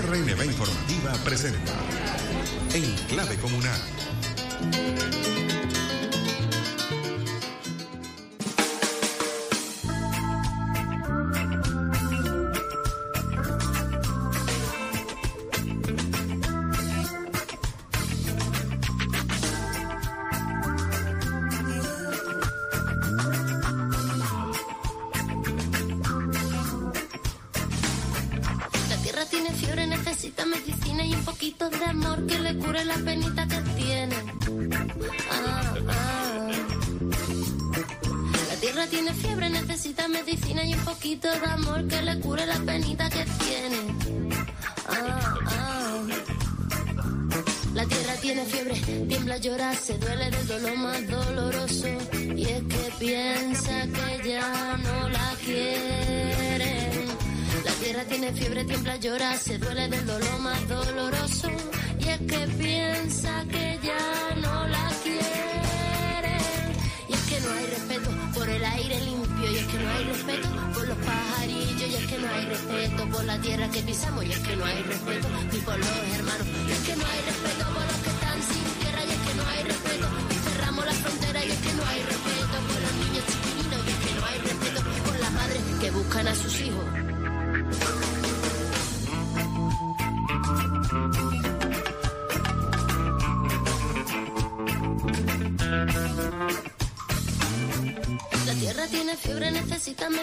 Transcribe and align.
RNB 0.00 0.44
Informativa 0.44 1.12
presenta 1.24 1.72
En 2.72 2.94
Clave 3.08 3.36
Comunal. 3.38 3.80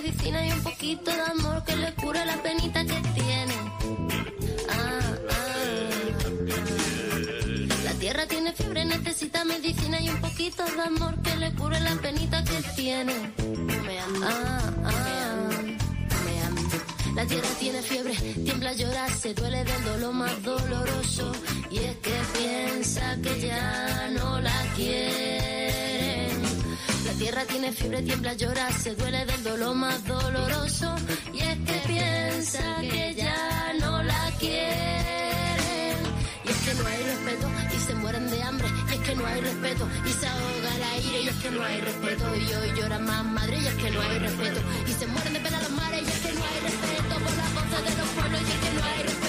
Medicina 0.01 0.45
y 0.45 0.51
un 0.51 0.63
poquito 0.63 1.11
de 1.11 1.21
amor 1.21 1.63
que 1.63 1.75
le 1.75 1.93
cure 1.93 2.25
la 2.25 2.37
penita 2.43 2.83
que 2.85 3.01
tiene. 3.13 3.55
Ah, 4.69 4.99
ah. 5.29 5.89
La 7.83 7.93
tierra 7.93 8.27
tiene 8.27 8.53
fiebre, 8.53 8.85
necesita 8.85 9.45
medicina 9.45 10.01
y 10.01 10.09
un 10.09 10.19
poquito 10.21 10.65
de 10.65 10.81
amor 10.81 11.21
que 11.21 11.35
le 11.37 11.53
cure 11.53 11.79
la 11.79 11.95
penita 11.95 12.43
que 12.43 12.61
tiene. 12.75 13.13
Ah, 14.23 14.73
ah. 14.85 15.49
La 17.15 17.25
tierra 17.25 17.47
tiene 17.57 17.81
fiebre, 17.81 18.13
tiembla, 18.43 18.73
llora, 18.73 19.07
se 19.07 19.33
duele 19.33 19.63
del 19.63 19.83
dolor 19.85 20.13
más 20.13 20.43
doloroso. 20.43 21.31
Y 21.71 21.77
es 21.77 21.95
que 21.97 22.15
piensa 22.37 23.15
que 23.23 23.47
ya 23.47 24.09
no 24.11 24.41
la 24.41 24.61
quieren. 24.75 25.54
La 27.05 27.13
tierra 27.13 27.45
tiene 27.45 27.71
fiebre, 27.71 28.01
tiembla, 28.01 28.33
llora, 28.33 28.71
se 28.71 28.95
duele 28.95 29.25
del 29.25 29.43
dolor 29.43 29.75
más 29.75 30.03
doloroso. 30.05 30.95
Y 31.33 31.39
es 31.39 31.57
que 31.59 31.81
piensa 31.87 32.77
que 32.81 33.13
ya 33.15 33.73
no 33.79 34.01
la 34.01 34.31
quieren. 34.39 35.97
Y 36.43 36.49
es 36.49 36.57
que 36.65 36.73
no 36.73 36.87
hay 36.87 37.03
respeto 37.03 37.47
y 37.75 37.79
se 37.87 37.93
mueren 37.95 38.29
de 38.29 38.41
hambre. 38.41 38.67
Y 38.89 38.93
es 38.93 38.99
que 39.01 39.15
no 39.15 39.25
hay 39.25 39.41
respeto 39.41 39.87
y 40.03 40.09
se 40.09 40.27
ahoga 40.27 40.75
el 40.75 40.83
aire. 40.83 41.21
Y 41.21 41.27
es 41.27 41.35
que 41.35 41.51
no 41.51 41.63
hay 41.63 41.81
respeto 41.81 42.35
y 42.35 42.53
hoy 42.53 42.79
lloran 42.79 43.05
más 43.05 43.23
madre. 43.23 43.57
Y 43.59 43.67
es 43.67 43.75
que 43.75 43.91
no 43.91 44.01
hay 44.01 44.19
respeto 44.19 44.59
y 44.87 44.91
se 44.91 45.07
mueren 45.07 45.33
de 45.33 45.39
pena 45.39 45.61
los 45.61 45.71
mares. 45.71 46.01
Y 46.01 46.09
es 46.09 46.19
que 46.19 46.33
no 46.33 46.43
hay 46.43 46.59
respeto 46.59 47.13
por 47.23 47.37
las 47.37 47.53
voces 47.53 47.83
de 47.85 48.01
los 48.01 48.09
pueblos. 48.09 48.41
Y 48.41 48.51
es 48.51 48.59
que 48.59 48.73
no 48.75 48.83
hay 48.83 49.03
respeto 49.03 49.24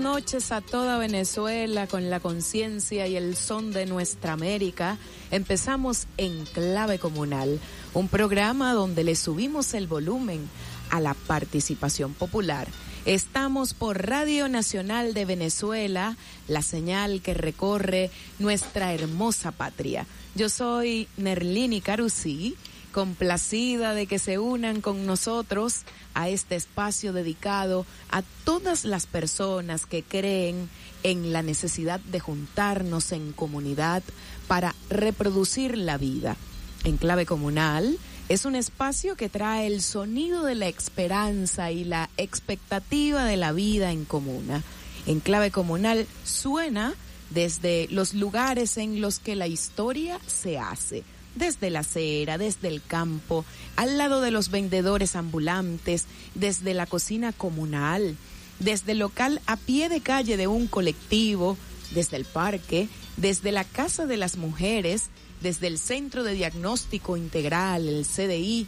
noches 0.00 0.50
a 0.50 0.62
toda 0.62 0.96
Venezuela 0.96 1.86
con 1.86 2.08
la 2.08 2.20
conciencia 2.20 3.06
y 3.06 3.16
el 3.16 3.36
son 3.36 3.70
de 3.70 3.84
nuestra 3.84 4.32
América. 4.32 4.96
Empezamos 5.30 6.06
en 6.16 6.46
Clave 6.46 6.98
Comunal, 6.98 7.60
un 7.92 8.08
programa 8.08 8.72
donde 8.72 9.04
le 9.04 9.14
subimos 9.14 9.74
el 9.74 9.86
volumen 9.86 10.48
a 10.90 11.00
la 11.00 11.12
participación 11.12 12.14
popular. 12.14 12.66
Estamos 13.04 13.74
por 13.74 14.06
Radio 14.06 14.48
Nacional 14.48 15.12
de 15.12 15.26
Venezuela, 15.26 16.16
la 16.48 16.62
señal 16.62 17.20
que 17.20 17.34
recorre 17.34 18.10
nuestra 18.38 18.94
hermosa 18.94 19.52
patria. 19.52 20.06
Yo 20.34 20.48
soy 20.48 21.08
Nerlini 21.18 21.82
Carusí, 21.82 22.56
complacida 22.92 23.94
de 23.94 24.06
que 24.06 24.18
se 24.18 24.38
unan 24.38 24.80
con 24.80 25.06
nosotros 25.06 25.82
a 26.14 26.28
este 26.28 26.56
espacio 26.56 27.12
dedicado 27.12 27.86
a 28.10 28.22
todas 28.44 28.84
las 28.84 29.06
personas 29.06 29.86
que 29.86 30.02
creen 30.02 30.68
en 31.02 31.32
la 31.32 31.42
necesidad 31.42 32.00
de 32.00 32.20
juntarnos 32.20 33.12
en 33.12 33.32
comunidad 33.32 34.02
para 34.48 34.74
reproducir 34.88 35.78
la 35.78 35.98
vida. 35.98 36.36
En 36.84 36.96
clave 36.96 37.26
comunal 37.26 37.98
es 38.28 38.44
un 38.44 38.54
espacio 38.54 39.16
que 39.16 39.28
trae 39.28 39.66
el 39.66 39.82
sonido 39.82 40.44
de 40.44 40.54
la 40.54 40.68
esperanza 40.68 41.70
y 41.70 41.84
la 41.84 42.10
expectativa 42.16 43.24
de 43.24 43.36
la 43.36 43.52
vida 43.52 43.92
en 43.92 44.04
comuna. 44.04 44.62
En 45.06 45.20
clave 45.20 45.50
comunal 45.50 46.06
suena 46.24 46.94
desde 47.30 47.88
los 47.90 48.14
lugares 48.14 48.76
en 48.76 49.00
los 49.00 49.18
que 49.18 49.36
la 49.36 49.46
historia 49.46 50.18
se 50.26 50.58
hace 50.58 51.04
desde 51.34 51.70
la 51.70 51.80
acera, 51.80 52.38
desde 52.38 52.68
el 52.68 52.82
campo, 52.82 53.44
al 53.76 53.98
lado 53.98 54.20
de 54.20 54.30
los 54.30 54.50
vendedores 54.50 55.16
ambulantes, 55.16 56.06
desde 56.34 56.74
la 56.74 56.86
cocina 56.86 57.32
comunal, 57.32 58.16
desde 58.58 58.92
el 58.92 58.98
local 58.98 59.40
a 59.46 59.56
pie 59.56 59.88
de 59.88 60.00
calle 60.00 60.36
de 60.36 60.46
un 60.46 60.66
colectivo, 60.66 61.56
desde 61.92 62.16
el 62.16 62.24
parque, 62.24 62.88
desde 63.16 63.52
la 63.52 63.64
Casa 63.64 64.06
de 64.06 64.16
las 64.16 64.36
Mujeres, 64.36 65.10
desde 65.42 65.66
el 65.66 65.78
Centro 65.78 66.22
de 66.22 66.34
Diagnóstico 66.34 67.16
Integral, 67.16 67.88
el 67.88 68.04
CDI, 68.04 68.66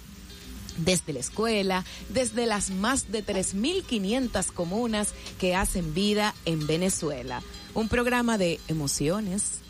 desde 0.78 1.12
la 1.12 1.20
escuela, 1.20 1.84
desde 2.08 2.46
las 2.46 2.70
más 2.70 3.12
de 3.12 3.24
3.500 3.24 4.46
comunas 4.52 5.12
que 5.38 5.54
hacen 5.54 5.94
vida 5.94 6.34
en 6.44 6.66
Venezuela. 6.66 7.42
Un 7.74 7.88
programa 7.88 8.38
de 8.38 8.58
emociones, 8.68 9.60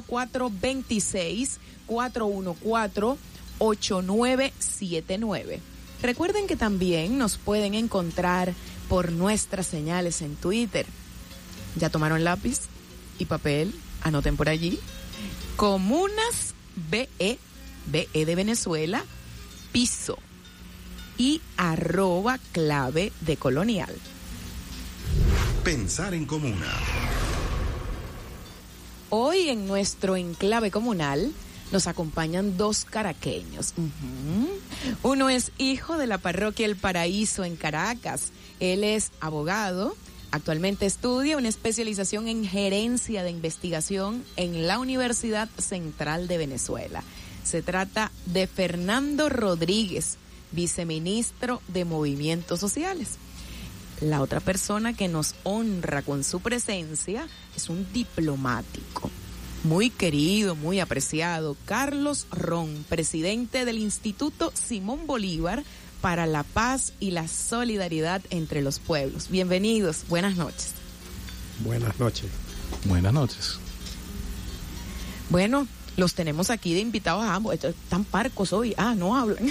0426 0.00 1.58
414 1.86 3.18
8979. 3.58 5.60
Recuerden 6.02 6.46
que 6.46 6.56
también 6.56 7.18
nos 7.18 7.36
pueden 7.38 7.74
encontrar 7.74 8.54
por 8.88 9.12
nuestras 9.12 9.66
señales 9.66 10.22
en 10.22 10.36
Twitter. 10.36 10.86
¿Ya 11.76 11.90
tomaron 11.90 12.24
lápiz 12.24 12.62
y 13.18 13.26
papel? 13.26 13.74
Anoten 14.04 14.36
por 14.36 14.48
allí. 14.48 14.78
Comunas 15.56 16.54
BE, 16.76 17.38
BE 17.86 18.24
de 18.24 18.34
Venezuela, 18.34 19.04
piso 19.72 20.18
y 21.18 21.40
arroba 21.56 22.38
clave 22.52 23.12
de 23.20 23.36
colonial. 23.36 23.94
Pensar 25.64 26.14
en 26.14 26.26
comuna. 26.26 26.72
Hoy 29.10 29.48
en 29.48 29.66
nuestro 29.66 30.16
enclave 30.16 30.70
comunal 30.70 31.32
nos 31.72 31.86
acompañan 31.86 32.56
dos 32.56 32.84
caraqueños. 32.84 33.74
Uno 35.02 35.28
es 35.28 35.52
hijo 35.56 35.96
de 35.96 36.06
la 36.06 36.18
parroquia 36.18 36.66
El 36.66 36.76
Paraíso 36.76 37.44
en 37.44 37.56
Caracas. 37.56 38.32
Él 38.60 38.84
es 38.84 39.12
abogado. 39.20 39.96
Actualmente 40.34 40.84
estudia 40.84 41.36
una 41.36 41.48
especialización 41.48 42.26
en 42.26 42.44
gerencia 42.44 43.22
de 43.22 43.30
investigación 43.30 44.24
en 44.34 44.66
la 44.66 44.80
Universidad 44.80 45.48
Central 45.58 46.26
de 46.26 46.38
Venezuela. 46.38 47.04
Se 47.44 47.62
trata 47.62 48.10
de 48.26 48.48
Fernando 48.48 49.28
Rodríguez, 49.28 50.16
viceministro 50.50 51.62
de 51.68 51.84
Movimientos 51.84 52.58
Sociales. 52.58 53.10
La 54.00 54.20
otra 54.22 54.40
persona 54.40 54.92
que 54.92 55.06
nos 55.06 55.36
honra 55.44 56.02
con 56.02 56.24
su 56.24 56.40
presencia 56.40 57.28
es 57.56 57.68
un 57.68 57.86
diplomático 57.92 59.12
muy 59.64 59.88
querido, 59.88 60.54
muy 60.54 60.78
apreciado, 60.78 61.56
Carlos 61.64 62.26
Ron, 62.30 62.84
presidente 62.88 63.64
del 63.64 63.78
Instituto 63.78 64.52
Simón 64.54 65.06
Bolívar 65.06 65.64
para 66.04 66.26
la 66.26 66.42
Paz 66.42 66.92
y 67.00 67.12
la 67.12 67.28
Solidaridad 67.28 68.20
entre 68.28 68.60
los 68.60 68.78
Pueblos. 68.78 69.30
Bienvenidos, 69.30 70.04
buenas 70.06 70.36
noches. 70.36 70.72
Buenas 71.60 71.98
noches. 71.98 72.26
Buenas 72.84 73.14
noches. 73.14 73.58
Bueno, 75.30 75.66
los 75.96 76.12
tenemos 76.12 76.50
aquí 76.50 76.74
de 76.74 76.80
invitados 76.80 77.24
a 77.24 77.34
ambos. 77.34 77.54
Están 77.54 78.04
parcos 78.04 78.52
hoy. 78.52 78.74
Ah, 78.76 78.94
no 78.94 79.16
hablan. 79.16 79.50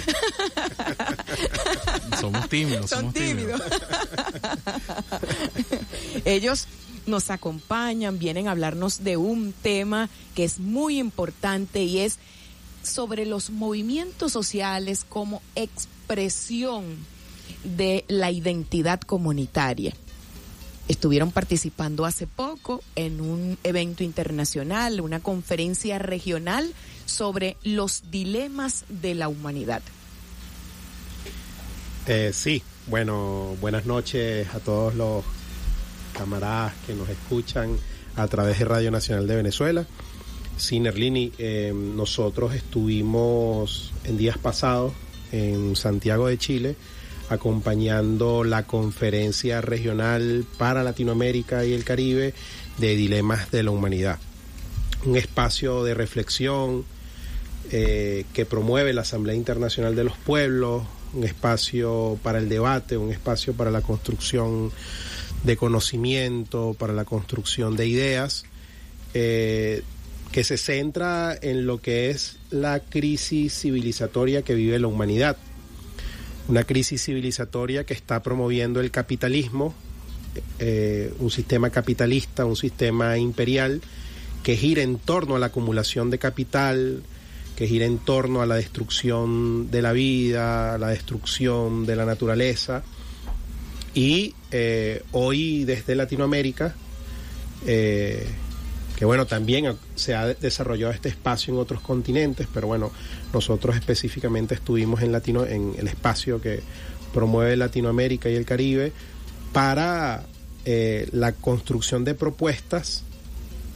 somos 2.20 2.48
tímidos. 2.48 2.88
Son 2.88 3.00
somos 3.00 3.14
tímidos. 3.14 3.60
Ellos 6.24 6.68
nos 7.06 7.30
acompañan, 7.30 8.20
vienen 8.20 8.46
a 8.46 8.52
hablarnos 8.52 9.02
de 9.02 9.16
un 9.16 9.52
tema 9.60 10.08
que 10.36 10.44
es 10.44 10.60
muy 10.60 11.00
importante 11.00 11.82
y 11.82 11.98
es 11.98 12.20
sobre 12.84 13.26
los 13.26 13.50
movimientos 13.50 14.30
sociales 14.30 15.04
como 15.08 15.42
expresión 15.56 15.93
de 17.64 18.04
la 18.08 18.30
identidad 18.30 19.00
comunitaria. 19.00 19.92
Estuvieron 20.86 21.32
participando 21.32 22.04
hace 22.04 22.26
poco 22.26 22.82
en 22.94 23.20
un 23.20 23.58
evento 23.64 24.04
internacional, 24.04 25.00
una 25.00 25.20
conferencia 25.20 25.98
regional 25.98 26.72
sobre 27.06 27.56
los 27.64 28.10
dilemas 28.10 28.84
de 28.88 29.14
la 29.14 29.28
humanidad. 29.28 29.82
Eh, 32.06 32.32
sí, 32.34 32.62
bueno, 32.86 33.56
buenas 33.62 33.86
noches 33.86 34.46
a 34.54 34.60
todos 34.60 34.94
los 34.94 35.24
camaradas 36.12 36.74
que 36.86 36.94
nos 36.94 37.08
escuchan 37.08 37.78
a 38.14 38.28
través 38.28 38.58
de 38.58 38.66
Radio 38.66 38.90
Nacional 38.90 39.26
de 39.26 39.36
Venezuela. 39.36 39.86
Sinerlini, 40.58 41.32
eh, 41.38 41.72
nosotros 41.74 42.54
estuvimos 42.54 43.92
en 44.04 44.18
días 44.18 44.36
pasados 44.36 44.92
en 45.34 45.76
Santiago 45.76 46.28
de 46.28 46.38
Chile 46.38 46.76
acompañando 47.28 48.44
la 48.44 48.66
conferencia 48.66 49.60
regional 49.60 50.44
para 50.58 50.82
Latinoamérica 50.82 51.64
y 51.64 51.72
el 51.72 51.84
Caribe 51.84 52.34
de 52.78 52.96
Dilemas 52.96 53.50
de 53.50 53.62
la 53.62 53.70
Humanidad. 53.70 54.18
Un 55.04 55.16
espacio 55.16 55.84
de 55.84 55.94
reflexión 55.94 56.84
eh, 57.70 58.24
que 58.32 58.46
promueve 58.46 58.92
la 58.92 59.02
Asamblea 59.02 59.34
Internacional 59.34 59.96
de 59.96 60.04
los 60.04 60.16
Pueblos, 60.16 60.84
un 61.14 61.24
espacio 61.24 62.18
para 62.22 62.38
el 62.38 62.48
debate, 62.48 62.96
un 62.96 63.10
espacio 63.10 63.54
para 63.54 63.70
la 63.70 63.80
construcción 63.80 64.70
de 65.44 65.56
conocimiento, 65.56 66.74
para 66.78 66.92
la 66.92 67.04
construcción 67.04 67.76
de 67.76 67.86
ideas, 67.86 68.44
eh, 69.14 69.82
que 70.34 70.42
se 70.42 70.56
centra 70.56 71.38
en 71.40 71.64
lo 71.64 71.80
que 71.80 72.10
es 72.10 72.38
la 72.50 72.80
crisis 72.80 73.56
civilizatoria 73.56 74.42
que 74.42 74.56
vive 74.56 74.80
la 74.80 74.88
humanidad. 74.88 75.36
Una 76.48 76.64
crisis 76.64 77.04
civilizatoria 77.04 77.84
que 77.84 77.94
está 77.94 78.20
promoviendo 78.20 78.80
el 78.80 78.90
capitalismo, 78.90 79.76
eh, 80.58 81.14
un 81.20 81.30
sistema 81.30 81.70
capitalista, 81.70 82.46
un 82.46 82.56
sistema 82.56 83.16
imperial, 83.16 83.80
que 84.42 84.56
gira 84.56 84.82
en 84.82 84.98
torno 84.98 85.36
a 85.36 85.38
la 85.38 85.46
acumulación 85.46 86.10
de 86.10 86.18
capital, 86.18 87.04
que 87.54 87.68
gira 87.68 87.86
en 87.86 87.98
torno 87.98 88.42
a 88.42 88.46
la 88.46 88.56
destrucción 88.56 89.70
de 89.70 89.82
la 89.82 89.92
vida, 89.92 90.76
la 90.78 90.88
destrucción 90.88 91.86
de 91.86 91.94
la 91.94 92.06
naturaleza, 92.06 92.82
y 93.94 94.34
eh, 94.50 95.00
hoy 95.12 95.64
desde 95.64 95.94
Latinoamérica, 95.94 96.74
eh, 97.68 98.26
bueno, 99.06 99.26
también 99.26 99.76
se 99.94 100.14
ha 100.14 100.26
desarrollado 100.26 100.92
este 100.92 101.08
espacio 101.08 101.52
en 101.52 101.60
otros 101.60 101.80
continentes, 101.80 102.46
pero 102.52 102.66
bueno, 102.66 102.92
nosotros 103.32 103.76
específicamente 103.76 104.54
estuvimos 104.54 105.02
en, 105.02 105.12
Latino, 105.12 105.44
en 105.44 105.74
el 105.76 105.88
espacio 105.88 106.40
que 106.40 106.62
promueve 107.12 107.56
Latinoamérica 107.56 108.28
y 108.28 108.34
el 108.34 108.44
Caribe 108.44 108.92
para 109.52 110.24
eh, 110.64 111.08
la 111.12 111.32
construcción 111.32 112.04
de 112.04 112.14
propuestas 112.14 113.04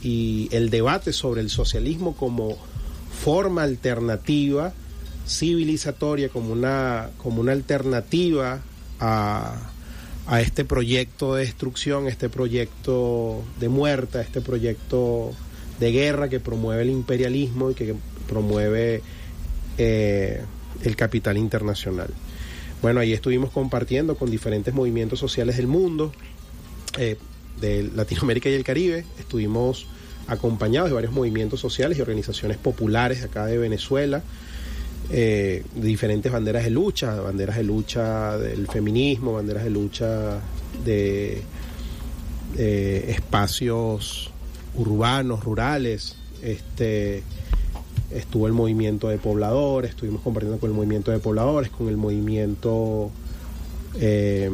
y 0.01 0.49
el 0.51 0.69
debate 0.69 1.13
sobre 1.13 1.41
el 1.41 1.49
socialismo 1.49 2.15
como 2.15 2.57
forma 3.23 3.63
alternativa 3.63 4.73
civilizatoria, 5.27 6.29
como 6.29 6.51
una, 6.51 7.09
como 7.17 7.41
una 7.41 7.51
alternativa 7.51 8.61
a 8.99 9.71
a 10.29 10.41
este 10.41 10.63
proyecto 10.63 11.33
de 11.33 11.41
destrucción, 11.41 12.07
este 12.07 12.29
proyecto 12.29 13.41
de 13.59 13.67
muerte, 13.67 14.21
este 14.21 14.41
proyecto 14.41 15.31
de 15.79 15.91
guerra 15.91 16.29
que 16.29 16.39
promueve 16.39 16.83
el 16.83 16.91
imperialismo 16.91 17.71
y 17.71 17.73
que 17.73 17.95
promueve 18.27 19.01
eh, 19.79 20.43
el 20.83 20.95
capital 20.95 21.35
internacional. 21.35 22.09
Bueno, 22.83 22.99
ahí 22.99 23.11
estuvimos 23.11 23.49
compartiendo 23.49 24.17
con 24.17 24.29
diferentes 24.29 24.71
movimientos 24.71 25.17
sociales 25.17 25.57
del 25.57 25.65
mundo, 25.65 26.13
eh, 26.99 27.17
de 27.59 27.89
Latinoamérica 27.95 28.49
y 28.49 28.53
el 28.53 28.63
Caribe. 28.63 29.05
Estuvimos 29.17 29.87
acompañados 30.27 30.91
de 30.91 30.93
varios 30.93 31.11
movimientos 31.11 31.59
sociales 31.59 31.97
y 31.97 32.01
organizaciones 32.01 32.57
populares 32.57 33.23
acá 33.23 33.47
de 33.47 33.57
Venezuela, 33.57 34.21
eh, 35.11 35.63
diferentes 35.75 36.31
banderas 36.31 36.63
de 36.63 36.69
lucha, 36.69 37.15
banderas 37.15 37.57
de 37.57 37.63
lucha 37.63 38.37
del 38.37 38.67
feminismo, 38.67 39.33
banderas 39.33 39.63
de 39.63 39.69
lucha 39.69 40.39
de, 40.85 41.41
espacios 42.55 44.31
urbanos, 44.75 45.43
rurales, 45.43 46.15
este, 46.41 47.23
estuvo 48.11 48.47
el 48.47 48.53
movimiento 48.53 49.07
de 49.07 49.17
pobladores, 49.17 49.91
estuvimos 49.91 50.21
compartiendo 50.21 50.59
con 50.59 50.69
el 50.69 50.75
movimiento 50.75 51.11
de 51.11 51.19
pobladores, 51.19 51.71
con 51.71 51.87
el 51.87 51.97
movimiento 51.97 53.11
eh, 53.99 54.49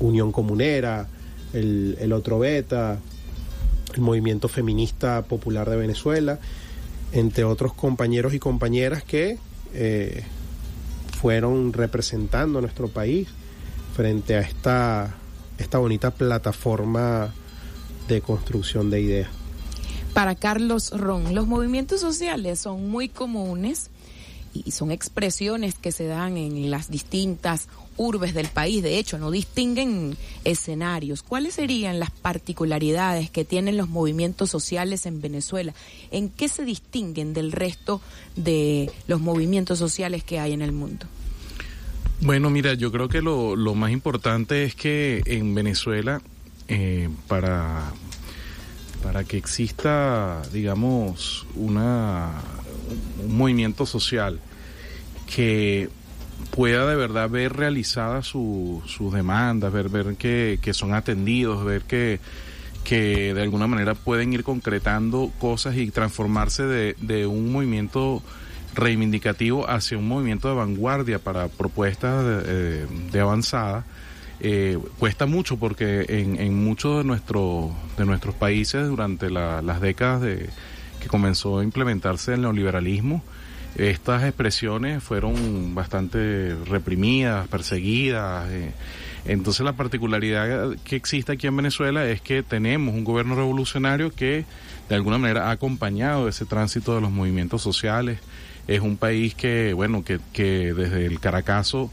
Unión 0.00 0.32
Comunera, 0.32 1.08
el 1.52 2.12
otro 2.12 2.38
Beta, 2.38 2.98
el 3.94 4.00
movimiento 4.00 4.48
feminista 4.48 5.22
popular 5.22 5.68
de 5.68 5.76
Venezuela, 5.76 6.38
entre 7.12 7.44
otros 7.44 7.72
compañeros 7.74 8.34
y 8.34 8.38
compañeras 8.38 9.02
que 9.02 9.38
eh, 9.74 10.24
fueron 11.20 11.72
representando 11.72 12.58
a 12.58 12.62
nuestro 12.62 12.88
país 12.88 13.28
frente 13.94 14.36
a 14.36 14.40
esta, 14.40 15.14
esta 15.58 15.78
bonita 15.78 16.10
plataforma 16.10 17.32
de 18.06 18.20
construcción 18.20 18.90
de 18.90 19.00
ideas. 19.00 19.28
Para 20.14 20.34
Carlos 20.34 20.90
Ron, 20.90 21.34
los 21.34 21.46
movimientos 21.46 22.00
sociales 22.00 22.60
son 22.60 22.90
muy 22.90 23.08
comunes 23.08 23.90
y 24.54 24.70
son 24.70 24.90
expresiones 24.90 25.74
que 25.74 25.92
se 25.92 26.06
dan 26.06 26.36
en 26.36 26.70
las 26.70 26.90
distintas 26.90 27.68
urbes 27.98 28.32
del 28.32 28.48
país. 28.48 28.82
De 28.82 28.98
hecho, 28.98 29.18
no 29.18 29.30
distinguen 29.30 30.16
escenarios. 30.44 31.22
¿Cuáles 31.22 31.54
serían 31.54 32.00
las 32.00 32.10
particularidades 32.10 33.28
que 33.28 33.44
tienen 33.44 33.76
los 33.76 33.88
movimientos 33.88 34.48
sociales 34.48 35.04
en 35.04 35.20
Venezuela? 35.20 35.74
¿En 36.10 36.30
qué 36.30 36.48
se 36.48 36.64
distinguen 36.64 37.34
del 37.34 37.52
resto 37.52 38.00
de 38.36 38.90
los 39.06 39.20
movimientos 39.20 39.78
sociales 39.78 40.24
que 40.24 40.38
hay 40.38 40.52
en 40.52 40.62
el 40.62 40.72
mundo? 40.72 41.06
Bueno, 42.20 42.50
mira, 42.50 42.74
yo 42.74 42.90
creo 42.90 43.08
que 43.08 43.22
lo, 43.22 43.56
más 43.74 43.92
importante 43.92 44.64
es 44.64 44.74
que 44.74 45.22
en 45.26 45.54
Venezuela, 45.54 46.20
eh, 46.66 47.08
para, 47.28 47.92
para 49.02 49.22
que 49.22 49.36
exista, 49.36 50.42
digamos, 50.52 51.46
una, 51.54 52.42
un 53.24 53.36
movimiento 53.36 53.86
social 53.86 54.40
que 55.32 55.88
pueda 56.54 56.86
de 56.86 56.96
verdad 56.96 57.28
ver 57.30 57.54
realizadas 57.54 58.26
su, 58.26 58.82
sus 58.86 59.12
demandas, 59.12 59.72
ver, 59.72 59.88
ver 59.88 60.16
que, 60.16 60.58
que 60.60 60.74
son 60.74 60.94
atendidos, 60.94 61.64
ver 61.64 61.82
que, 61.82 62.20
que 62.84 63.34
de 63.34 63.42
alguna 63.42 63.66
manera 63.66 63.94
pueden 63.94 64.32
ir 64.32 64.44
concretando 64.44 65.30
cosas 65.38 65.76
y 65.76 65.90
transformarse 65.90 66.64
de, 66.64 66.96
de 67.00 67.26
un 67.26 67.52
movimiento 67.52 68.22
reivindicativo 68.74 69.68
hacia 69.68 69.98
un 69.98 70.06
movimiento 70.06 70.48
de 70.48 70.54
vanguardia 70.54 71.18
para 71.18 71.48
propuestas 71.48 72.24
de, 72.24 72.86
eh, 73.12 73.20
avanzada. 73.20 73.84
Eh, 74.40 74.78
cuesta 74.98 75.26
mucho 75.26 75.58
porque 75.58 76.06
en, 76.08 76.40
en 76.40 76.64
muchos 76.64 76.98
de, 76.98 77.04
nuestro, 77.04 77.72
de 77.96 78.06
nuestros 78.06 78.36
países 78.36 78.86
durante 78.86 79.30
la, 79.30 79.62
las 79.62 79.80
décadas 79.80 80.22
de, 80.22 80.48
que 81.00 81.08
comenzó 81.08 81.58
a 81.58 81.64
implementarse 81.64 82.34
el 82.34 82.42
neoliberalismo, 82.42 83.22
estas 83.78 84.24
expresiones 84.24 85.02
fueron 85.02 85.74
bastante 85.74 86.54
reprimidas, 86.66 87.46
perseguidas. 87.46 88.50
Eh. 88.50 88.72
Entonces 89.24 89.64
la 89.64 89.74
particularidad 89.74 90.76
que 90.84 90.96
existe 90.96 91.32
aquí 91.32 91.46
en 91.46 91.56
Venezuela 91.56 92.04
es 92.08 92.20
que 92.20 92.42
tenemos 92.42 92.94
un 92.94 93.04
gobierno 93.04 93.36
revolucionario 93.36 94.10
que 94.10 94.44
de 94.88 94.94
alguna 94.94 95.18
manera 95.18 95.48
ha 95.48 95.50
acompañado 95.52 96.28
ese 96.28 96.44
tránsito 96.44 96.94
de 96.94 97.00
los 97.00 97.10
movimientos 97.10 97.62
sociales. 97.62 98.18
Es 98.66 98.80
un 98.80 98.96
país 98.96 99.34
que, 99.34 99.72
bueno, 99.72 100.02
que, 100.04 100.18
desde 100.74 101.06
el 101.06 101.20
Caracazo 101.20 101.90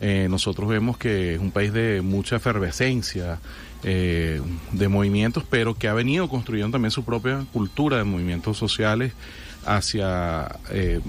eh, 0.00 0.26
nosotros 0.28 0.68
vemos 0.68 0.98
que 0.98 1.34
es 1.34 1.40
un 1.40 1.52
país 1.52 1.72
de 1.72 2.02
mucha 2.02 2.36
efervescencia, 2.36 3.38
eh, 3.84 4.40
de 4.72 4.88
movimientos, 4.88 5.44
pero 5.48 5.74
que 5.74 5.88
ha 5.88 5.94
venido 5.94 6.28
construyendo 6.28 6.72
también 6.72 6.90
su 6.90 7.04
propia 7.04 7.44
cultura 7.52 7.98
de 7.98 8.04
movimientos 8.04 8.56
sociales 8.56 9.12
hacia 9.64 10.58
eh, 10.70 11.00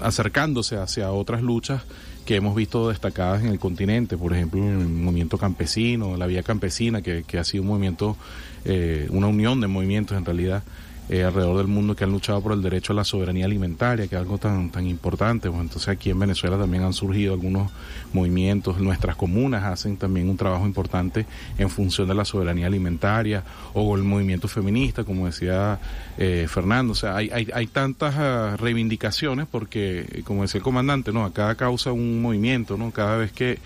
acercándose 0.00 0.76
hacia 0.76 1.12
otras 1.12 1.42
luchas 1.42 1.82
que 2.24 2.36
hemos 2.36 2.54
visto 2.54 2.88
destacadas 2.88 3.42
en 3.42 3.48
el 3.48 3.58
continente, 3.58 4.16
por 4.16 4.32
ejemplo, 4.32 4.62
el 4.62 4.88
movimiento 4.88 5.36
campesino, 5.36 6.16
la 6.16 6.26
vía 6.26 6.42
campesina, 6.42 7.02
que, 7.02 7.22
que 7.24 7.38
ha 7.38 7.44
sido 7.44 7.62
un 7.62 7.68
movimiento, 7.68 8.16
eh, 8.64 9.06
una 9.10 9.26
unión 9.26 9.60
de 9.60 9.66
movimientos 9.66 10.16
en 10.16 10.24
realidad, 10.24 10.62
eh, 11.08 11.22
alrededor 11.22 11.58
del 11.58 11.66
mundo 11.66 11.94
que 11.94 12.04
han 12.04 12.12
luchado 12.12 12.40
por 12.40 12.52
el 12.52 12.62
derecho 12.62 12.92
a 12.92 12.96
la 12.96 13.04
soberanía 13.04 13.44
alimentaria, 13.44 14.06
que 14.06 14.14
es 14.14 14.20
algo 14.20 14.38
tan, 14.38 14.70
tan 14.70 14.86
importante. 14.86 15.50
Pues 15.50 15.60
entonces 15.60 15.88
aquí 15.88 16.10
en 16.10 16.18
Venezuela 16.18 16.58
también 16.58 16.82
han 16.82 16.92
surgido 16.92 17.34
algunos 17.34 17.70
movimientos, 18.12 18.78
nuestras 18.78 19.16
comunas 19.16 19.64
hacen 19.64 19.96
también 19.96 20.28
un 20.28 20.36
trabajo 20.36 20.66
importante 20.66 21.26
en 21.58 21.68
función 21.68 22.08
de 22.08 22.14
la 22.14 22.24
soberanía 22.24 22.66
alimentaria, 22.66 23.44
o 23.74 23.96
el 23.96 24.02
movimiento 24.02 24.48
feminista, 24.48 25.04
como 25.04 25.26
decía 25.26 25.78
eh, 26.16 26.46
Fernando. 26.48 26.92
O 26.92 26.96
sea, 26.96 27.16
hay, 27.16 27.30
hay, 27.30 27.48
hay 27.52 27.66
tantas 27.66 28.14
uh, 28.14 28.56
reivindicaciones 28.56 29.46
porque, 29.50 30.22
como 30.24 30.42
decía 30.42 30.58
el 30.58 30.64
comandante, 30.64 31.12
¿no? 31.12 31.24
A 31.24 31.32
cada 31.32 31.54
causa 31.54 31.92
un 31.92 32.22
movimiento, 32.22 32.76
¿no? 32.76 32.90
Cada 32.90 33.16
vez 33.16 33.32
que, 33.32 33.58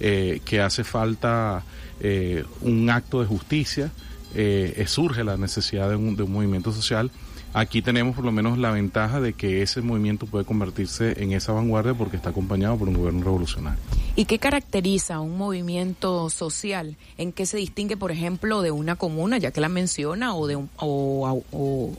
eh, 0.00 0.40
que 0.44 0.60
hace 0.60 0.84
falta 0.84 1.62
eh, 2.00 2.44
un 2.60 2.90
acto 2.90 3.20
de 3.20 3.26
justicia, 3.26 3.90
eh, 4.34 4.84
surge 4.86 5.24
la 5.24 5.36
necesidad 5.36 5.88
de 5.88 5.96
un, 5.96 6.16
de 6.16 6.22
un, 6.22 6.32
movimiento 6.32 6.72
social. 6.72 7.10
Aquí 7.52 7.82
tenemos 7.82 8.16
por 8.16 8.24
lo 8.24 8.32
menos 8.32 8.58
la 8.58 8.72
ventaja 8.72 9.20
de 9.20 9.32
que 9.32 9.62
ese 9.62 9.80
movimiento 9.80 10.26
puede 10.26 10.44
convertirse 10.44 11.22
en 11.22 11.32
esa 11.32 11.52
vanguardia 11.52 11.94
porque 11.94 12.16
está 12.16 12.30
acompañado 12.30 12.76
por 12.76 12.88
un 12.88 12.94
gobierno 12.94 13.22
revolucionario. 13.22 13.78
¿Y 14.16 14.24
qué 14.24 14.38
caracteriza 14.38 15.20
un 15.20 15.38
movimiento 15.38 16.30
social? 16.30 16.96
¿En 17.16 17.32
qué 17.32 17.46
se 17.46 17.56
distingue, 17.56 17.96
por 17.96 18.10
ejemplo, 18.10 18.60
de 18.62 18.72
una 18.72 18.96
comuna, 18.96 19.38
ya 19.38 19.52
que 19.52 19.60
la 19.60 19.68
menciona, 19.68 20.34
o 20.34 20.48
de 20.48 20.56
un, 20.56 20.68
o, 20.78 21.44
o, 21.52 21.56
o 21.56 21.96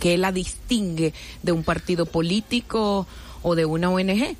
qué 0.00 0.16
la 0.16 0.32
distingue 0.32 1.12
de 1.42 1.52
un 1.52 1.64
partido 1.64 2.06
político 2.06 3.06
o 3.42 3.54
de 3.54 3.66
una 3.66 3.90
ONG? 3.90 4.36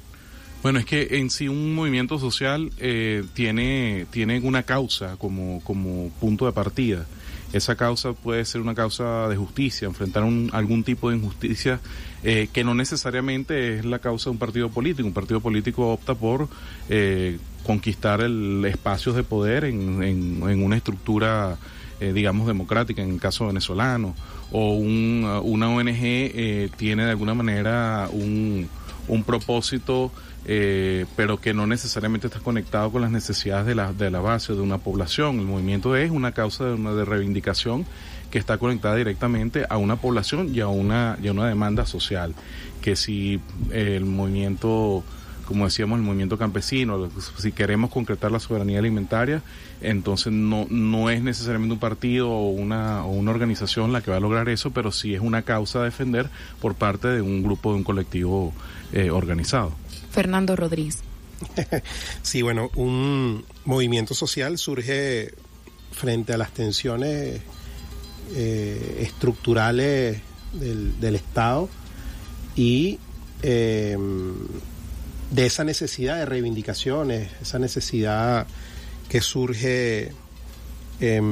Bueno, 0.65 0.79
es 0.79 0.87
que 0.87 1.19
en 1.19 1.29
sí 1.29 1.47
un 1.47 1.75
movimiento 1.75 2.19
social 2.19 2.73
eh, 2.79 3.23
tiene, 3.35 4.07
tiene 4.11 4.41
una 4.41 4.63
causa 4.63 5.17
como, 5.19 5.61
como 5.63 6.09
punto 6.21 6.47
de 6.47 6.53
partida 6.53 7.05
esa 7.55 7.77
causa 7.77 8.13
puede 8.13 8.45
ser 8.45 8.61
una 8.61 8.75
causa 8.75 9.29
de 9.29 9.37
justicia, 9.37 9.87
enfrentar 9.87 10.25
un, 10.25 10.51
algún 10.53 10.83
tipo 10.83 11.11
de 11.11 11.17
injusticia 11.17 11.81
eh, 12.25 12.49
que 12.53 12.65
no 12.65 12.75
necesariamente 12.75 13.79
es 13.79 13.85
la 13.85 14.01
causa 14.01 14.25
de 14.25 14.33
un 14.33 14.39
partido 14.39 14.71
político. 14.71 15.07
Un 15.07 15.15
partido 15.15 15.41
político 15.41 15.93
opta 15.93 16.17
por 16.17 16.49
eh, 16.89 17.39
conquistar 17.65 18.23
el 18.23 18.65
espacios 18.65 19.15
de 19.15 19.23
poder 19.23 19.65
en, 19.65 20.43
una 20.43 20.77
estructura, 20.77 21.57
eh, 22.01 22.13
digamos, 22.13 22.49
democrática, 22.49 23.03
en 23.03 23.11
el 23.11 23.21
caso 23.21 23.47
venezolano, 23.47 24.17
o 24.51 24.75
un, 24.75 25.25
una 25.45 25.69
ONG 25.69 26.71
tiene 26.77 27.05
de 27.05 27.11
alguna 27.11 27.35
manera 27.35 28.09
un 28.13 28.69
propósito 29.25 30.11
eh, 30.47 31.07
pero 31.17 31.41
que 31.41 31.55
no 31.55 31.67
necesariamente 31.67 32.27
está 32.27 32.41
conectado 32.41 32.93
con 32.93 33.03
las 33.03 33.11
necesidades 33.11 33.67
de 33.67 33.75
la, 33.75 33.93
de 33.93 34.11
la 34.11 34.21
base 34.21 34.53
de 34.53 34.61
una 34.61 34.79
población. 34.79 35.39
El 35.39 35.47
movimiento 35.47 35.97
es 35.97 36.11
una 36.11 36.33
causa 36.33 36.65
de, 36.65 36.75
una, 36.75 36.93
de 36.93 37.05
reivindicación 37.05 37.87
que 38.31 38.39
está 38.39 38.59
conectada 38.59 38.97
directamente 38.97 39.65
a 39.69 39.77
una 39.77 39.97
población 39.97 40.55
y 40.55 40.61
a 40.61 40.69
una, 40.69 41.17
y 41.23 41.29
a 41.29 41.33
una 41.33 41.47
demanda 41.47 41.87
social. 41.87 42.35
Que 42.83 42.97
si 42.97 43.41
el 43.71 44.05
movimiento, 44.05 45.05
como 45.47 45.65
decíamos, 45.67 45.99
el 45.99 46.05
movimiento 46.05 46.37
campesino, 46.37 47.09
si 47.39 47.53
queremos 47.53 47.91
concretar 47.91 48.33
la 48.33 48.41
soberanía 48.41 48.81
alimentaria, 48.81 49.41
entonces 49.81 50.33
no, 50.33 50.67
no 50.69 51.11
es 51.11 51.23
necesariamente 51.23 51.75
un 51.75 51.79
partido 51.79 52.29
o 52.29 52.51
una, 52.51 53.05
o 53.05 53.13
una 53.13 53.31
organización 53.31 53.93
la 53.93 54.01
que 54.01 54.11
va 54.11 54.17
a 54.17 54.21
lograr 54.21 54.49
eso, 54.49 54.73
pero 54.73 54.91
sí 54.91 55.15
es 55.15 55.21
una 55.21 55.43
causa 55.43 55.79
a 55.79 55.85
defender 55.85 56.29
por 56.61 56.75
parte 56.75 57.09
de 57.09 57.23
un 57.23 57.43
grupo, 57.43 57.71
de 57.71 57.79
un 57.79 57.85
colectivo 57.85 58.53
eh, 58.93 59.11
organizado. 59.11 59.73
Fernando 60.15 60.55
Rodríguez. 60.55 60.99
sí, 62.23 62.43
bueno, 62.43 62.71
un 62.77 63.45
movimiento 63.65 64.15
social 64.15 64.57
surge 64.59 65.35
frente 65.91 66.33
a 66.33 66.39
las 66.39 66.53
tensiones 66.53 67.41
eh, 68.35 68.99
estructurales 69.01 70.21
del, 70.53 71.15
Estado 71.17 71.69
y 72.55 73.01
eh, 73.43 73.99
de 75.33 75.47
esa 75.47 75.65
necesidad 75.65 76.19
de 76.19 76.27
reivindicaciones, 76.27 77.31
esa 77.43 77.59
necesidad 77.59 78.47
que 79.09 79.21
surge 79.21 80.13
eh, 81.01 81.23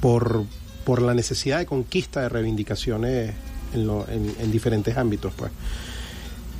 por, 0.00 0.44
por 0.84 1.00
la 1.00 1.14
necesidad 1.14 1.58
de 1.58 1.66
conquista 1.66 2.20
de 2.20 2.28
reivindicaciones 2.28 3.34
en, 3.76 4.50
diferentes 4.50 4.96
ámbitos. 4.96 5.32
Pues. 5.34 5.52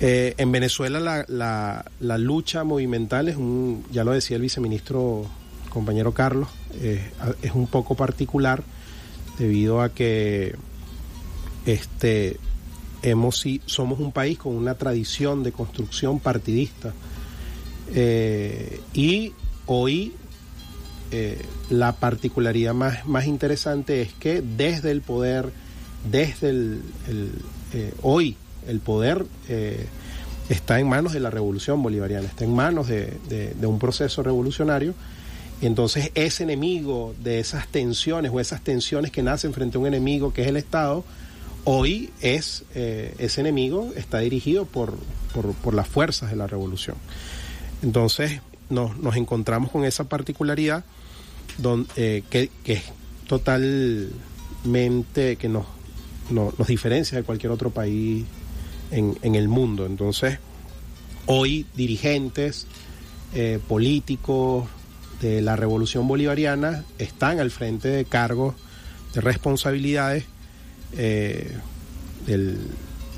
Eh, 0.01 0.35
en 0.37 0.53
Venezuela 0.53 1.01
la, 1.01 1.85
la, 2.01 2.19
lucha 2.19 2.65
movimental 2.65 3.29
es 3.29 3.37
un, 3.37 3.85
ya 3.91 4.05
lo 4.05 4.13
decía 4.13 4.37
el 4.37 4.43
viceministro 4.43 5.27
compañero 5.71 6.13
Carlos, 6.13 6.49
es 6.81 7.53
un 7.53 7.67
poco 7.67 7.95
particular 7.95 8.63
debido 9.39 9.81
a 9.81 9.91
que 9.91 10.55
este 11.67 12.39
hemos 13.03 13.45
somos 13.67 14.01
un 14.01 14.13
país 14.13 14.39
con 14.39 14.55
una 14.55 14.75
tradición 14.75 15.43
de 15.43 15.53
construcción 15.53 16.19
partidista 16.21 16.93
eh, 17.95 18.81
y 18.95 19.33
hoy 19.67 20.15
eh, 21.13 21.45
la 21.71 21.93
particularidad 21.93 22.75
más, 22.75 23.07
más 23.07 23.27
interesante 23.27 24.03
es 24.03 24.13
que 24.15 24.43
desde 24.43 24.91
el 24.91 25.03
poder 25.03 25.53
desde 26.11 26.51
el, 26.51 26.83
eh, 27.73 27.93
hoy 28.03 28.37
el 28.67 28.81
poder 28.81 29.25
eh, 29.49 29.87
está 30.49 30.81
en 30.81 30.89
manos 30.89 31.13
de 31.13 31.21
la 31.21 31.31
revolución 31.31 31.83
bolivariana, 31.83 32.27
está 32.27 32.45
en 32.45 32.55
manos 32.55 32.89
de, 32.89 33.55
un 33.63 33.79
proceso 33.79 34.23
revolucionario. 34.23 34.95
Entonces 35.63 36.11
ese 36.15 36.43
enemigo 36.43 37.15
de 37.23 37.41
esas 37.41 37.67
tensiones 37.69 38.31
o 38.33 38.41
esas 38.41 38.63
tensiones 38.63 39.11
que 39.11 39.23
nacen 39.23 39.55
frente 39.55 39.79
a 39.79 39.81
un 39.81 39.87
enemigo 39.87 40.33
que 40.33 40.43
es 40.43 40.49
el 40.49 40.57
Estado, 40.57 41.05
hoy 41.65 42.11
es 42.21 42.65
ese 42.75 43.41
enemigo 43.41 43.93
está 43.97 44.19
dirigido 44.19 44.67
por, 44.67 44.95
por, 45.63 45.75
las 45.75 45.89
fuerzas 45.89 46.31
de 46.31 46.37
la 46.37 46.47
revolución. 46.47 46.97
Entonces 47.83 48.41
nos, 48.69 48.99
nos 48.99 49.17
encontramos 49.17 49.71
con 49.71 49.85
esa 49.85 50.05
particularidad 50.05 50.85
donde, 51.57 52.23
que 52.29 52.51
es 52.67 52.83
totalmente 53.27 55.37
que 55.37 55.49
nos, 55.49 55.67
nos 56.31 56.67
diferencia 56.67 57.19
de 57.19 57.25
cualquier 57.25 57.53
otro 57.53 57.71
país 57.71 58.25
en, 58.91 59.17
en 59.23 59.35
el 59.35 59.49
mundo. 59.49 59.87
Entonces, 59.87 60.39
hoy 61.27 61.67
dirigentes 61.75 62.67
eh, 63.35 63.59
políticos 63.69 64.69
de 65.21 65.43
la 65.43 65.57
revolución 65.57 66.07
bolivariana 66.07 66.85
están 66.99 67.41
al 67.41 67.51
frente 67.51 67.89
de 67.89 68.05
cargos 68.05 68.55
de 69.15 69.21
responsabilidades 69.21 70.25
eh, 70.97 71.57
eh, 72.29 72.57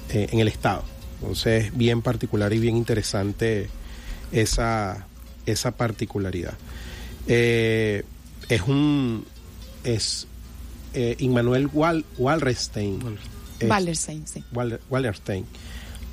en 0.08 0.38
el 0.38 0.48
Estado. 0.48 0.84
Entonces, 1.20 1.76
bien 1.76 2.02
particular 2.02 2.52
y 2.52 2.58
bien 2.58 2.76
interesante 2.76 3.68
esa, 4.32 5.06
esa 5.46 5.72
particularidad. 5.72 6.54
Es 7.26 8.62
un 8.66 9.24
es 9.84 10.26
eh, 10.94 11.16
Immanuel 11.18 11.68
Wal, 11.72 12.04
Wallerstein. 12.16 13.00
Wallerstein, 13.60 14.26
sí. 14.26 14.44
Wallerstein 14.88 15.44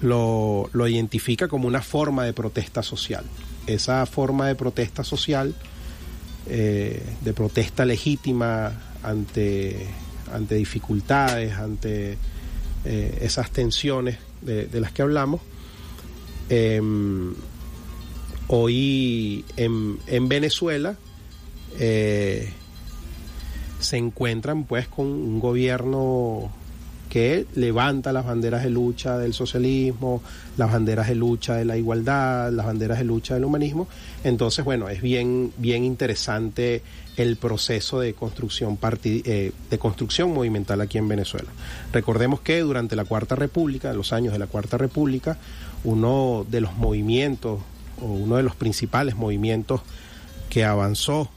lo, 0.02 0.70
lo 0.74 0.88
identifica 0.88 1.48
como 1.48 1.68
una 1.68 1.82
forma 1.82 2.26
de 2.26 2.34
protesta 2.34 2.84
social. 2.84 3.26
Esa 3.68 4.06
forma 4.06 4.48
de 4.48 4.56
protesta 4.56 5.04
social, 5.04 5.56
eh, 6.48 7.02
de 7.22 7.34
protesta 7.34 7.86
legítima 7.86 8.74
ante, 9.04 9.88
ante 10.32 10.56
dificultades, 10.56 11.54
ante 11.54 12.18
eh, 12.86 13.18
esas 13.22 13.52
tensiones 13.52 14.18
de, 14.42 14.68
de, 14.68 14.80
las 14.80 14.92
que 14.92 15.02
hablamos, 15.02 15.42
em, 16.50 17.34
hoy 18.48 19.44
en, 19.58 19.98
en 20.06 20.30
Venezuela 20.30 20.96
eh, 21.80 22.54
se 23.86 23.98
encuentran 23.98 24.66
pues 24.66 24.88
con 24.88 25.06
un 25.06 25.40
gobierno 25.40 26.52
que 27.10 27.46
levanta 27.56 28.12
las 28.12 28.26
banderas 28.26 28.64
de 28.64 28.70
lucha 28.70 29.18
del 29.18 29.34
socialismo, 29.34 30.22
las 30.58 30.72
banderas 30.72 31.08
de 31.08 31.16
lucha 31.16 31.56
de 31.56 31.64
la 31.64 31.78
igualdad, 31.78 32.52
las 32.52 32.66
banderas 32.66 32.98
de 32.98 33.06
lucha 33.06 33.36
del 33.36 33.46
humanismo. 33.46 33.88
Entonces, 34.24 34.66
bueno, 34.66 34.90
es 34.90 35.02
bien, 35.02 35.54
bien 35.58 35.86
interesante 35.86 36.82
el 37.16 37.38
proceso 37.38 38.00
de 38.00 38.14
construcción, 38.14 38.78
eh, 39.06 39.52
de 39.70 39.78
construcción 39.78 40.34
movimental 40.34 40.82
aquí 40.82 40.98
en 40.98 41.08
Venezuela. 41.08 41.48
Recordemos 41.94 42.42
que 42.42 42.60
durante 42.60 42.96
la 42.96 43.06
Cuarta 43.06 43.36
República, 43.36 43.92
en 43.92 43.98
los 43.98 44.12
años 44.12 44.34
de 44.34 44.40
la 44.40 44.48
Cuarta 44.48 44.78
República, 44.78 45.38
uno 45.86 46.46
de 46.50 46.60
los 46.60 46.76
movimientos 46.76 47.62
o 48.02 48.06
uno 48.08 48.36
de 48.36 48.44
los 48.44 48.56
principales 48.56 49.16
movimientos 49.16 49.82
que 50.50 50.66
avanzó 50.66 51.30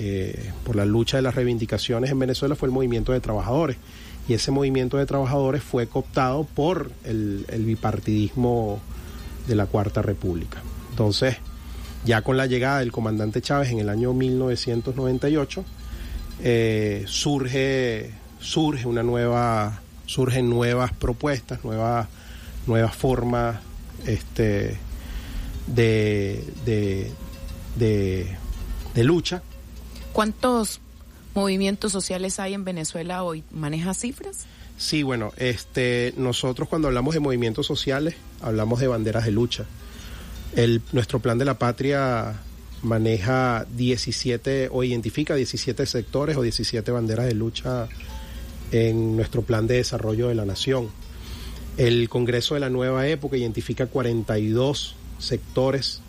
eh, 0.00 0.52
por 0.64 0.76
la 0.76 0.84
lucha 0.84 1.16
de 1.16 1.22
las 1.22 1.34
reivindicaciones 1.34 2.10
en 2.10 2.18
Venezuela 2.20 2.54
fue 2.54 2.68
el 2.68 2.72
movimiento 2.72 3.12
de 3.12 3.20
trabajadores. 3.20 3.76
Y 4.28 4.34
ese 4.34 4.52
movimiento 4.52 4.96
de 4.96 5.06
trabajadores 5.06 5.62
fue 5.62 5.88
cooptado 5.88 6.44
por 6.44 6.92
el, 7.04 7.44
bipartidismo 7.66 8.78
de 9.48 9.56
la 9.56 9.66
Cuarta 9.66 10.02
República. 10.02 10.62
Entonces, 10.90 11.36
ya 12.04 12.22
con 12.22 12.36
la 12.36 12.46
llegada 12.46 12.78
del 12.80 12.92
comandante 12.92 13.42
Chávez 13.42 13.70
en 13.70 13.80
el 13.80 13.88
año 13.88 14.12
1998, 14.12 15.64
eh, 16.44 17.04
surge, 17.06 18.12
surge 18.38 18.86
una 18.86 19.02
nueva, 19.02 19.80
surgen 20.06 20.48
nuevas 20.48 20.92
propuestas, 20.92 21.64
nuevas, 21.64 22.06
nuevas 22.66 22.94
formas 22.94 23.56
este, 24.06 24.76
de, 25.66 26.44
de, 26.64 27.10
de 28.94 29.04
lucha 29.04 29.42
¿Cuántos 30.12 30.80
movimientos 31.34 31.92
sociales 31.92 32.40
hay 32.40 32.54
en 32.54 32.64
Venezuela 32.64 33.22
hoy? 33.22 33.44
¿Maneja 33.50 33.94
cifras? 33.94 34.46
Sí, 34.76 35.02
bueno, 35.02 35.32
este, 35.36 36.14
nosotros 36.16 36.68
cuando 36.68 36.88
hablamos 36.88 37.14
de 37.14 37.20
movimientos 37.20 37.66
sociales 37.66 38.14
hablamos 38.40 38.80
de 38.80 38.86
banderas 38.86 39.24
de 39.24 39.32
lucha. 39.32 39.66
Nuestro 40.92 41.20
plan 41.20 41.38
de 41.38 41.44
la 41.44 41.58
patria 41.58 42.40
maneja 42.82 43.66
17 43.76 44.68
o 44.72 44.84
identifica 44.84 45.34
17 45.34 45.84
sectores 45.86 46.36
o 46.36 46.42
17 46.42 46.90
banderas 46.90 47.26
de 47.26 47.34
lucha 47.34 47.88
en 48.70 49.16
nuestro 49.16 49.42
plan 49.42 49.66
de 49.66 49.76
desarrollo 49.76 50.28
de 50.28 50.34
la 50.34 50.44
nación. 50.44 50.88
El 51.76 52.08
Congreso 52.08 52.54
de 52.54 52.60
la 52.60 52.70
Nueva 52.70 53.06
Época 53.06 53.36
identifica 53.36 53.86
42 53.86 54.94
sectores, 55.18 56.00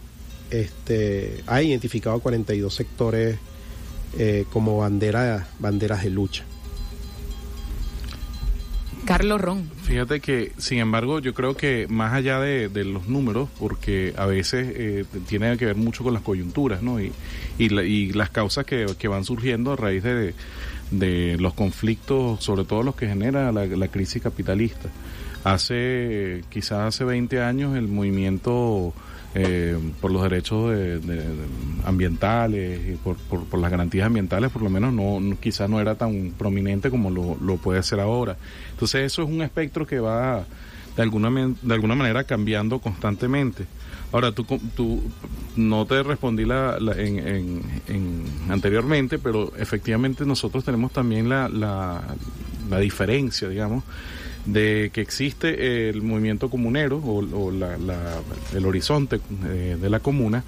este, 0.52 1.44
ha 1.48 1.62
identificado 1.62 2.20
42 2.20 2.74
sectores 2.74 3.38
eh, 4.18 4.46
como 4.52 4.78
bandera, 4.78 5.48
banderas 5.60 6.04
de 6.04 6.10
lucha. 6.10 6.44
Carlos 9.06 9.42
Ron. 9.42 9.70
Fíjate 9.84 10.20
que, 10.20 10.52
sin 10.58 10.78
embargo, 10.78 11.20
yo 11.20 11.34
creo 11.34 11.58
que 11.58 11.88
más 11.90 12.14
allá 12.14 12.40
de, 12.40 12.70
de 12.70 12.84
los 12.84 13.08
números, 13.08 13.50
porque 13.58 14.14
a 14.18 14.28
veces 14.28 14.72
eh, 14.76 15.06
tiene 15.28 15.58
que 15.58 15.66
ver 15.66 15.76
mucho 15.78 16.04
con 16.04 16.14
las 16.14 16.22
coyunturas, 16.22 16.84
¿no? 16.84 17.02
Y, 17.02 17.12
y, 17.58 17.70
la, 17.70 17.84
y 17.84 18.12
las 18.14 18.30
causas 18.30 18.66
que, 18.66 18.86
que, 19.00 19.08
van 19.08 19.24
surgiendo 19.24 19.72
a 19.72 19.76
raíz 19.76 20.04
de, 20.04 20.36
de, 20.92 21.38
los 21.40 21.56
conflictos, 21.56 22.44
sobre 22.44 22.66
todo 22.66 22.84
los 22.84 22.96
que 22.96 23.08
genera 23.08 23.52
la, 23.52 23.66
la 23.66 23.88
crisis 23.88 24.22
capitalista. 24.22 24.90
Hace, 25.44 26.44
quizás 26.50 26.94
hace 26.94 27.04
20 27.04 27.42
años, 27.42 27.76
el 27.78 27.88
movimiento 27.88 28.94
eh, 29.36 29.78
por 30.02 30.12
los 30.12 30.24
derechos 30.24 30.72
de, 30.72 31.00
ambientales 31.86 32.98
por, 33.04 33.18
por, 33.18 33.60
las 33.60 33.70
garantías 33.70 34.08
ambientales, 34.08 34.52
por 34.52 34.62
lo 34.62 34.70
menos 34.70 34.92
no, 34.94 35.38
quizás 35.40 35.70
no 35.70 35.80
era 35.80 35.96
tan 35.96 36.34
prominente 36.38 36.90
como 36.90 37.10
lo, 37.12 37.38
lo, 37.40 37.58
puede 37.58 37.84
ser 37.84 38.00
ahora. 38.00 38.38
Entonces 38.72 39.04
eso 39.04 39.24
es 39.24 39.30
un 39.30 39.42
espectro 39.42 39.86
que 39.86 40.00
va 40.00 40.46
de 40.96 41.04
alguna, 41.04 41.30
de 41.62 41.74
alguna 41.74 41.96
manera 41.96 42.24
cambiando 42.24 42.80
constantemente. 42.80 43.66
Ahora, 44.12 44.32
tú, 44.32 44.44
tú 44.76 45.04
no 45.56 45.86
te 45.86 46.02
respondí 46.02 46.44
la, 46.44 46.80
la 46.80 46.94
en, 46.94 47.20
en, 47.20 47.62
en, 47.88 48.24
anteriormente, 48.50 49.20
pero 49.20 49.54
efectivamente 49.56 50.26
nosotros 50.26 50.66
tenemos 50.66 50.92
también 50.92 51.30
la, 51.30 51.48
la, 51.48 52.02
la 52.70 52.80
diferencia, 52.80 53.48
digamos, 53.48 53.84
de 54.54 54.90
que 54.94 55.02
existe 55.02 55.90
el 55.90 56.02
movimiento 56.02 56.50
comunero 56.50 56.98
o, 56.98 57.52
la, 57.52 57.78
el 58.56 58.66
horizonte 58.66 59.20
eh, 59.46 59.78
de 59.80 59.90
la 59.90 60.00
comuna 60.00 60.44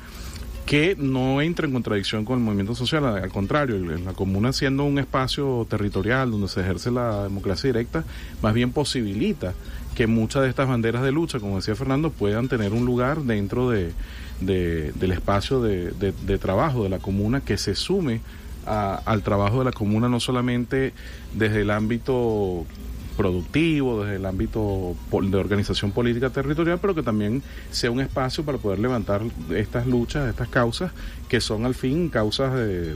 que 0.65 0.95
no 0.97 1.41
entra 1.41 1.65
en 1.65 1.73
contradicción 1.73 2.23
con 2.23 2.39
el 2.39 2.45
movimiento 2.45 2.75
social, 2.75 3.05
al 3.05 3.29
contrario, 3.29 3.77
la 3.77 4.13
comuna 4.13 4.53
siendo 4.53 4.85
un 4.85 4.99
espacio 4.99 5.67
territorial 5.69 6.31
donde 6.31 6.47
se 6.47 6.61
ejerce 6.61 6.91
la 6.91 7.23
democracia 7.23 7.67
directa, 7.67 8.05
más 8.41 8.53
bien 8.53 8.71
posibilita 8.71 9.53
que 9.95 10.07
muchas 10.07 10.43
de 10.43 10.49
estas 10.49 10.69
banderas 10.69 11.03
de 11.03 11.11
lucha, 11.11 11.39
como 11.39 11.57
decía 11.57 11.75
Fernando, 11.75 12.09
puedan 12.09 12.47
tener 12.47 12.71
un 12.71 12.85
lugar 12.85 13.23
dentro 13.23 13.69
de, 13.69 13.91
de 14.39 14.93
del 14.93 15.11
espacio 15.11 15.61
de, 15.61 15.91
de, 15.91 16.13
de, 16.25 16.37
trabajo 16.37 16.83
de 16.83 16.89
la 16.89 16.99
comuna 16.99 17.41
que 17.41 17.57
se 17.57 17.75
sume 17.75 18.21
a, 18.65 18.95
al 18.95 19.23
trabajo 19.23 19.59
de 19.59 19.65
la 19.65 19.71
comuna 19.71 20.07
no 20.07 20.19
solamente 20.19 20.93
desde 21.33 21.61
el 21.61 21.71
ámbito 21.71 22.65
productivo, 23.15 24.03
desde 24.03 24.17
el 24.17 24.25
ámbito 24.25 24.95
de 25.11 25.37
organización 25.37 25.91
política 25.91 26.29
territorial, 26.29 26.79
pero 26.79 26.95
que 26.95 27.03
también 27.03 27.43
sea 27.69 27.91
un 27.91 28.01
espacio 28.01 28.43
para 28.43 28.57
poder 28.57 28.79
levantar 28.79 29.21
estas 29.55 29.85
luchas, 29.87 30.29
estas 30.29 30.49
causas, 30.49 30.91
que 31.27 31.41
son 31.41 31.65
al 31.65 31.75
fin 31.75 32.09
causas 32.09 32.53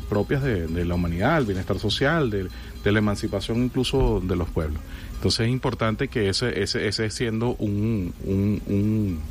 propias 0.10 0.44
de, 0.44 0.86
la 0.86 0.96
humanidad, 0.96 1.38
el 1.38 1.46
bienestar 1.46 1.80
social, 1.80 2.30
de, 2.30 2.50
la 2.92 3.00
emancipación 3.00 3.64
incluso 3.64 4.22
de 4.22 4.36
los 4.36 4.50
pueblos. 4.50 4.82
Entonces 5.16 5.48
es 5.48 5.52
importante 5.52 6.08
que 6.08 6.30
ese, 6.30 6.62
ese, 6.62 6.88
ese 6.88 7.10
siendo 7.10 7.56
un, 7.56 8.14
un, 8.26 9.22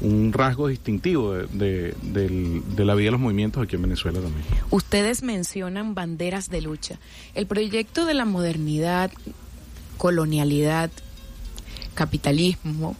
un, 0.00 0.32
rasgo 0.32 0.68
distintivo 0.68 1.32
de, 1.34 1.94
de, 2.02 2.84
la 2.84 2.94
vida 2.94 3.06
de 3.06 3.10
los 3.12 3.20
movimientos 3.20 3.62
aquí 3.62 3.76
en 3.76 3.82
Venezuela 3.82 4.20
también. 4.20 4.44
Ustedes 4.70 5.22
mencionan 5.22 5.94
banderas 5.94 6.50
de 6.50 6.60
lucha. 6.60 6.98
El 7.34 7.46
proyecto 7.46 8.04
de 8.04 8.14
la 8.14 8.24
modernidad 8.24 9.12
colonialidad, 10.00 10.90
capitalismo, 11.92 12.96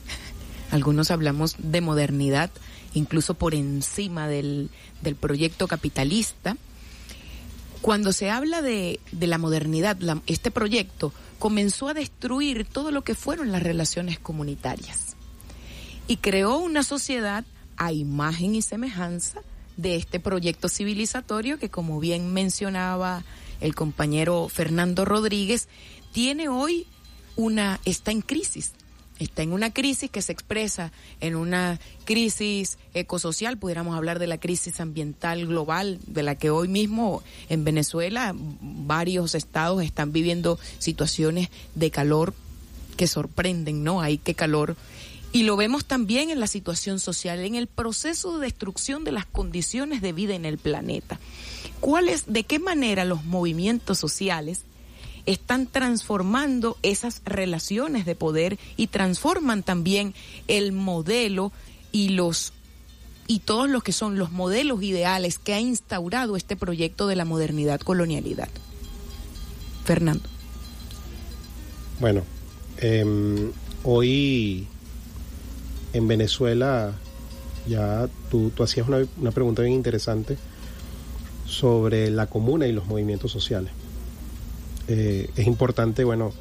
algunos 0.70 1.10
hablamos 1.10 1.56
de 1.56 1.80
modernidad, 1.80 2.50
incluso 2.92 3.32
por 3.32 3.54
encima 3.54 4.28
del, 4.28 4.68
del 5.00 5.16
proyecto 5.16 5.66
capitalista. 5.66 6.58
Cuando 7.80 8.12
se 8.12 8.28
habla 8.28 8.60
de, 8.60 9.00
de 9.12 9.26
la 9.26 9.38
modernidad, 9.38 9.96
este 10.26 10.50
proyecto 10.50 11.14
comenzó 11.38 11.88
a 11.88 11.94
destruir 11.94 12.66
todo 12.66 12.90
lo 12.90 13.02
que 13.02 13.14
fueron 13.14 13.50
las 13.50 13.62
relaciones 13.62 14.18
comunitarias 14.18 15.16
y 16.06 16.18
creó 16.18 16.58
una 16.58 16.82
sociedad 16.82 17.46
a 17.78 17.92
imagen 17.92 18.54
y 18.54 18.60
semejanza 18.60 19.40
de 19.78 19.96
este 19.96 20.20
proyecto 20.20 20.68
civilizatorio 20.68 21.58
que, 21.58 21.70
como 21.70 21.98
bien 21.98 22.34
mencionaba 22.34 23.24
el 23.62 23.74
compañero 23.74 24.50
Fernando 24.50 25.06
Rodríguez, 25.06 25.66
tiene 26.12 26.48
hoy 26.48 26.86
una, 27.36 27.80
está 27.84 28.10
en 28.10 28.20
crisis. 28.20 28.72
Está 29.18 29.42
en 29.42 29.52
una 29.52 29.70
crisis 29.70 30.10
que 30.10 30.22
se 30.22 30.32
expresa 30.32 30.92
en 31.20 31.36
una 31.36 31.78
crisis 32.06 32.78
ecosocial, 32.94 33.58
pudiéramos 33.58 33.94
hablar 33.94 34.18
de 34.18 34.26
la 34.26 34.38
crisis 34.38 34.80
ambiental 34.80 35.46
global, 35.46 35.98
de 36.06 36.22
la 36.22 36.36
que 36.36 36.48
hoy 36.48 36.68
mismo 36.68 37.22
en 37.50 37.62
Venezuela 37.62 38.34
varios 38.34 39.34
estados 39.34 39.82
están 39.82 40.12
viviendo 40.12 40.58
situaciones 40.78 41.50
de 41.74 41.90
calor 41.90 42.32
que 42.96 43.06
sorprenden, 43.06 43.84
¿no? 43.84 44.00
Hay 44.00 44.16
que 44.16 44.34
calor 44.34 44.74
y 45.32 45.44
lo 45.44 45.56
vemos 45.56 45.84
también 45.84 46.30
en 46.30 46.40
la 46.40 46.46
situación 46.46 46.98
social, 46.98 47.40
en 47.40 47.54
el 47.54 47.68
proceso 47.68 48.38
de 48.38 48.46
destrucción 48.46 49.04
de 49.04 49.12
las 49.12 49.26
condiciones 49.26 50.02
de 50.02 50.12
vida 50.12 50.34
en 50.34 50.44
el 50.44 50.58
planeta. 50.58 51.20
¿Cuál 51.78 52.08
es, 52.08 52.24
de 52.26 52.42
qué 52.44 52.58
manera 52.58 53.04
los 53.04 53.24
movimientos 53.24 53.98
sociales 53.98 54.62
están 55.26 55.66
transformando 55.66 56.76
esas 56.82 57.22
relaciones 57.24 58.06
de 58.06 58.14
poder 58.14 58.58
y 58.76 58.88
transforman 58.88 59.62
también 59.62 60.14
el 60.48 60.72
modelo 60.72 61.52
y 61.92 62.10
los 62.10 62.52
y 63.26 63.38
todos 63.38 63.70
los 63.70 63.84
que 63.84 63.92
son 63.92 64.18
los 64.18 64.32
modelos 64.32 64.82
ideales 64.82 65.38
que 65.38 65.54
ha 65.54 65.60
instaurado 65.60 66.36
este 66.36 66.56
proyecto 66.56 67.06
de 67.06 67.14
la 67.14 67.24
modernidad 67.24 67.80
colonialidad. 67.80 68.48
Fernando. 69.84 70.28
Bueno, 72.00 72.24
em, 72.78 73.52
hoy 73.84 74.66
en 75.92 76.08
Venezuela, 76.08 76.92
ya 77.68 78.08
tú, 78.30 78.50
tú 78.50 78.64
hacías 78.64 78.88
una, 78.88 79.06
una, 79.16 79.30
pregunta 79.30 79.62
bien 79.62 79.74
interesante 79.74 80.36
sobre 81.46 82.10
la 82.10 82.26
comuna 82.26 82.66
y 82.66 82.72
los 82.72 82.86
movimientos 82.86 83.30
sociales. 83.30 83.70
Eh, 84.92 85.30
es 85.36 85.46
importante, 85.46 86.02
bueno, 86.02 86.32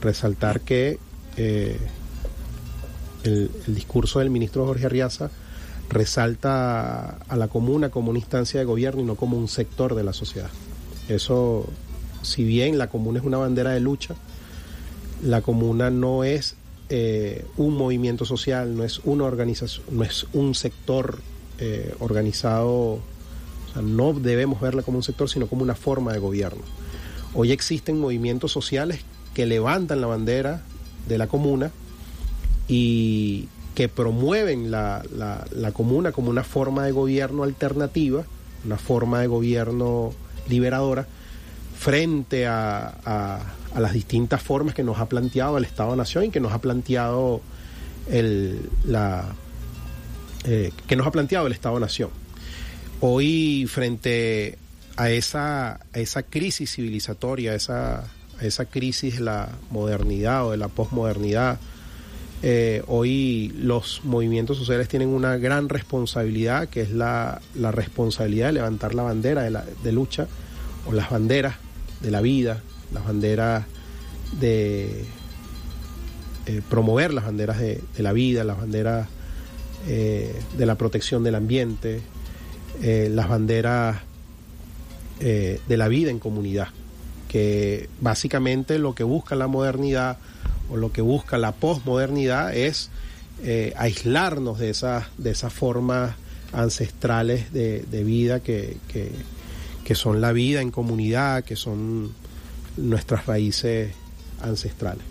resaltar 0.00 0.62
que 0.62 0.98
eh, 1.36 1.78
el, 3.22 3.50
discurso 3.68 4.18
del 4.18 4.30
ministro 4.30 4.66
Jorge 4.66 4.86
Arriaza 4.86 5.30
resalta 5.90 7.18
a 7.28 7.36
la 7.36 7.46
comuna 7.46 7.90
como 7.90 8.10
una 8.10 8.18
instancia 8.18 8.58
de 8.58 8.66
gobierno 8.66 9.00
y 9.00 9.04
no 9.04 9.14
como 9.14 9.38
un 9.38 9.46
sector 9.46 9.94
de 9.94 10.02
la 10.02 10.12
sociedad. 10.12 10.50
Eso, 11.08 11.68
si 12.22 12.42
bien 12.42 12.78
la 12.78 12.88
comuna 12.88 13.20
es 13.20 13.24
una 13.24 13.38
bandera 13.38 13.70
de 13.70 13.78
lucha, 13.78 14.16
la 15.22 15.40
comuna 15.40 15.88
no 15.90 16.24
es 16.24 16.56
eh, 16.88 17.46
un 17.56 17.76
movimiento 17.76 18.24
social, 18.24 18.76
no 18.76 18.82
es 18.82 19.02
una 19.04 19.22
organización, 19.22 19.86
no 19.92 20.02
es 20.02 20.26
un 20.32 20.56
sector 20.56 21.20
organizado, 22.00 22.70
o 22.70 23.00
sea, 23.72 23.80
no 23.80 24.12
debemos 24.12 24.60
verla 24.60 24.82
como 24.82 24.96
un 24.96 25.04
sector, 25.04 25.30
sino 25.30 25.46
como 25.46 25.62
una 25.62 25.76
forma 25.76 26.12
de 26.12 26.18
gobierno. 26.18 26.62
Hoy 27.34 27.50
existen 27.50 27.98
movimientos 27.98 28.52
sociales 28.52 29.00
que 29.34 29.44
levantan 29.46 30.00
la 30.00 30.06
bandera 30.06 30.62
de 31.08 31.18
la 31.18 31.26
comuna 31.26 31.72
y 32.68 33.48
que 33.74 33.88
promueven 33.88 34.70
la, 34.70 35.02
la, 35.10 35.72
comuna 35.72 36.12
como 36.12 36.30
una 36.30 36.44
forma 36.44 36.84
de 36.84 36.92
gobierno 36.92 37.42
alternativa, 37.42 38.24
una 38.64 38.78
forma 38.78 39.20
de 39.20 39.26
gobierno 39.26 40.12
liberadora, 40.48 41.06
frente 41.76 42.46
a, 42.46 42.94
a, 43.04 43.40
a, 43.74 43.80
las 43.80 43.92
distintas 43.92 44.40
formas 44.40 44.74
que 44.74 44.84
nos 44.84 45.00
ha 45.00 45.08
planteado 45.08 45.58
el 45.58 45.64
Estado-Nación 45.64 46.26
y 46.26 46.30
que 46.30 46.38
nos 46.38 46.52
ha 46.52 46.60
planteado 46.60 47.40
el, 48.08 48.70
la, 48.86 49.34
eh, 50.44 50.70
que 50.86 50.94
nos 50.94 51.06
ha 51.06 51.10
planteado 51.10 51.48
el 51.48 51.52
Estado-Nación. 51.52 52.10
Hoy, 53.00 53.66
frente 53.68 54.56
a 54.96 55.10
esa, 55.10 55.80
esa 55.92 56.22
crisis 56.22 56.74
civilizatoria, 56.74 57.52
a 57.52 57.54
esa, 57.54 58.04
esa 58.40 58.64
crisis 58.66 59.16
de 59.16 59.24
la 59.24 59.48
modernidad 59.70 60.46
o 60.46 60.50
de 60.52 60.56
la 60.56 60.68
posmodernidad, 60.68 61.58
eh, 62.42 62.82
hoy 62.88 63.52
los 63.58 64.02
movimientos 64.04 64.58
sociales 64.58 64.88
tienen 64.88 65.08
una 65.08 65.36
gran 65.38 65.68
responsabilidad, 65.68 66.68
que 66.68 66.82
es 66.82 66.90
la, 66.90 67.40
la 67.54 67.72
responsabilidad 67.72 68.48
de 68.48 68.52
levantar 68.54 68.94
la 68.94 69.02
bandera 69.02 69.42
de, 69.42 69.50
la, 69.50 69.64
de 69.82 69.92
lucha 69.92 70.28
o 70.86 70.92
las 70.92 71.10
banderas 71.10 71.56
de 72.00 72.10
la 72.10 72.20
vida, 72.20 72.62
las 72.92 73.04
banderas 73.04 73.64
de 74.38 75.04
eh, 76.46 76.60
promover 76.68 77.14
las 77.14 77.24
banderas 77.24 77.58
de, 77.58 77.80
de, 77.96 78.02
la 78.02 78.12
vida, 78.12 78.44
las 78.44 78.58
banderas 78.58 79.08
eh, 79.88 80.38
de 80.56 80.66
la 80.66 80.74
protección 80.76 81.24
del 81.24 81.34
ambiente, 81.36 82.02
las 82.82 83.28
banderas 83.28 83.98
eh, 85.20 85.60
de 85.68 85.76
la 85.76 85.88
vida 85.88 86.10
en 86.10 86.18
comunidad, 86.18 86.68
que 87.28 87.88
básicamente 88.00 88.78
lo 88.78 88.94
que 88.94 89.04
busca 89.04 89.36
la 89.36 89.46
modernidad 89.46 90.18
o 90.70 90.76
lo 90.76 90.92
que 90.92 91.02
busca 91.02 91.38
la 91.38 91.52
posmodernidad 91.52 92.54
es 92.56 92.90
eh, 93.42 93.72
aislarnos 93.76 94.58
de 94.58 94.70
esas, 94.70 95.06
de 95.18 95.30
esas 95.30 95.52
formas 95.52 96.14
ancestrales 96.52 97.52
de, 97.52 97.82
de 97.90 98.04
vida 98.04 98.40
que, 98.40 98.78
que, 98.88 99.10
que 99.84 99.94
son 99.94 100.20
la 100.20 100.32
vida 100.32 100.60
en 100.60 100.70
comunidad, 100.70 101.44
que 101.44 101.56
son 101.56 102.12
nuestras 102.76 103.26
raíces 103.26 103.92
ancestrales. 104.40 105.04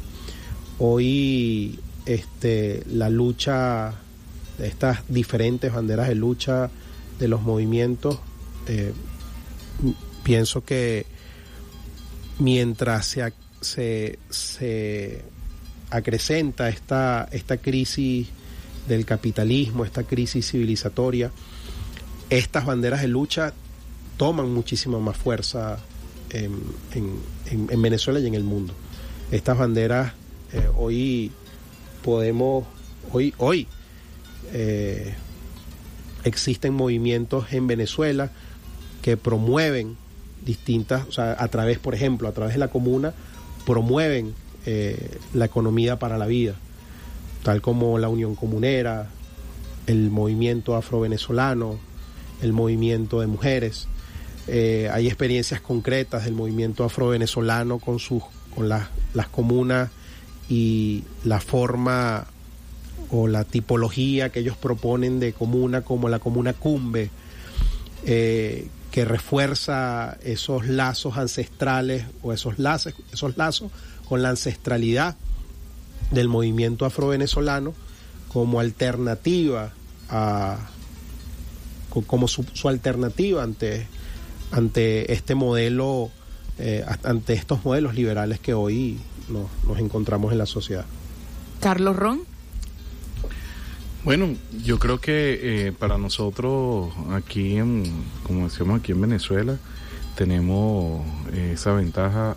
Hoy 0.79 1.79
este, 2.05 2.83
la 2.87 3.09
lucha 3.09 3.93
estas 4.59 4.99
diferentes 5.07 5.73
banderas 5.73 6.07
de 6.07 6.15
lucha 6.15 6.69
de 7.19 7.27
los 7.27 7.41
movimientos, 7.41 8.19
eh, 8.67 8.93
pienso 10.23 10.63
que 10.63 11.05
mientras 12.39 13.05
se, 13.07 13.33
se, 13.61 14.19
se 14.29 15.21
acrecenta 15.89 16.69
esta, 16.69 17.27
esta 17.31 17.57
crisis 17.57 18.27
del 18.87 19.05
capitalismo, 19.05 19.85
esta 19.85 20.03
crisis 20.03 20.49
civilizatoria, 20.51 21.31
estas 22.29 22.65
banderas 22.65 23.01
de 23.01 23.07
lucha 23.07 23.53
toman 24.17 24.51
muchísima 24.51 24.99
más 24.99 25.17
fuerza 25.17 25.79
en, 26.31 26.59
en, 26.93 27.69
en 27.69 27.81
Venezuela 27.81 28.19
y 28.19 28.27
en 28.27 28.33
el 28.33 28.43
mundo. 28.43 28.73
Estas 29.31 29.57
banderas 29.57 30.13
eh, 30.51 30.67
hoy 30.75 31.31
podemos, 32.03 32.65
hoy, 33.11 33.33
hoy 33.37 33.67
eh, 34.51 35.15
existen 36.23 36.73
movimientos 36.73 37.51
en 37.53 37.67
Venezuela 37.67 38.31
que 39.01 39.17
promueven 39.17 39.97
distintas, 40.45 41.07
o 41.07 41.11
sea, 41.11 41.35
a 41.37 41.47
través, 41.47 41.79
por 41.79 41.95
ejemplo, 41.95 42.27
a 42.27 42.31
través 42.31 42.53
de 42.53 42.59
la 42.59 42.69
comuna, 42.69 43.13
promueven 43.65 44.33
eh, 44.65 45.17
la 45.33 45.45
economía 45.45 45.99
para 45.99 46.17
la 46.17 46.25
vida, 46.25 46.55
tal 47.43 47.61
como 47.61 47.97
la 47.97 48.09
Unión 48.09 48.35
Comunera, 48.35 49.09
el 49.87 50.09
movimiento 50.09 50.75
afro-venezolano, 50.75 51.79
el 52.41 52.53
movimiento 52.53 53.19
de 53.19 53.27
mujeres. 53.27 53.87
Eh, 54.47 54.89
hay 54.91 55.07
experiencias 55.07 55.61
concretas 55.61 56.25
del 56.25 56.33
movimiento 56.33 56.83
afro-venezolano 56.83 57.79
con, 57.79 57.99
sus, 57.99 58.23
con 58.53 58.69
la, 58.69 58.89
las 59.13 59.27
comunas 59.27 59.89
y 60.49 61.03
la 61.23 61.39
forma 61.39 62.27
o 63.09 63.27
la 63.27 63.43
tipología 63.43 64.29
que 64.29 64.39
ellos 64.39 64.57
proponen 64.57 65.19
de 65.19 65.33
comuna 65.33 65.81
como 65.81 66.09
la 66.09 66.19
comuna 66.19 66.53
cumbe, 66.53 67.09
eh, 68.05 68.67
que 68.93 69.05
refuerza 69.05 70.19
esos 70.21 70.67
lazos 70.67 71.17
ancestrales 71.17 72.05
o 72.21 72.31
esos 72.31 72.59
lazos, 72.59 72.93
esos 73.11 73.35
lazos 73.37 73.71
con 74.07 74.21
la 74.21 74.29
ancestralidad 74.29 75.15
del 76.11 76.27
movimiento 76.27 76.85
afrovenezolano 76.85 77.73
como 78.31 78.59
alternativa 78.59 79.71
a 80.09 80.59
como 82.05 82.27
su, 82.27 82.45
alternativa 82.69 83.41
ante 83.41 83.87
ante 84.51 85.11
este 85.11 85.33
modelo 85.33 86.11
eh, 86.59 86.85
ante 87.01 87.33
estos 87.33 87.65
modelos 87.65 87.95
liberales 87.95 88.39
que 88.39 88.53
hoy 88.53 88.99
nos, 89.27 89.47
nos 89.67 89.79
encontramos 89.79 90.31
en 90.31 90.37
la 90.37 90.45
sociedad. 90.45 90.85
Carlos 91.61 91.95
Ron. 91.95 92.32
Bueno, 94.03 94.35
yo 94.65 94.79
creo 94.79 94.99
que 94.99 95.67
eh, 95.67 95.71
para 95.71 95.97
nosotros 95.97 96.93
aquí, 97.13 97.55
en, 97.55 97.83
como 98.23 98.49
decíamos 98.49 98.81
aquí 98.81 98.91
en 98.91 98.99
Venezuela, 98.99 99.57
tenemos 100.15 101.05
eh, 101.31 101.51
esa 101.53 101.71
ventaja 101.71 102.35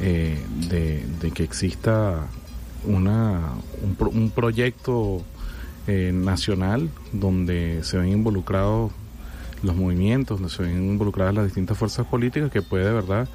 eh, 0.00 0.42
de, 0.70 1.30
que 1.32 1.42
exista 1.42 2.26
una, 2.84 3.52
un, 3.82 3.94
pro, 3.94 4.08
un 4.08 4.30
proyecto 4.30 5.22
eh, 5.86 6.12
nacional 6.14 6.88
donde 7.12 7.80
se 7.82 7.98
ven 7.98 8.08
involucrados 8.08 8.90
los 9.62 9.76
movimientos, 9.76 10.38
donde 10.38 10.54
se 10.54 10.62
ven 10.62 10.82
involucradas 10.82 11.34
las 11.34 11.44
distintas 11.44 11.76
fuerzas 11.76 12.06
políticas, 12.06 12.50
que 12.50 12.62
puede 12.62 12.86
de 12.86 12.92
verdad 12.92 13.28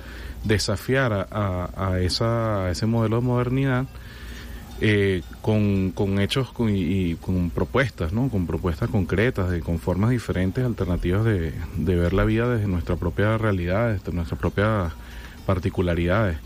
desafiar 0.43 1.27
esa, 1.99 2.65
a 2.65 2.71
ese 2.71 2.85
modelo 2.87 3.17
de 3.17 3.21
modernidad 3.21 3.87
eh, 4.81 5.21
con, 5.41 5.91
con, 5.91 6.19
hechos 6.19 6.51
con, 6.51 6.75
y, 6.75 7.15
con 7.15 7.49
propuestas, 7.51 8.13
¿no? 8.13 8.29
Con 8.29 8.47
propuestas 8.47 8.89
concretas, 8.89 9.49
de, 9.49 9.61
con 9.61 9.79
formas 9.79 10.09
diferentes, 10.09 10.65
alternativas 10.65 11.23
de, 11.23 11.53
de 11.77 11.95
ver 11.95 12.13
la 12.13 12.25
vida 12.25 12.49
desde 12.49 12.67
nuestra 12.67 12.95
propia 12.95 13.37
realidad, 13.37 13.93
desde 13.93 14.11
nuestras 14.11 14.39
propias 14.39 14.91
particularidades. 15.45 16.37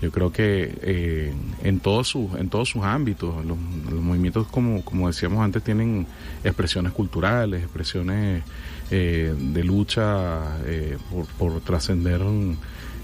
Yo 0.00 0.12
creo 0.12 0.30
que 0.30 0.78
eh, 0.82 1.32
en 1.64 1.80
todos 1.80 2.06
sus 2.06 2.32
en 2.34 2.48
todos 2.50 2.68
sus 2.68 2.84
ámbitos, 2.84 3.44
los, 3.44 3.58
movimientos 3.58 4.46
como 4.46 4.84
como 4.84 5.08
decíamos 5.08 5.44
antes 5.44 5.62
tienen 5.64 6.06
expresiones 6.44 6.92
culturales, 6.92 7.62
expresiones 7.62 8.44
eh, 8.92 9.34
de 9.36 9.64
lucha 9.64 10.58
eh, 10.64 10.96
por, 11.10 11.26
por 11.26 11.60
trascender 11.62 12.20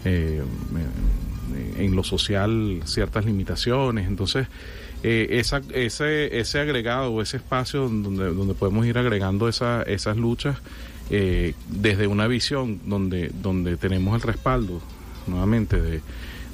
eh, 0.04 0.42
en 1.76 1.94
lo 1.94 2.04
social 2.04 2.80
ciertas 2.84 3.24
limitaciones. 3.24 4.06
Entonces, 4.08 4.46
eh, 5.02 5.42
ese, 5.72 6.38
ese 6.38 6.60
agregado 6.60 7.20
ese 7.20 7.36
espacio 7.36 7.88
donde, 7.88 8.32
donde 8.32 8.54
podemos 8.54 8.86
ir 8.86 8.96
agregando 8.96 9.48
esa, 9.48 9.82
esas 9.82 10.16
luchas 10.16 10.56
eh, 11.10 11.52
desde 11.68 12.06
una 12.06 12.26
visión 12.26 12.80
donde, 12.86 13.30
donde 13.42 13.76
tenemos 13.76 14.14
el 14.14 14.22
respaldo 14.22 14.80
nuevamente 15.26 15.78
de, 15.80 16.00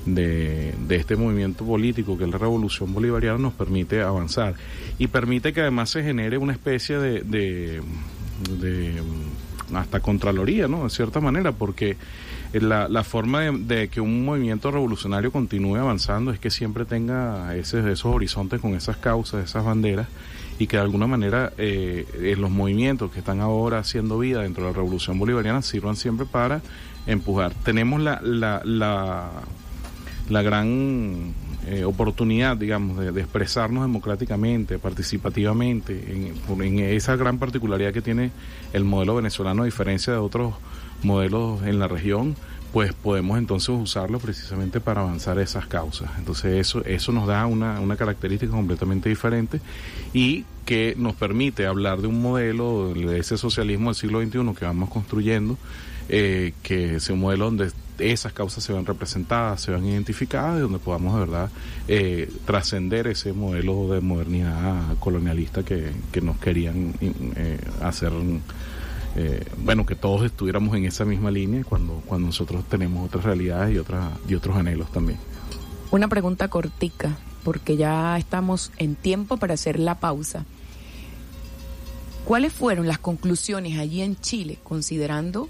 de, 0.05 0.97
este 0.97 1.15
movimiento 1.15 1.65
político 1.65 2.19
que 2.19 2.25
es 2.25 2.31
la 2.31 2.39
revolución 2.39 2.93
bolivariana 2.93 3.39
nos 3.39 3.53
permite 3.53 4.03
avanzar 4.03 4.55
y 4.99 5.07
permite 5.07 5.53
que 5.53 5.61
además 5.61 5.91
se 5.91 6.03
genere 6.03 6.37
una 6.37 6.53
especie 6.53 6.99
de, 6.99 7.21
de, 7.21 7.81
de 8.59 9.01
hasta 9.75 10.01
contraloría, 10.01 10.67
¿no? 10.67 10.85
De 10.85 10.91
cierta 10.91 11.21
manera, 11.21 11.53
porque 11.53 11.97
la, 12.53 12.89
la 12.89 13.05
forma 13.05 13.43
de, 13.43 13.89
que 13.89 14.01
un 14.01 14.25
movimiento 14.25 14.71
revolucionario 14.71 15.31
continúe 15.31 15.77
avanzando 15.77 16.33
es 16.33 16.41
que 16.41 16.51
siempre 16.51 16.85
tenga 16.85 17.55
ese, 17.57 17.79
esos 17.79 18.07
horizontes 18.07 18.61
con 18.61 18.75
esas 18.75 18.97
causas, 18.97 19.45
esas 19.45 19.65
banderas, 19.65 20.09
y 20.59 20.67
que 20.67 20.77
de 20.77 20.83
alguna 20.83 21.07
manera 21.07 21.53
eh, 21.59 22.35
los 22.39 22.51
movimientos 22.51 23.13
que 23.13 23.21
están 23.21 23.41
ahora 23.41 23.79
haciendo 23.79 24.19
vida 24.19 24.43
dentro 24.43 24.65
de 24.65 24.71
la 24.71 24.77
revolución 24.77 25.19
bolivariana 25.19 25.63
sirvan 25.63 25.97
siempre 25.97 26.27
para 26.27 26.61
empujar. 27.07 27.55
Tenemos 27.65 28.01
la, 28.01 28.21
la, 28.23 28.61
la, 28.65 29.31
la 30.29 30.43
gran 30.43 31.35
eh, 31.67 31.85
oportunidad, 31.85 32.57
digamos, 32.57 32.99
de, 32.99 33.21
expresarnos 33.21 33.85
democráticamente, 33.85 34.79
participativamente, 34.79 35.93
en, 36.13 36.63
en, 36.63 36.79
esa 36.81 37.17
gran 37.17 37.39
particularidad 37.39 37.93
que 37.93 38.03
tiene 38.03 38.31
el 38.73 38.85
modelo 38.85 39.15
venezolano 39.15 39.63
a 39.63 39.65
diferencia 39.67 40.13
de 40.13 40.19
otros 40.19 40.55
modelos 41.03 41.63
en 41.63 41.79
la 41.79 41.89
región, 41.89 42.37
pues 42.73 42.93
podemos 42.93 43.39
entonces 43.39 43.71
usarlo 43.71 44.19
precisamente 44.19 44.81
para 44.81 45.01
avanzar 45.01 45.39
esas 45.39 45.67
causas. 45.67 46.11
Entonces 46.19 46.61
eso, 46.61 46.85
eso 46.85 47.13
nos 47.13 47.27
da 47.27 47.47
una, 47.47 47.81
una 47.81 47.97
característica 47.97 48.53
completamente 48.53 49.09
diferente 49.09 49.61
y 50.13 50.45
que 50.65 50.95
nos 50.97 51.15
permite 51.15 51.67
hablar 51.67 52.01
de 52.01 52.07
un 52.07 52.23
modelo, 52.23 52.95
de 52.95 53.19
ese 53.19 53.37
socialismo 53.37 53.91
del 53.91 53.97
siglo 53.97 54.23
XXI 54.23 54.55
que 54.57 54.65
vamos 54.65 54.89
construyendo, 54.89 55.59
eh, 56.09 56.53
que 56.63 56.97
es 56.97 57.11
un 57.11 57.21
modelo 57.21 57.47
donde 57.47 57.73
esas 57.99 58.33
causas 58.33 58.65
se 58.65 58.73
ven 58.73 58.87
representadas, 58.87 59.63
se 59.63 59.73
ven 59.73 59.85
identificadas 59.87 60.59
y 60.59 60.61
donde 60.61 60.79
podamos 60.79 61.15
de 61.15 61.21
verdad 61.21 61.51
eh, 61.89 62.31
trascender 62.47 63.09
ese 63.09 63.33
modelo 63.33 63.89
de 63.89 64.01
modernidad 64.01 64.97
colonialista 65.01 65.65
que, 65.65 65.91
que 66.13 66.21
nos 66.21 66.39
querían 66.39 66.95
eh, 67.01 67.59
hacer 67.83 68.13
eh, 69.17 69.45
bueno, 69.59 69.85
que 69.87 69.97
todos 69.97 70.25
estuviéramos 70.25 70.77
en 70.77 70.85
esa 70.85 71.05
misma 71.05 71.31
línea 71.31 71.65
cuando, 71.65 72.03
cuando 72.07 72.27
nosotros 72.27 72.65
tenemos 72.69 73.07
otras 73.07 73.25
realidades 73.25 73.75
y, 73.75 73.79
otras 73.79 74.13
y 74.29 74.35
otros 74.35 74.57
anhelos 74.57 74.91
también. 74.93 75.19
Una 75.91 76.07
pregunta 76.09 76.49
cortica, 76.49 77.19
porque 77.43 77.77
ya 77.77 78.17
estamos 78.17 78.71
en 78.77 78.95
tiempo 78.95 79.37
para 79.39 79.55
hacer 79.55 79.81
la 79.81 79.97
pausa. 79.97 80.45
¿Cuáles 82.25 82.53
fueron 82.53 82.87
las 82.87 82.99
conclusiones 82.99 83.79
allí 83.79 84.03
en 84.03 84.17
Chile, 84.21 84.59
considerando 84.63 85.49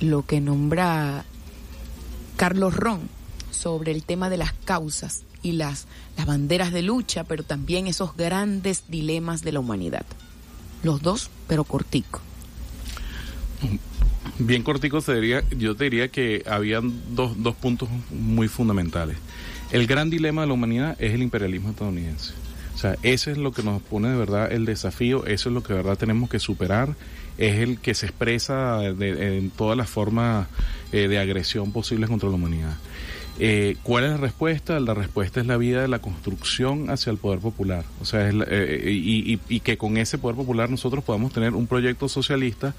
lo 0.00 0.24
que 0.24 0.40
nombra 0.40 1.24
Carlos 2.36 2.76
Ron 2.76 3.08
sobre 3.50 3.90
el 3.90 4.04
tema 4.04 4.30
de 4.30 4.36
las 4.36 4.52
causas 4.52 5.24
y 5.42 5.52
las, 5.52 5.86
las 6.16 6.26
banderas 6.26 6.72
de 6.72 6.82
lucha, 6.82 7.24
pero 7.24 7.42
también 7.42 7.88
esos 7.88 8.16
grandes 8.16 8.84
dilemas 8.88 9.42
de 9.42 9.52
la 9.52 9.60
humanidad? 9.60 10.06
Los 10.84 11.02
dos, 11.02 11.30
pero 11.48 11.64
cortico. 11.64 12.20
Bien 14.38 14.62
cortico 14.62 15.00
se 15.00 15.14
diría, 15.14 15.44
yo 15.56 15.76
te 15.76 15.84
diría 15.84 16.08
que 16.08 16.42
habían 16.46 16.92
dos, 17.14 17.42
dos 17.42 17.54
puntos 17.54 17.88
muy 18.10 18.48
fundamentales. 18.48 19.16
El 19.72 19.86
gran 19.86 20.10
dilema 20.10 20.42
de 20.42 20.48
la 20.48 20.52
humanidad 20.52 20.96
es 21.00 21.14
el 21.14 21.22
imperialismo 21.22 21.70
estadounidense. 21.70 22.32
O 22.74 22.78
sea, 22.78 22.96
ese 23.02 23.32
es 23.32 23.38
lo 23.38 23.52
que 23.52 23.62
nos 23.62 23.80
pone 23.80 24.08
de 24.08 24.16
verdad 24.16 24.52
el 24.52 24.66
desafío, 24.66 25.24
eso 25.24 25.48
es 25.48 25.54
lo 25.54 25.62
que 25.62 25.72
de 25.72 25.78
verdad 25.82 25.96
tenemos 25.96 26.28
que 26.28 26.38
superar, 26.38 26.94
es 27.38 27.56
el 27.60 27.78
que 27.78 27.94
se 27.94 28.06
expresa 28.06 28.78
de, 28.78 29.38
en 29.38 29.50
todas 29.50 29.78
las 29.78 29.88
formas 29.88 30.46
eh, 30.92 31.08
de 31.08 31.18
agresión 31.18 31.72
posibles 31.72 32.10
contra 32.10 32.28
la 32.28 32.34
humanidad. 32.34 32.76
Eh, 33.38 33.76
¿Cuál 33.82 34.04
es 34.04 34.10
la 34.12 34.16
respuesta? 34.16 34.80
La 34.80 34.94
respuesta 34.94 35.40
es 35.40 35.46
la 35.46 35.58
vida 35.58 35.82
de 35.82 35.88
la 35.88 35.98
construcción 35.98 36.88
hacia 36.88 37.10
el 37.10 37.18
poder 37.18 37.40
popular. 37.40 37.84
O 38.00 38.06
sea, 38.06 38.28
es 38.28 38.34
la, 38.34 38.46
eh, 38.48 38.90
y, 38.90 39.34
y, 39.34 39.40
y, 39.48 39.60
que 39.60 39.76
con 39.76 39.98
ese 39.98 40.16
poder 40.16 40.36
popular 40.36 40.70
nosotros 40.70 41.04
podamos 41.04 41.32
tener 41.32 41.54
un 41.54 41.66
proyecto 41.66 42.08
socialista 42.08 42.74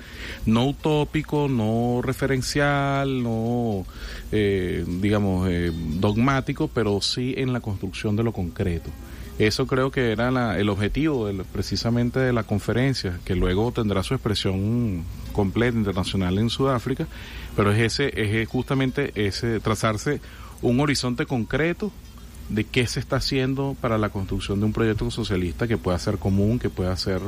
no 0.48 0.66
utópico, 0.66 1.48
no 1.48 2.02
referencial, 2.02 3.22
no, 3.22 3.86
eh, 4.32 4.84
digamos, 4.88 5.48
eh, 5.50 5.72
dogmático, 6.00 6.70
pero 6.74 7.02
sí 7.02 7.36
en 7.38 7.54
la 7.54 7.60
construcción 7.60 8.16
de 8.16 8.24
lo 8.24 8.34
concreto. 8.34 8.90
Eso 9.38 9.68
creo 9.68 9.92
que 9.92 10.12
era 10.12 10.32
la, 10.32 10.58
el 10.58 10.68
objetivo 10.70 11.30
precisamente 11.54 12.20
de 12.20 12.34
la 12.34 12.42
conferencia, 12.42 13.20
que 13.24 13.36
luego 13.36 13.72
tendrá 13.72 14.02
su 14.02 14.16
expresión 14.16 15.04
completa 15.32 15.78
internacional 15.78 16.40
en 16.40 16.50
Sudáfrica, 16.50 17.06
pero 17.56 17.72
es 17.72 17.80
ese, 18.00 18.12
es 18.16 18.48
justamente 18.50 19.12
ese 19.14 19.60
trazarse 19.60 20.20
un 20.62 20.80
horizonte 20.80 21.26
concreto 21.26 21.92
de 22.50 22.64
qué 22.64 22.88
se 22.88 23.00
está 23.00 23.18
haciendo 23.18 23.76
para 23.82 23.98
la 23.98 24.10
construcción 24.10 24.60
de 24.60 24.66
un 24.66 24.74
proyecto 24.74 25.10
socialista 25.12 25.68
que 25.68 25.78
pueda 25.78 26.00
ser 26.00 26.18
común, 26.18 26.60
que 26.60 26.70
pueda 26.70 26.96
ser 26.96 27.22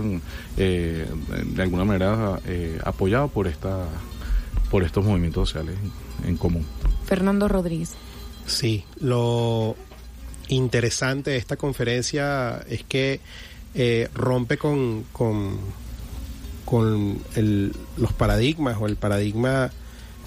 eh, 0.57 1.07
de 1.45 1.61
alguna 1.61 1.83
manera 1.83 2.39
eh, 2.45 2.79
apoyado 2.85 3.27
por 3.27 3.47
esta 3.47 3.85
por 4.71 4.83
estos 4.83 5.03
movimientos 5.03 5.49
sociales 5.49 5.75
en, 6.23 6.29
en 6.29 6.37
común. 6.37 6.65
Fernando 7.05 7.47
Rodríguez. 7.47 7.95
Sí, 8.45 8.85
lo 8.99 9.75
interesante 10.47 11.31
de 11.31 11.37
esta 11.37 11.57
conferencia 11.57 12.63
es 12.69 12.83
que 12.83 13.19
eh, 13.75 14.09
rompe 14.13 14.57
con, 14.57 15.05
con, 15.11 15.57
con 16.65 17.19
el, 17.35 17.73
los 17.97 18.13
paradigmas 18.13 18.77
o 18.79 18.87
el 18.87 18.95
paradigma 18.95 19.71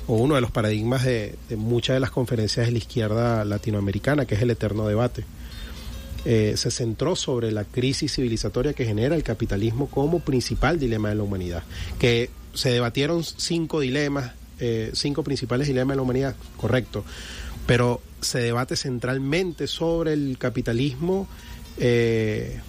o 0.06 0.14
uno 0.14 0.34
de 0.34 0.40
los 0.40 0.50
paradigmas 0.50 1.04
de, 1.04 1.36
muchas 1.56 1.94
de 1.94 2.00
las 2.00 2.10
conferencias 2.10 2.66
de 2.66 2.72
la 2.72 2.78
izquierda 2.78 3.44
latinoamericana, 3.44 4.26
que 4.26 4.34
es 4.34 4.42
el 4.42 4.50
eterno 4.50 4.86
debate. 4.86 5.24
Eh, 6.24 6.54
se 6.56 6.70
centró 6.70 7.16
sobre 7.16 7.50
la 7.50 7.64
crisis 7.64 8.14
civilizatoria 8.14 8.74
que 8.74 8.84
genera 8.84 9.16
el 9.16 9.24
capitalismo 9.24 9.88
como 9.88 10.20
principal 10.20 10.78
dilema 10.78 11.08
de 11.08 11.16
la 11.16 11.22
humanidad, 11.24 11.64
que 11.98 12.30
se 12.54 12.70
debatieron 12.70 13.24
cinco 13.24 13.80
dilemas, 13.80 14.32
eh, 14.60 14.90
cinco 14.94 15.24
principales 15.24 15.66
dilemas 15.66 15.94
de 15.94 15.96
la 15.96 16.02
humanidad, 16.02 16.36
correcto, 16.56 17.04
pero 17.66 18.00
se 18.20 18.38
debate 18.38 18.76
centralmente 18.76 19.66
sobre 19.66 20.12
el 20.12 20.36
capitalismo 20.38 21.26
eh, 21.78 22.60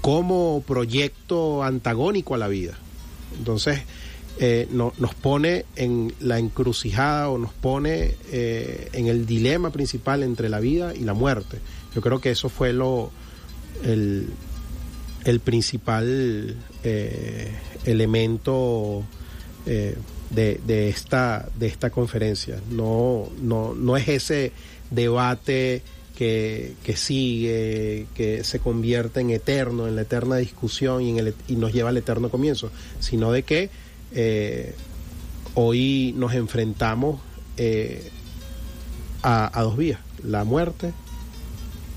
como 0.00 0.62
proyecto 0.66 1.62
antagónico 1.62 2.34
a 2.34 2.38
la 2.38 2.48
vida. 2.48 2.78
Entonces, 3.38 3.80
eh, 4.40 4.68
no, 4.70 4.92
nos 4.98 5.16
pone 5.16 5.64
en 5.74 6.14
la 6.20 6.38
encrucijada 6.38 7.28
o 7.28 7.38
nos 7.38 7.52
pone 7.52 8.14
eh, 8.30 8.88
en 8.92 9.08
el 9.08 9.26
dilema 9.26 9.70
principal 9.72 10.22
entre 10.22 10.48
la 10.48 10.60
vida 10.60 10.94
y 10.94 11.00
la 11.00 11.12
muerte. 11.12 11.58
Yo 11.92 12.00
creo 12.00 12.20
que 12.20 12.30
eso 12.30 12.48
fue 12.48 12.72
lo 12.72 13.10
el, 13.82 14.28
el 15.24 15.40
principal 15.40 16.56
eh, 16.84 17.50
elemento 17.84 19.04
de, 19.66 20.60
de, 20.64 20.88
esta 20.88 21.48
de 21.58 21.66
esta 21.66 21.90
conferencia. 21.90 22.60
No, 22.70 23.28
no, 23.42 23.74
no 23.74 23.96
es 23.96 24.08
ese 24.08 24.52
debate 24.90 25.82
que, 26.16 26.74
que, 26.84 26.96
sigue, 26.96 28.06
que 28.14 28.44
se 28.44 28.60
convierte 28.60 29.18
en 29.18 29.30
eterno, 29.30 29.88
en 29.88 29.96
la 29.96 30.02
eterna 30.02 30.36
discusión 30.36 31.02
y, 31.02 31.10
en 31.10 31.18
el, 31.18 31.34
y 31.48 31.56
nos 31.56 31.72
lleva 31.72 31.88
al 31.88 31.96
eterno 31.96 32.30
comienzo, 32.30 32.70
sino 33.00 33.32
de 33.32 33.42
que 33.42 33.70
eh, 34.12 34.74
hoy 35.54 36.14
nos 36.16 36.34
enfrentamos 36.34 37.20
eh, 37.56 38.10
a, 39.22 39.58
a, 39.58 39.62
dos 39.62 39.76
vías, 39.76 40.00
la 40.22 40.44
muerte 40.44 40.92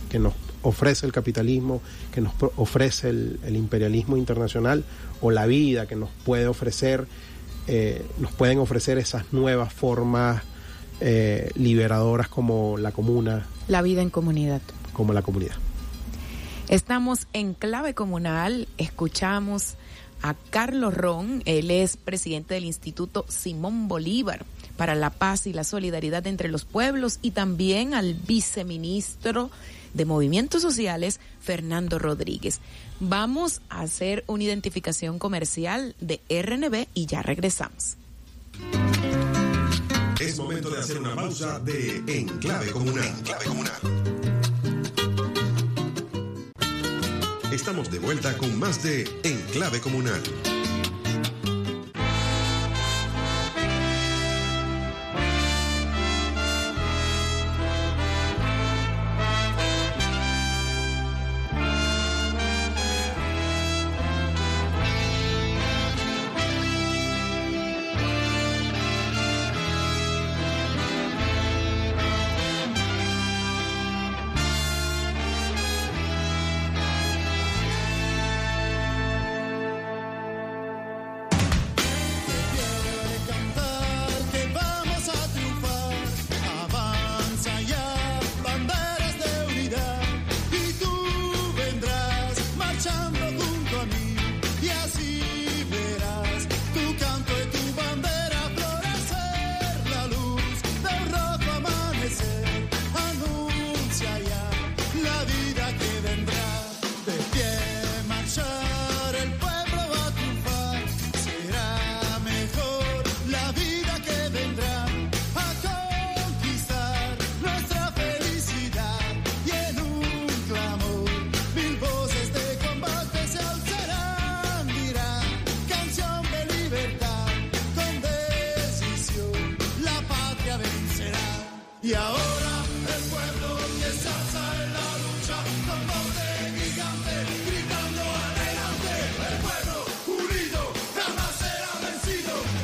que 0.10 0.20
nos 0.20 0.34
ofrece 0.64 1.06
el 1.06 1.12
capitalismo, 1.12 1.82
que 2.14 2.22
nos 2.22 2.34
ofrece 2.56 3.10
el, 3.10 3.40
el 3.46 3.56
imperialismo 3.56 4.18
internacional, 4.18 4.84
o 5.22 5.32
la 5.32 5.46
vida 5.46 5.88
que 5.88 5.96
nos 5.96 6.10
puede 6.26 6.48
ofrecer 6.48 7.08
eh, 7.68 8.04
nos 8.18 8.32
pueden 8.34 8.58
ofrecer 8.58 8.98
esas 8.98 9.32
nuevas 9.32 9.72
formas 9.72 10.42
liberadoras 11.56 12.28
como 12.28 12.78
la 12.78 12.92
comuna. 12.92 13.48
La 13.68 13.82
vida 13.82 14.04
en 14.04 14.12
comunidad. 14.12 14.62
Como 14.94 15.14
la 15.14 15.24
comunidad. 15.24 15.56
Estamos 16.72 17.28
en 17.34 17.54
clave 17.54 17.94
comunal, 17.94 18.68
escuchamos 18.78 19.78
a 20.22 20.36
Carlos 20.50 20.94
Ron, 20.94 21.42
él 21.46 21.72
es 21.72 21.98
presidente 21.98 22.54
del 22.54 22.66
Instituto 22.66 23.26
Simón 23.28 23.88
Bolívar 23.88 24.46
para 24.78 24.96
la 24.96 25.10
paz 25.10 25.48
y 25.48 25.54
la 25.54 25.64
solidaridad 25.64 26.26
entre 26.28 26.50
los 26.50 26.66
pueblos 26.66 27.20
y 27.22 27.32
también 27.32 27.94
al 27.94 28.14
viceministro 28.14 29.52
de 29.94 30.06
Movimientos 30.06 30.62
Sociales, 30.62 31.20
Fernando 31.42 32.00
Rodríguez. 32.00 32.60
Vamos 33.00 33.62
a 33.70 33.82
hacer 33.82 34.24
una 34.28 34.44
identificación 34.44 35.20
comercial 35.20 35.96
de 36.00 36.22
RNB 36.30 36.88
y 36.94 37.08
ya 37.08 37.22
regresamos. 37.22 37.98
Es 40.20 40.38
momento 40.38 40.70
de 40.70 40.80
hacer 40.80 41.00
una 41.00 41.16
pausa 41.16 41.60
de 41.60 42.04
Enclave 42.08 42.72
Comunal. 42.72 43.08
Enclave 43.08 43.46
Comunal. 43.46 44.21
Estamos 47.52 47.92
de 47.92 48.00
vuelta 48.00 48.38
con 48.38 48.58
más 48.58 48.82
de 48.82 49.04
Enclave 49.24 49.82
Comunal. 49.82 50.22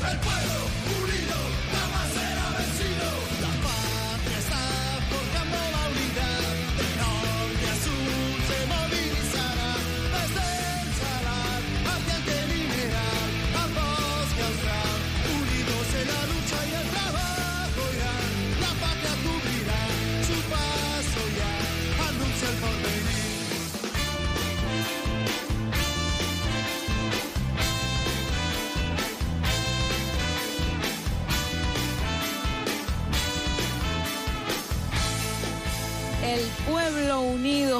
Take 0.07 0.46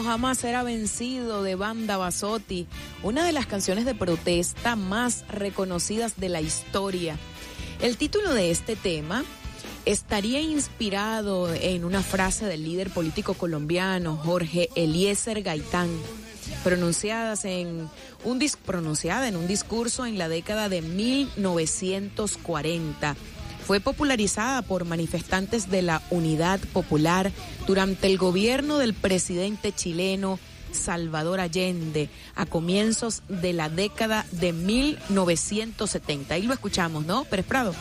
jamás 0.07 0.37
será 0.37 0.63
vencido 0.63 1.43
de 1.43 1.55
Banda 1.55 1.97
Basotti, 1.97 2.65
una 3.03 3.25
de 3.25 3.33
las 3.33 3.45
canciones 3.45 3.83
de 3.83 3.93
protesta 3.93 4.77
más 4.77 5.25
reconocidas 5.27 6.17
de 6.17 6.29
la 6.29 6.39
historia. 6.39 7.17
El 7.81 7.97
título 7.97 8.33
de 8.33 8.49
este 8.49 8.77
tema 8.77 9.25
estaría 9.83 10.39
inspirado 10.39 11.53
en 11.53 11.83
una 11.83 12.01
frase 12.01 12.45
del 12.45 12.63
líder 12.63 12.89
político 12.89 13.33
colombiano 13.33 14.15
Jorge 14.15 14.69
Eliezer 14.75 15.43
Gaitán, 15.43 15.89
pronunciadas 16.63 17.43
en 17.43 17.89
un 18.23 18.39
pronunciada 18.65 19.27
en 19.27 19.35
un 19.35 19.45
discurso 19.45 20.05
en 20.05 20.17
la 20.17 20.29
década 20.29 20.69
de 20.69 20.83
1940 20.83 23.17
fue 23.67 23.81
popularizada 23.81 24.61
por 24.61 24.85
manifestantes 24.85 25.69
de 25.69 25.81
la 25.81 26.01
Unidad 26.09 26.61
Popular 26.71 27.33
durante 27.67 28.07
el 28.07 28.17
gobierno 28.17 28.77
del 28.77 28.93
presidente 28.93 29.73
chileno 29.73 30.39
Salvador 30.71 31.41
Allende 31.41 32.09
a 32.33 32.45
comienzos 32.45 33.23
de 33.27 33.51
la 33.51 33.67
década 33.67 34.25
de 34.31 34.53
1970. 34.53 36.33
Ahí 36.33 36.43
lo 36.43 36.53
escuchamos, 36.53 37.05
¿no? 37.05 37.25
Pérez 37.25 37.45
Prado. 37.45 37.75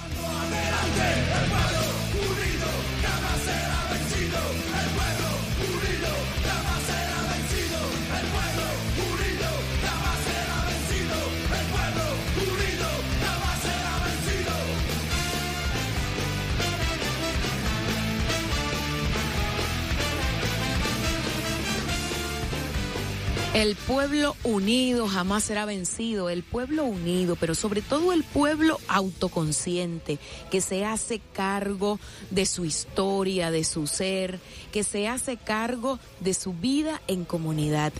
El 23.56 23.74
pueblo 23.74 24.36
unido 24.44 25.08
jamás 25.08 25.44
será 25.44 25.64
vencido, 25.64 26.28
el 26.28 26.42
pueblo 26.42 26.84
unido, 26.84 27.36
pero 27.36 27.54
sobre 27.54 27.80
todo 27.80 28.12
el 28.12 28.22
pueblo 28.22 28.78
autoconsciente, 28.86 30.18
que 30.50 30.60
se 30.60 30.84
hace 30.84 31.22
cargo 31.32 31.98
de 32.30 32.44
su 32.44 32.66
historia, 32.66 33.50
de 33.50 33.64
su 33.64 33.86
ser, 33.86 34.40
que 34.72 34.84
se 34.84 35.08
hace 35.08 35.38
cargo 35.38 35.98
de 36.20 36.34
su 36.34 36.52
vida 36.52 37.00
en 37.08 37.24
comunidad. 37.24 37.94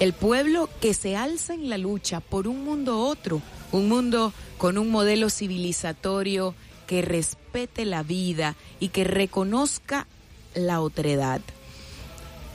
El 0.00 0.14
pueblo 0.14 0.70
que 0.80 0.94
se 0.94 1.14
alza 1.14 1.52
en 1.52 1.68
la 1.68 1.76
lucha 1.76 2.20
por 2.20 2.48
un 2.48 2.64
mundo 2.64 2.98
otro, 3.00 3.42
un 3.72 3.90
mundo 3.90 4.32
con 4.56 4.78
un 4.78 4.88
modelo 4.88 5.28
civilizatorio 5.28 6.54
que 6.86 7.02
respete 7.02 7.84
la 7.84 8.02
vida 8.02 8.56
y 8.80 8.88
que 8.88 9.04
reconozca 9.04 10.06
la 10.54 10.80
otredad. 10.80 11.42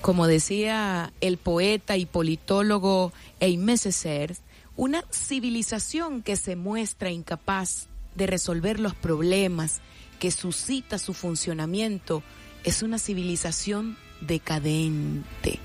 Como 0.02 0.26
decía 0.26 1.14
el 1.22 1.38
poeta 1.38 1.96
y 1.96 2.08
politólogo 2.08 3.14
Aimé 3.40 3.78
Césaire, 3.78 4.36
una 4.76 5.06
civilización 5.12 6.24
que 6.24 6.38
se 6.38 6.56
muestra 6.56 7.12
incapaz 7.12 7.88
de 8.16 8.26
resolver 8.26 8.80
los 8.80 8.96
problemas 8.96 9.80
que 10.20 10.32
suscita 10.32 10.98
su 10.98 11.14
funcionamiento 11.14 12.24
es 12.64 12.82
una 12.82 12.98
civilización 12.98 13.96
decadente. 14.22 15.60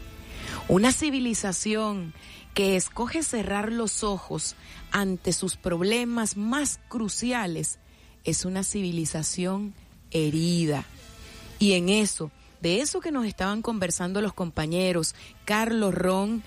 Una 0.69 0.93
civilización 0.93 2.13
que 2.53 2.77
escoge 2.77 3.23
cerrar 3.23 3.73
los 3.73 4.05
ojos 4.05 4.55
ante 4.91 5.33
sus 5.33 5.57
problemas 5.57 6.37
más 6.37 6.79
cruciales 6.89 7.79
es 8.25 8.45
una 8.45 8.65
civilización 8.65 9.75
herida. 10.11 10.85
Y 11.59 11.73
en 11.73 11.89
eso 11.89 12.31
de 12.61 12.81
eso 12.81 13.01
que 13.01 13.13
nos 13.13 13.27
estaban 13.27 13.63
conversando 13.63 14.21
los 14.21 14.33
compañeros 14.33 15.15
Carlos 15.45 15.95
Ron 15.95 16.43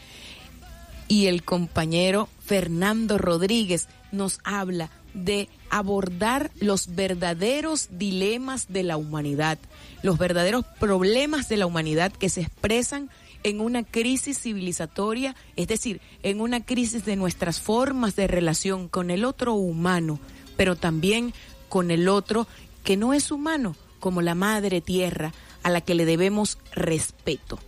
y 1.08 1.28
el 1.28 1.44
compañero 1.44 2.30
Fernando 2.40 3.18
Rodríguez 3.18 3.88
nos 4.12 4.40
habla 4.44 4.90
de 5.14 5.50
abordar 5.70 6.52
los 6.60 6.96
verdaderos 6.96 7.90
dilemas 7.92 8.68
de 8.70 8.84
la 8.84 8.98
humanidad, 8.98 9.58
los 10.04 10.18
verdaderos 10.18 10.66
problemas 10.80 11.50
de 11.50 11.58
la 11.58 11.66
humanidad 11.66 12.12
que 12.12 12.30
se 12.30 12.42
expresan 12.42 13.10
en 13.44 13.62
una 13.62 13.84
crisis 13.84 14.40
civilizatoria, 14.40 15.36
es 15.56 15.68
decir, 15.68 16.02
en 16.24 16.42
una 16.42 16.64
crisis 16.64 17.06
de 17.06 17.16
nuestras 17.16 17.60
formas 17.60 18.16
de 18.16 18.28
relación 18.28 18.88
con 18.88 19.12
el 19.12 19.26
otro 19.26 19.54
humano, 19.54 20.20
pero 20.58 20.76
también 20.76 21.34
con 21.70 21.92
el 21.92 22.10
otro 22.10 22.48
que 22.84 22.98
no 22.98 23.14
es 23.14 23.32
humano, 23.32 23.76
como 24.00 24.22
la 24.22 24.36
madre 24.36 24.82
tierra, 24.82 25.34
a 25.64 25.70
la 25.70 25.82
que 25.82 25.96
le 25.96 26.06
debemos 26.06 26.58
respeto. 26.74 27.60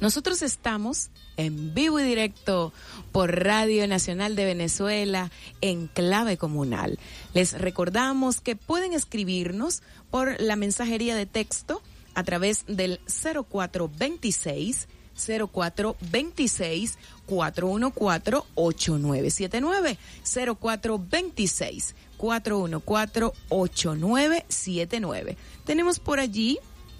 Nosotros 0.00 0.42
estamos 0.42 1.10
en 1.36 1.74
vivo 1.74 1.98
y 2.00 2.04
directo 2.04 2.72
por 3.12 3.42
Radio 3.44 3.86
Nacional 3.86 4.36
de 4.36 4.44
Venezuela 4.44 5.30
en 5.60 5.86
clave 5.88 6.36
comunal. 6.36 6.98
Les 7.32 7.52
recordamos 7.52 8.40
que 8.40 8.56
pueden 8.56 8.92
escribirnos 8.92 9.82
por 10.10 10.40
la 10.40 10.56
mensajería 10.56 11.16
de 11.16 11.26
texto 11.26 11.80
a 12.14 12.22
través 12.22 12.64
del 12.66 13.00
0426 13.06 14.88
0426 15.16 16.98
414 17.26 18.42
8979 18.54 19.98
0426 20.34 21.94
414 22.16 23.32
8979. 23.48 25.36
Tenemos 25.64 25.98
por 25.98 26.20
allí 26.20 26.58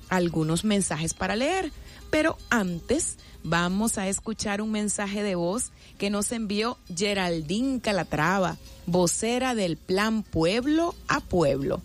algunos 0.09 0.65
mensajes 0.65 1.15
para 1.15 1.37
leer, 1.37 1.73
pero 2.11 2.37
antes 2.51 3.17
vamos 3.43 3.99
a 3.99 4.09
escuchar 4.09 4.63
un 4.63 4.71
mensaje 4.71 5.23
de 5.23 5.35
voz 5.35 5.71
que 5.99 6.11
nos 6.11 6.33
envió 6.33 6.79
Geraldine 6.95 7.81
Calatrava, 7.81 8.57
vocera 8.87 9.55
del 9.55 9.77
Plan 9.77 10.23
Pueblo 10.23 10.95
a 11.09 11.21
Pueblo. 11.21 11.81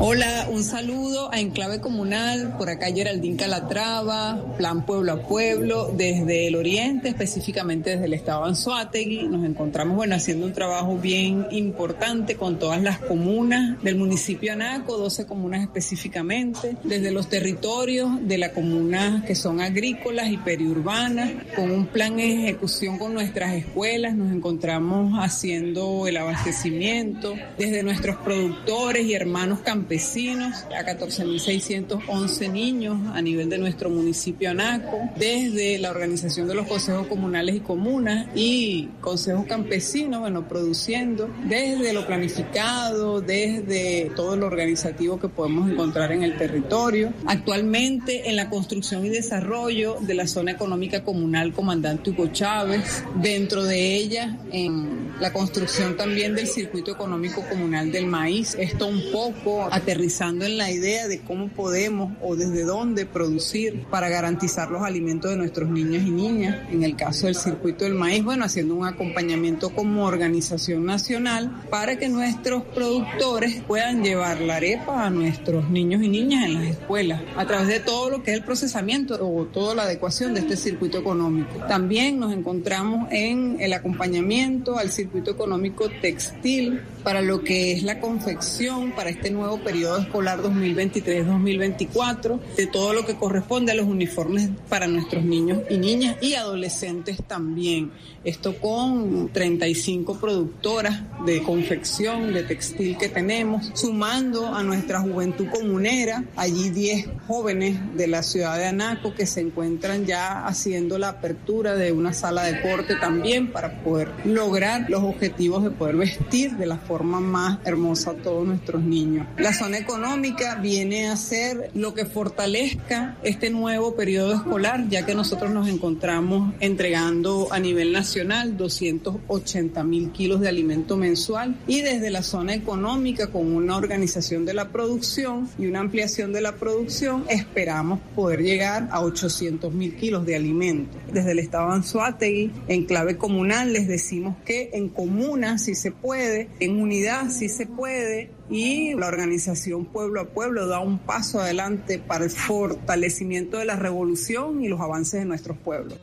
Hola, 0.00 0.46
un 0.48 0.62
saludo 0.62 1.28
a 1.32 1.40
Enclave 1.40 1.80
Comunal, 1.80 2.56
por 2.56 2.70
acá 2.70 2.86
Geraldín 2.86 3.36
Calatrava, 3.36 4.54
Plan 4.56 4.86
Pueblo 4.86 5.10
a 5.10 5.22
Pueblo, 5.26 5.92
desde 5.92 6.46
el 6.46 6.54
Oriente, 6.54 7.08
específicamente 7.08 7.90
desde 7.90 8.04
el 8.04 8.14
estado 8.14 8.42
de 8.42 8.50
Anzuategui. 8.50 9.26
Nos 9.26 9.44
encontramos, 9.44 9.96
bueno, 9.96 10.14
haciendo 10.14 10.46
un 10.46 10.52
trabajo 10.52 10.96
bien 10.96 11.48
importante 11.50 12.36
con 12.36 12.60
todas 12.60 12.80
las 12.80 13.00
comunas 13.00 13.82
del 13.82 13.96
municipio 13.96 14.52
Anaco, 14.52 14.98
12 14.98 15.26
comunas 15.26 15.62
específicamente, 15.62 16.76
desde 16.84 17.10
los 17.10 17.28
territorios 17.28 18.08
de 18.22 18.38
la 18.38 18.52
comuna 18.52 19.24
que 19.26 19.34
son 19.34 19.60
agrícolas 19.60 20.30
y 20.30 20.36
periurbanas, 20.36 21.32
con 21.56 21.72
un 21.72 21.86
plan 21.86 22.18
de 22.18 22.44
ejecución 22.44 22.98
con 22.98 23.14
nuestras 23.14 23.52
escuelas, 23.54 24.14
nos 24.14 24.32
encontramos 24.32 25.18
haciendo 25.18 26.06
el 26.06 26.18
abastecimiento, 26.18 27.34
desde 27.58 27.82
nuestros 27.82 28.14
productores 28.18 29.04
y 29.04 29.14
hermanos 29.14 29.58
campesinos, 29.58 29.87
campesinos, 29.88 30.66
a 30.78 30.84
14.611 30.84 32.52
niños 32.52 32.98
a 33.14 33.22
nivel 33.22 33.48
de 33.48 33.56
nuestro 33.56 33.88
municipio 33.88 34.50
Anaco, 34.50 34.98
desde 35.16 35.78
la 35.78 35.90
organización 35.90 36.46
de 36.46 36.54
los 36.54 36.66
consejos 36.66 37.06
comunales 37.06 37.56
y 37.56 37.60
comunas 37.60 38.26
y 38.34 38.90
consejos 39.00 39.46
campesinos, 39.46 40.20
bueno, 40.20 40.46
produciendo 40.46 41.30
desde 41.46 41.94
lo 41.94 42.06
planificado, 42.06 43.22
desde 43.22 44.12
todo 44.14 44.36
lo 44.36 44.46
organizativo 44.46 45.18
que 45.18 45.28
podemos 45.30 45.70
encontrar 45.70 46.12
en 46.12 46.22
el 46.22 46.36
territorio. 46.36 47.14
Actualmente 47.24 48.28
en 48.28 48.36
la 48.36 48.50
construcción 48.50 49.06
y 49.06 49.08
desarrollo 49.08 49.96
de 50.02 50.12
la 50.12 50.26
zona 50.26 50.50
económica 50.50 51.02
comunal 51.02 51.54
Comandante 51.54 52.10
Hugo 52.10 52.26
Chávez, 52.26 53.02
dentro 53.22 53.64
de 53.64 53.94
ella 53.94 54.36
en 54.52 55.14
la 55.18 55.32
construcción 55.32 55.96
también 55.96 56.34
del 56.34 56.46
circuito 56.46 56.90
económico 56.90 57.42
comunal 57.48 57.90
del 57.90 58.06
maíz. 58.06 58.54
Esto 58.58 58.86
un 58.86 59.00
poco 59.10 59.68
aterrizando 59.78 60.44
en 60.44 60.58
la 60.58 60.70
idea 60.70 61.08
de 61.08 61.20
cómo 61.20 61.48
podemos 61.48 62.12
o 62.22 62.36
desde 62.36 62.64
dónde 62.64 63.06
producir 63.06 63.84
para 63.90 64.08
garantizar 64.08 64.70
los 64.70 64.82
alimentos 64.82 65.30
de 65.30 65.36
nuestros 65.36 65.68
niños 65.70 66.04
y 66.06 66.10
niñas. 66.10 66.56
En 66.70 66.82
el 66.82 66.96
caso 66.96 67.26
del 67.26 67.34
circuito 67.34 67.84
del 67.84 67.94
maíz, 67.94 68.22
bueno, 68.24 68.44
haciendo 68.44 68.74
un 68.74 68.86
acompañamiento 68.86 69.70
como 69.70 70.04
organización 70.04 70.84
nacional 70.84 71.62
para 71.70 71.98
que 71.98 72.08
nuestros 72.08 72.62
productores 72.64 73.62
puedan 73.66 74.02
llevar 74.02 74.40
la 74.40 74.56
arepa 74.56 75.06
a 75.06 75.10
nuestros 75.10 75.68
niños 75.70 76.02
y 76.02 76.08
niñas 76.08 76.44
en 76.44 76.54
las 76.54 76.64
escuelas 76.64 77.22
a 77.36 77.46
través 77.46 77.68
de 77.68 77.80
todo 77.80 78.10
lo 78.10 78.22
que 78.22 78.32
es 78.32 78.38
el 78.38 78.44
procesamiento 78.44 79.18
o 79.20 79.44
toda 79.46 79.74
la 79.74 79.82
adecuación 79.82 80.34
de 80.34 80.40
este 80.40 80.56
circuito 80.56 80.98
económico. 80.98 81.58
También 81.68 82.18
nos 82.18 82.32
encontramos 82.32 83.08
en 83.10 83.56
el 83.60 83.72
acompañamiento 83.72 84.78
al 84.78 84.90
circuito 84.90 85.30
económico 85.30 85.88
textil 86.00 86.80
para 87.08 87.22
lo 87.22 87.42
que 87.42 87.72
es 87.72 87.84
la 87.84 88.00
confección 88.00 88.92
para 88.92 89.08
este 89.08 89.30
nuevo 89.30 89.60
periodo 89.60 89.96
escolar 89.96 90.42
2023-2024, 90.42 92.38
de 92.54 92.66
todo 92.66 92.92
lo 92.92 93.06
que 93.06 93.14
corresponde 93.16 93.72
a 93.72 93.74
los 93.74 93.86
uniformes 93.86 94.50
para 94.68 94.86
nuestros 94.86 95.24
niños 95.24 95.60
y 95.70 95.78
niñas 95.78 96.16
y 96.20 96.34
adolescentes 96.34 97.16
también. 97.26 97.92
Esto 98.24 98.58
con 98.58 99.30
35 99.32 100.20
productoras 100.20 101.00
de 101.24 101.42
confección, 101.42 102.34
de 102.34 102.42
textil 102.42 102.98
que 102.98 103.08
tenemos, 103.08 103.70
sumando 103.72 104.54
a 104.54 104.62
nuestra 104.62 105.00
juventud 105.00 105.46
comunera, 105.48 106.24
allí 106.36 106.68
10 106.68 107.08
jóvenes 107.26 107.78
de 107.96 108.06
la 108.06 108.22
ciudad 108.22 108.58
de 108.58 108.66
Anaco 108.66 109.14
que 109.14 109.24
se 109.24 109.40
encuentran 109.40 110.04
ya 110.04 110.46
haciendo 110.46 110.98
la 110.98 111.08
apertura 111.08 111.74
de 111.74 111.90
una 111.90 112.12
sala 112.12 112.42
de 112.42 112.60
corte 112.60 112.96
también 112.96 113.50
para 113.50 113.82
poder 113.82 114.10
lograr 114.26 114.90
los 114.90 115.02
objetivos 115.04 115.64
de 115.64 115.70
poder 115.70 115.96
vestir 115.96 116.56
de 116.58 116.66
la 116.66 116.76
forma 116.76 116.97
más 117.04 117.58
hermosa 117.64 118.12
a 118.12 118.14
todos 118.14 118.46
nuestros 118.46 118.82
niños. 118.82 119.26
La 119.38 119.52
zona 119.52 119.78
económica 119.78 120.56
viene 120.56 121.08
a 121.08 121.16
ser 121.16 121.70
lo 121.74 121.94
que 121.94 122.04
fortalezca 122.06 123.16
este 123.22 123.50
nuevo 123.50 123.94
periodo 123.94 124.34
escolar, 124.34 124.88
ya 124.88 125.04
que 125.06 125.14
nosotros 125.14 125.50
nos 125.50 125.68
encontramos 125.68 126.54
entregando 126.60 127.48
a 127.50 127.58
nivel 127.58 127.92
nacional 127.92 128.56
280 128.56 129.84
mil 129.84 130.10
kilos 130.10 130.40
de 130.40 130.48
alimento 130.48 130.96
mensual 130.96 131.56
y 131.66 131.82
desde 131.82 132.10
la 132.10 132.22
zona 132.22 132.54
económica 132.54 133.28
con 133.28 133.54
una 133.54 133.76
organización 133.76 134.44
de 134.44 134.54
la 134.54 134.68
producción 134.68 135.48
y 135.58 135.66
una 135.66 135.80
ampliación 135.80 136.32
de 136.32 136.40
la 136.40 136.56
producción 136.56 137.24
esperamos 137.28 138.00
poder 138.14 138.42
llegar 138.42 138.88
a 138.90 139.00
800 139.00 139.72
mil 139.72 139.96
kilos 139.96 140.26
de 140.26 140.36
alimento. 140.36 140.96
Desde 141.12 141.32
el 141.32 141.38
estado 141.38 141.70
Anzuategui, 141.70 142.52
en 142.68 142.84
clave 142.84 143.16
comunal, 143.16 143.72
les 143.72 143.88
decimos 143.88 144.36
que 144.44 144.70
en 144.72 144.88
comuna 144.88 145.58
si 145.58 145.74
se 145.74 145.92
puede, 145.92 146.48
en 146.60 146.77
unidad 146.80 147.30
si 147.30 147.48
se 147.48 147.66
puede 147.66 148.30
y 148.50 148.94
la 148.94 149.06
organización 149.06 149.86
Pueblo 149.86 150.20
a 150.20 150.24
Pueblo 150.28 150.66
da 150.66 150.80
un 150.80 150.98
paso 150.98 151.40
adelante 151.40 151.98
para 151.98 152.24
el 152.24 152.30
fortalecimiento 152.30 153.58
de 153.58 153.64
la 153.64 153.76
revolución 153.76 154.62
y 154.62 154.68
los 154.68 154.80
avances 154.80 155.20
de 155.20 155.26
nuestros 155.26 155.56
pueblos. 155.58 155.98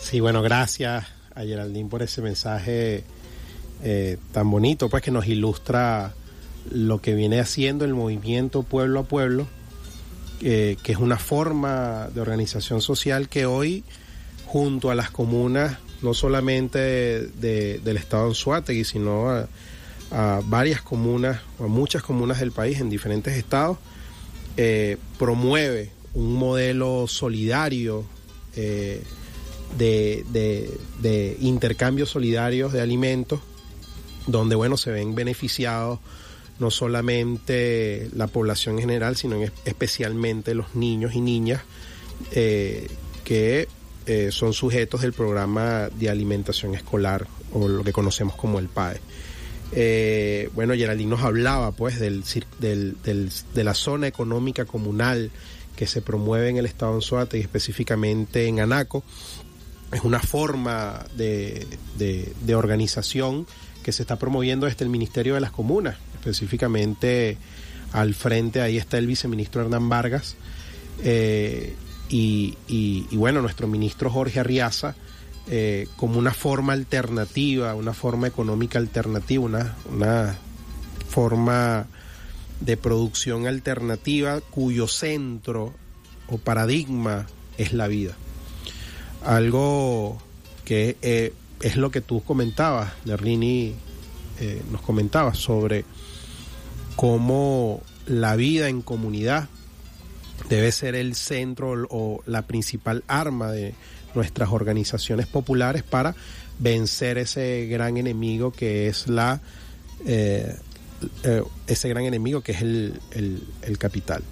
Sí, 0.00 0.20
bueno, 0.20 0.42
gracias 0.42 1.06
a 1.34 1.42
Geraldine 1.42 1.88
por 1.88 2.02
ese 2.02 2.22
mensaje 2.22 3.04
eh, 3.82 4.16
tan 4.32 4.50
bonito, 4.50 4.88
pues 4.88 5.02
que 5.02 5.10
nos 5.10 5.26
ilustra 5.26 6.14
lo 6.70 7.00
que 7.00 7.14
viene 7.14 7.40
haciendo 7.40 7.84
el 7.84 7.94
movimiento 7.94 8.62
Pueblo 8.62 9.00
a 9.00 9.04
Pueblo, 9.04 9.46
eh, 10.40 10.76
que 10.82 10.92
es 10.92 10.98
una 10.98 11.18
forma 11.18 12.08
de 12.14 12.20
organización 12.20 12.80
social 12.80 13.28
que 13.28 13.46
hoy, 13.46 13.84
junto 14.46 14.90
a 14.90 14.94
las 14.94 15.10
comunas, 15.10 15.78
no 16.02 16.14
solamente 16.14 16.78
de, 16.78 17.80
del 17.82 17.96
estado 17.96 18.24
de 18.24 18.28
Anzuategui, 18.30 18.84
sino 18.84 19.30
a, 19.30 19.48
a 20.10 20.40
varias 20.44 20.82
comunas, 20.82 21.40
a 21.58 21.66
muchas 21.66 22.02
comunas 22.02 22.40
del 22.40 22.52
país 22.52 22.80
en 22.80 22.90
diferentes 22.90 23.36
estados, 23.36 23.78
eh, 24.56 24.96
promueve 25.18 25.90
un 26.14 26.34
modelo 26.34 27.06
solidario 27.06 28.04
eh, 28.56 29.02
de, 29.76 30.24
de, 30.30 30.78
de 31.00 31.36
intercambios 31.40 32.10
solidarios 32.10 32.72
de 32.72 32.80
alimentos, 32.80 33.40
donde 34.26 34.56
bueno 34.56 34.76
se 34.76 34.90
ven 34.90 35.14
beneficiados 35.14 36.00
no 36.58 36.70
solamente 36.70 38.10
la 38.14 38.26
población 38.26 38.76
en 38.76 38.80
general, 38.80 39.16
sino 39.16 39.36
especialmente 39.64 40.54
los 40.54 40.74
niños 40.74 41.14
y 41.14 41.20
niñas 41.20 41.62
eh, 42.32 42.88
que 43.24 43.68
eh, 44.08 44.30
son 44.32 44.52
sujetos 44.52 45.02
del 45.02 45.12
programa 45.12 45.88
de 45.88 46.10
alimentación 46.10 46.74
escolar 46.74 47.26
o 47.52 47.68
lo 47.68 47.84
que 47.84 47.92
conocemos 47.92 48.34
como 48.34 48.58
el 48.58 48.68
PAE. 48.68 49.00
Eh, 49.72 50.48
bueno, 50.54 50.74
Geraldine 50.74 51.10
nos 51.10 51.20
hablaba 51.20 51.72
pues 51.72 52.00
del, 52.00 52.24
de 52.58 53.64
la 53.64 53.74
zona 53.74 54.06
económica 54.06 54.64
comunal 54.64 55.30
que 55.76 55.86
se 55.86 56.02
promueve 56.02 56.48
en 56.48 56.56
el 56.56 56.66
estado 56.66 56.92
de 56.92 56.96
Anzuate 56.96 57.38
y 57.38 57.42
específicamente 57.42 58.46
en 58.46 58.60
Anaco. 58.60 59.04
Es 59.92 60.02
una 60.02 60.20
forma 60.20 61.06
de, 61.16 61.66
de, 61.96 62.32
de 62.40 62.54
organización 62.54 63.46
que 63.82 63.92
se 63.92 64.02
está 64.02 64.16
promoviendo 64.16 64.66
desde 64.66 64.84
el 64.84 64.90
Ministerio 64.90 65.34
de 65.34 65.40
las 65.40 65.52
Comunas, 65.52 65.96
específicamente 66.14 67.38
al 67.92 68.14
frente, 68.14 68.60
ahí 68.60 68.76
está 68.76 68.98
el 68.98 69.06
viceministro 69.06 69.62
Hernán 69.62 69.88
Vargas, 69.88 70.36
eh, 71.02 71.74
y, 72.08 72.56
y, 72.68 73.16
bueno, 73.16 73.42
nuestro 73.42 73.66
ministro 73.66 74.10
Jorge 74.10 74.40
Arriaza 74.40 74.94
eh, 75.50 75.88
como 75.96 76.18
una 76.18 76.32
forma 76.32 76.72
alternativa, 76.74 77.74
una 77.74 77.94
forma 77.94 78.26
económica 78.26 78.78
alternativa, 78.78 79.44
una, 79.44 79.76
una 79.90 80.36
forma 81.08 81.86
de 82.60 82.76
producción 82.76 83.46
alternativa 83.46 84.40
cuyo 84.40 84.88
centro 84.88 85.72
o 86.28 86.38
paradigma 86.38 87.26
es 87.56 87.72
la 87.72 87.88
vida. 87.88 88.14
Algo 89.24 90.18
que 90.64 90.96
eh, 91.02 91.32
es 91.62 91.76
lo 91.76 91.90
que 91.90 92.00
tú 92.00 92.22
comentabas, 92.22 92.92
Nerlini 93.04 93.74
eh, 94.40 94.62
nos 94.70 94.82
comentaba 94.82 95.34
sobre 95.34 95.84
cómo 96.94 97.82
la 98.06 98.36
vida 98.36 98.68
en 98.68 98.82
comunidad 98.82 99.48
debe 100.48 100.72
ser 100.72 100.94
el 100.94 101.14
centro 101.14 101.86
o 101.90 102.22
la 102.26 102.46
principal 102.46 103.04
arma 103.06 103.50
de 103.50 103.74
nuestras 104.14 104.50
organizaciones 104.50 105.26
populares 105.26 105.82
para 105.82 106.14
vencer 106.58 107.18
ese 107.18 107.66
gran 107.66 107.96
enemigo 107.96 108.50
que 108.52 108.88
es 108.88 109.08
la 109.08 109.40
eh, 110.06 110.54
eh, 111.22 111.42
ese 111.66 111.88
gran 111.88 112.04
enemigo 112.04 112.40
que 112.40 112.52
es 112.52 112.62
el, 112.62 113.00
el, 113.12 113.78
capital. 113.78 114.22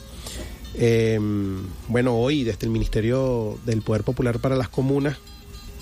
Em, 0.74 1.62
bueno, 1.88 2.16
hoy 2.16 2.42
desde 2.42 2.66
el 2.66 2.70
Ministerio 2.70 3.58
del 3.64 3.82
Poder 3.82 4.02
Popular 4.02 4.40
para 4.40 4.56
las 4.56 4.68
Comunas 4.68 5.16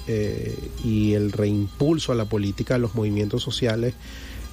eh, 0.07 0.55
y 0.85 1.15
el 1.15 1.33
reimpulso 1.33 2.13
a 2.13 2.15
la 2.15 2.27
política 2.27 2.75
de 2.75 2.81
los 2.81 2.95
movimientos 2.95 3.43
sociales 3.43 3.95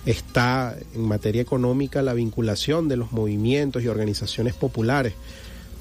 está 0.05 0.77
en 0.95 1.01
materia 1.01 1.41
económica 1.41 2.01
la 2.01 2.13
vinculación 2.13 2.87
de 2.87 2.95
los 2.95 3.11
movimientos 3.11 3.83
y 3.83 3.87
organizaciones 3.87 4.53
populares, 4.53 5.13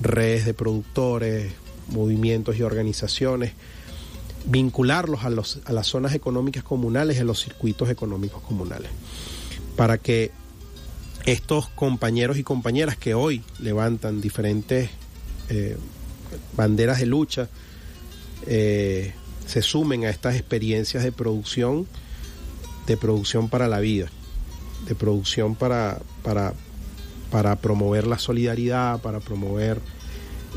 redes 0.00 0.44
de 0.44 0.54
productores, 0.54 1.52
movimientos 1.88 2.56
y 2.56 2.62
organizaciones, 2.62 3.52
vincularlos 4.46 5.24
a, 5.24 5.30
los, 5.30 5.60
a 5.64 5.72
las 5.72 5.86
zonas 5.86 6.14
económicas 6.14 6.62
comunales 6.62 7.16
y 7.16 7.20
a 7.20 7.24
los 7.24 7.42
circuitos 7.42 7.90
económicos 7.90 8.42
comunales, 8.42 8.90
para 9.76 9.98
que 9.98 10.30
estos 11.26 11.68
compañeros 11.68 12.38
y 12.38 12.42
compañeras 12.42 12.96
que 12.96 13.14
hoy 13.14 13.42
levantan 13.58 14.20
diferentes 14.20 14.90
eh, 15.48 15.76
banderas 16.56 17.00
de 17.00 17.06
lucha 17.06 17.48
eh, 18.46 19.12
se 19.46 19.62
sumen 19.62 20.04
a 20.04 20.10
estas 20.10 20.36
experiencias 20.36 21.02
de 21.02 21.12
producción, 21.12 21.86
de 22.86 22.96
producción 22.96 23.48
para 23.48 23.68
la 23.68 23.80
vida, 23.80 24.08
de 24.86 24.94
producción 24.94 25.56
para, 25.56 26.00
para, 26.22 26.54
para 27.30 27.56
promover 27.56 28.06
la 28.06 28.18
solidaridad, 28.18 29.00
para 29.00 29.20
promover 29.20 29.80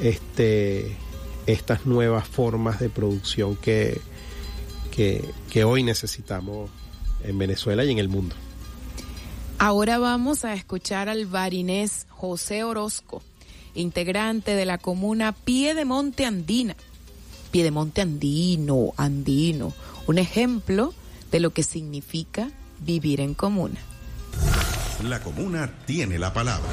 este, 0.02 0.96
estas 1.46 1.86
nuevas 1.86 2.28
formas 2.28 2.80
de 2.80 2.90
producción 2.90 3.56
que, 3.56 4.02
que, 4.92 5.64
hoy 5.64 5.84
necesitamos 5.84 6.70
en 7.24 7.38
Venezuela 7.38 7.84
y 7.84 7.92
en 7.92 8.00
el 8.00 8.10
mundo. 8.10 8.36
Ahora 9.60 9.98
vamos 9.98 10.46
a 10.46 10.54
escuchar 10.54 11.10
al 11.10 11.26
barinés 11.26 12.06
José 12.10 12.64
Orozco, 12.64 13.22
integrante 13.76 14.56
de 14.56 14.66
la 14.66 14.78
comuna 14.78 15.32
Piedemonte 15.32 16.26
Andina. 16.26 16.76
Piedemonte 17.52 18.02
Andino, 18.02 18.94
andino, 18.98 19.74
un 20.08 20.18
ejemplo 20.18 20.94
de 21.32 21.40
lo 21.40 21.52
que 21.52 21.62
significa 21.64 22.50
vivir 22.80 23.22
en 23.22 23.36
comuna. 23.36 23.80
La 25.04 25.20
comuna 25.20 25.70
tiene 25.86 26.18
la 26.18 26.32
palabra. 26.32 26.70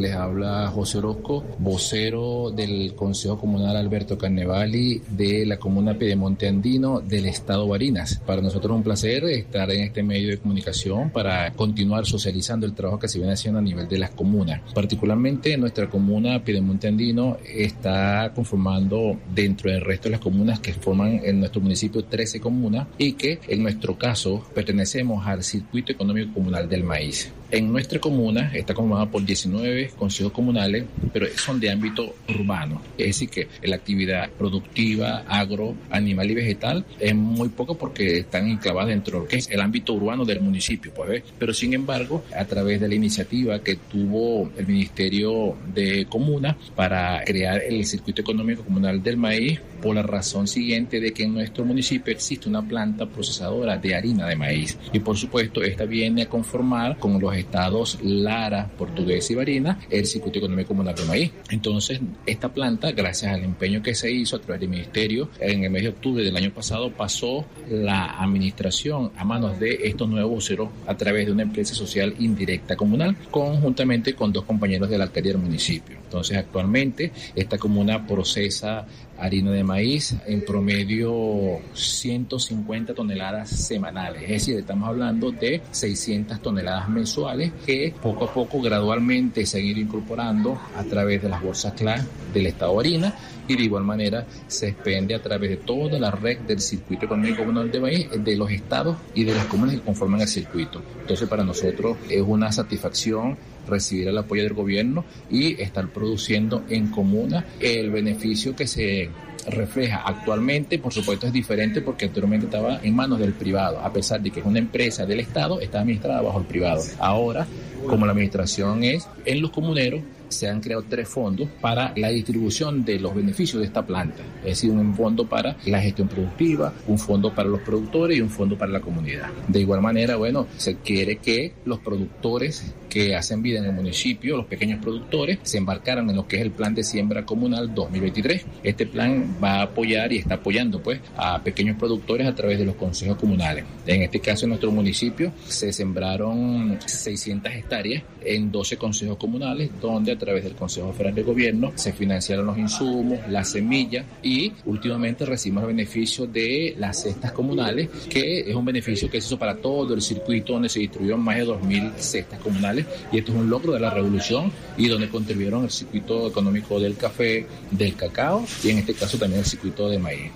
Les 0.00 0.14
habla 0.14 0.68
José 0.68 0.98
Orozco, 0.98 1.44
vocero 1.58 2.52
del 2.54 2.94
Consejo 2.94 3.36
Comunal 3.36 3.76
Alberto 3.76 4.16
Carnevali 4.16 5.02
de 5.10 5.44
la 5.44 5.56
Comuna 5.56 5.98
Piedemonte 5.98 6.46
Andino 6.46 7.00
del 7.00 7.26
Estado 7.26 7.66
Barinas. 7.66 8.22
Para 8.24 8.40
nosotros 8.40 8.70
es 8.70 8.76
un 8.76 8.84
placer 8.84 9.24
estar 9.24 9.68
en 9.72 9.82
este 9.82 10.04
medio 10.04 10.28
de 10.28 10.38
comunicación 10.38 11.10
para 11.10 11.52
continuar 11.54 12.06
socializando 12.06 12.64
el 12.64 12.74
trabajo 12.74 13.00
que 13.00 13.08
se 13.08 13.18
viene 13.18 13.32
haciendo 13.32 13.58
a 13.58 13.62
nivel 13.62 13.88
de 13.88 13.98
las 13.98 14.10
comunas. 14.10 14.60
Particularmente 14.72 15.56
nuestra 15.56 15.90
comuna 15.90 16.44
Piedemonte 16.44 16.86
Andino 16.86 17.38
está 17.44 18.30
conformando 18.36 19.18
dentro 19.34 19.68
del 19.68 19.80
resto 19.80 20.04
de 20.04 20.12
las 20.12 20.20
comunas 20.20 20.60
que 20.60 20.74
forman 20.74 21.22
en 21.24 21.40
nuestro 21.40 21.60
municipio 21.60 22.04
13 22.04 22.38
comunas 22.38 22.86
y 22.98 23.14
que 23.14 23.40
en 23.48 23.64
nuestro 23.64 23.98
caso 23.98 24.46
pertenecemos 24.54 25.26
al 25.26 25.42
Circuito 25.42 25.90
Económico 25.90 26.34
Comunal 26.34 26.68
del 26.68 26.84
Maíz. 26.84 27.32
En 27.50 27.72
nuestra 27.72 27.98
comuna 27.98 28.52
está 28.54 28.74
conformada 28.74 29.10
por 29.10 29.24
19 29.24 29.87
consejos 29.94 30.32
comunales, 30.32 30.84
pero 31.12 31.26
son 31.36 31.60
de 31.60 31.70
ámbito 31.70 32.14
urbano. 32.28 32.82
Es 32.96 33.06
decir, 33.06 33.28
que 33.28 33.48
la 33.62 33.76
actividad 33.76 34.30
productiva, 34.30 35.24
agro, 35.28 35.74
animal 35.90 36.30
y 36.30 36.34
vegetal 36.34 36.84
es 36.98 37.14
muy 37.14 37.48
poco 37.48 37.76
porque 37.76 38.18
están 38.18 38.48
enclavadas 38.48 38.88
dentro 38.90 39.18
de 39.18 39.24
lo 39.24 39.28
que 39.28 39.36
es 39.36 39.50
el 39.50 39.60
ámbito 39.60 39.94
urbano 39.94 40.24
del 40.24 40.40
municipio. 40.40 40.92
Pues, 40.94 41.22
pero 41.38 41.52
sin 41.54 41.74
embargo, 41.74 42.24
a 42.36 42.44
través 42.44 42.80
de 42.80 42.88
la 42.88 42.94
iniciativa 42.94 43.58
que 43.60 43.76
tuvo 43.76 44.50
el 44.56 44.66
Ministerio 44.66 45.56
de 45.74 46.06
Comuna 46.08 46.56
para 46.74 47.22
crear 47.24 47.62
el 47.62 47.84
Circuito 47.84 48.22
Económico 48.22 48.62
Comunal 48.62 49.02
del 49.02 49.16
Maíz, 49.16 49.60
por 49.80 49.94
la 49.94 50.02
razón 50.02 50.46
siguiente 50.46 51.00
de 51.00 51.12
que 51.12 51.24
en 51.24 51.34
nuestro 51.34 51.64
municipio 51.64 52.12
existe 52.12 52.48
una 52.48 52.62
planta 52.62 53.06
procesadora 53.06 53.76
de 53.76 53.94
harina 53.94 54.26
de 54.26 54.36
maíz. 54.36 54.78
Y 54.92 54.98
por 55.00 55.16
supuesto, 55.16 55.62
esta 55.62 55.84
viene 55.84 56.22
a 56.22 56.28
conformar 56.28 56.98
con 56.98 57.20
los 57.20 57.34
estados 57.36 57.98
Lara, 58.02 58.68
Portugués 58.76 59.30
y 59.30 59.34
Barina 59.34 59.77
el 59.90 60.06
circuito 60.06 60.38
económico 60.38 60.68
comunal 60.68 60.94
de 60.94 61.04
maíz. 61.04 61.32
Entonces, 61.50 62.00
esta 62.26 62.52
planta, 62.52 62.92
gracias 62.92 63.32
al 63.32 63.44
empeño 63.44 63.82
que 63.82 63.94
se 63.94 64.10
hizo 64.10 64.36
a 64.36 64.40
través 64.40 64.60
del 64.60 64.70
ministerio, 64.70 65.30
en 65.40 65.64
el 65.64 65.70
mes 65.70 65.82
de 65.82 65.88
octubre 65.90 66.24
del 66.24 66.36
año 66.36 66.52
pasado 66.52 66.90
pasó 66.90 67.44
la 67.70 68.20
administración 68.20 69.12
a 69.16 69.24
manos 69.24 69.58
de 69.58 69.78
estos 69.84 70.08
nuevos 70.08 70.30
voceros 70.30 70.68
a 70.86 70.96
través 70.96 71.26
de 71.26 71.32
una 71.32 71.42
empresa 71.42 71.74
social 71.74 72.14
indirecta 72.18 72.76
comunal, 72.76 73.16
conjuntamente 73.30 74.14
con 74.14 74.32
dos 74.32 74.44
compañeros 74.44 74.88
de 74.90 74.98
la 74.98 75.04
alcaldía 75.04 75.32
del 75.32 75.42
municipio. 75.42 75.97
Entonces, 76.08 76.38
actualmente, 76.38 77.12
esta 77.36 77.58
comuna 77.58 78.06
procesa 78.06 78.86
harina 79.18 79.50
de 79.50 79.62
maíz 79.62 80.16
en 80.26 80.42
promedio 80.42 81.60
150 81.74 82.94
toneladas 82.94 83.50
semanales, 83.50 84.22
es 84.22 84.28
decir, 84.28 84.58
estamos 84.58 84.88
hablando 84.88 85.32
de 85.32 85.60
600 85.70 86.40
toneladas 86.40 86.88
mensuales 86.88 87.52
que 87.66 87.92
poco 88.00 88.24
a 88.24 88.32
poco 88.32 88.62
gradualmente 88.62 89.44
se 89.44 89.58
han 89.58 89.64
ido 89.66 89.80
incorporando 89.80 90.58
a 90.76 90.84
través 90.84 91.20
de 91.20 91.28
las 91.28 91.42
bolsas 91.42 91.74
CLA 91.74 92.02
del 92.32 92.46
estado 92.46 92.72
de 92.74 92.80
harina 92.80 93.14
y 93.48 93.56
de 93.56 93.62
igual 93.64 93.84
manera 93.84 94.26
se 94.46 94.68
expende 94.68 95.14
a 95.14 95.22
través 95.22 95.50
de 95.50 95.56
toda 95.56 95.98
la 95.98 96.10
red 96.10 96.38
del 96.40 96.60
circuito 96.60 97.06
económico 97.06 97.38
comunal 97.38 97.70
de 97.70 97.80
maíz 97.80 98.08
de 98.16 98.36
los 98.36 98.50
estados 98.50 98.96
y 99.14 99.24
de 99.24 99.34
las 99.34 99.46
comunas 99.46 99.74
que 99.74 99.80
conforman 99.80 100.20
el 100.20 100.28
circuito. 100.28 100.82
Entonces 101.00 101.28
para 101.28 101.44
nosotros 101.44 101.96
es 102.08 102.22
una 102.22 102.52
satisfacción 102.52 103.36
recibir 103.68 104.08
el 104.08 104.18
apoyo 104.18 104.42
del 104.42 104.54
gobierno 104.54 105.04
y 105.30 105.60
estar 105.60 105.88
produciendo 105.88 106.64
en 106.68 106.88
comuna 106.88 107.44
el 107.60 107.90
beneficio 107.90 108.56
que 108.56 108.66
se 108.66 109.10
refleja 109.50 110.02
actualmente, 110.04 110.78
por 110.78 110.92
supuesto 110.92 111.26
es 111.26 111.32
diferente 111.32 111.80
porque 111.80 112.06
anteriormente 112.06 112.46
estaba 112.46 112.80
en 112.82 112.94
manos 112.94 113.18
del 113.18 113.32
privado, 113.32 113.80
a 113.80 113.92
pesar 113.92 114.20
de 114.20 114.30
que 114.30 114.40
es 114.40 114.46
una 114.46 114.58
empresa 114.58 115.06
del 115.06 115.20
Estado, 115.20 115.60
está 115.60 115.80
administrada 115.80 116.20
bajo 116.22 116.40
el 116.40 116.46
privado. 116.46 116.82
Ahora, 116.98 117.46
como 117.86 118.06
la 118.06 118.12
administración 118.12 118.84
es 118.84 119.08
en 119.24 119.40
los 119.40 119.50
comuneros, 119.50 120.02
se 120.28 120.48
han 120.48 120.60
creado 120.60 120.84
tres 120.88 121.08
fondos 121.08 121.48
para 121.60 121.92
la 121.96 122.08
distribución 122.08 122.84
de 122.84 123.00
los 123.00 123.14
beneficios 123.14 123.60
de 123.60 123.66
esta 123.66 123.86
planta. 123.86 124.22
Es 124.40 124.60
decir, 124.60 124.70
un 124.70 124.94
fondo 124.94 125.26
para 125.26 125.56
la 125.66 125.80
gestión 125.80 126.08
productiva, 126.08 126.72
un 126.86 126.98
fondo 126.98 127.34
para 127.34 127.48
los 127.48 127.60
productores 127.60 128.18
y 128.18 128.20
un 128.20 128.30
fondo 128.30 128.56
para 128.56 128.72
la 128.72 128.80
comunidad. 128.80 129.28
De 129.48 129.60
igual 129.60 129.80
manera, 129.80 130.16
bueno, 130.16 130.46
se 130.56 130.76
quiere 130.76 131.16
que 131.16 131.54
los 131.64 131.78
productores 131.78 132.74
que 132.88 133.14
hacen 133.14 133.42
vida 133.42 133.58
en 133.58 133.66
el 133.66 133.72
municipio, 133.72 134.36
los 134.36 134.46
pequeños 134.46 134.80
productores, 134.80 135.38
se 135.42 135.58
embarcaran 135.58 136.08
en 136.10 136.16
lo 136.16 136.26
que 136.26 136.36
es 136.36 136.42
el 136.42 136.50
plan 136.50 136.74
de 136.74 136.82
siembra 136.84 137.24
comunal 137.24 137.74
2023. 137.74 138.44
Este 138.62 138.86
plan 138.86 139.36
va 139.42 139.60
a 139.60 139.62
apoyar 139.62 140.12
y 140.12 140.18
está 140.18 140.34
apoyando 140.34 140.82
pues 140.82 141.00
a 141.16 141.42
pequeños 141.42 141.76
productores 141.76 142.26
a 142.26 142.34
través 142.34 142.58
de 142.58 142.64
los 142.64 142.76
consejos 142.76 143.16
comunales. 143.16 143.64
En 143.86 144.02
este 144.02 144.20
caso, 144.20 144.44
en 144.44 144.50
nuestro 144.50 144.70
municipio 144.70 145.32
se 145.46 145.72
sembraron 145.72 146.78
600 146.84 147.52
hectáreas 147.52 148.02
en 148.24 148.50
12 148.50 148.76
consejos 148.76 149.16
comunales, 149.16 149.70
donde 149.80 150.12
a 150.12 150.18
través 150.18 150.44
del 150.44 150.54
Consejo 150.54 150.92
Federal 150.92 151.14
de 151.14 151.22
Gobierno 151.22 151.72
se 151.74 151.92
financiaron 151.92 152.46
los 152.46 152.58
insumos, 152.58 153.18
las 153.28 153.50
semillas 153.50 154.04
y 154.22 154.52
últimamente 154.66 155.24
recibimos 155.24 155.62
el 155.62 155.68
beneficio 155.68 156.26
de 156.26 156.74
las 156.78 157.02
cestas 157.02 157.32
comunales, 157.32 157.88
que 158.10 158.40
es 158.40 158.54
un 158.54 158.64
beneficio 158.64 159.10
que 159.10 159.20
se 159.20 159.28
hizo 159.28 159.38
para 159.38 159.56
todo 159.56 159.94
el 159.94 160.02
circuito 160.02 160.54
donde 160.54 160.68
se 160.68 160.80
distribuyeron 160.80 161.20
más 161.22 161.36
de 161.36 161.46
2.000 161.46 161.92
cestas 161.96 162.38
comunales 162.40 162.77
y 163.12 163.18
esto 163.18 163.32
es 163.32 163.38
un 163.38 163.50
logro 163.50 163.72
de 163.72 163.80
la 163.80 163.90
revolución 163.90 164.52
y 164.76 164.88
donde 164.88 165.08
contribuyeron 165.08 165.64
el 165.64 165.70
circuito 165.70 166.28
económico 166.28 166.80
del 166.80 166.96
café, 166.96 167.46
del 167.70 167.94
cacao 167.94 168.44
y 168.62 168.70
en 168.70 168.78
este 168.78 168.94
caso 168.94 169.18
también 169.18 169.40
el 169.40 169.46
circuito 169.46 169.88
de 169.88 169.98
maíz. 169.98 170.30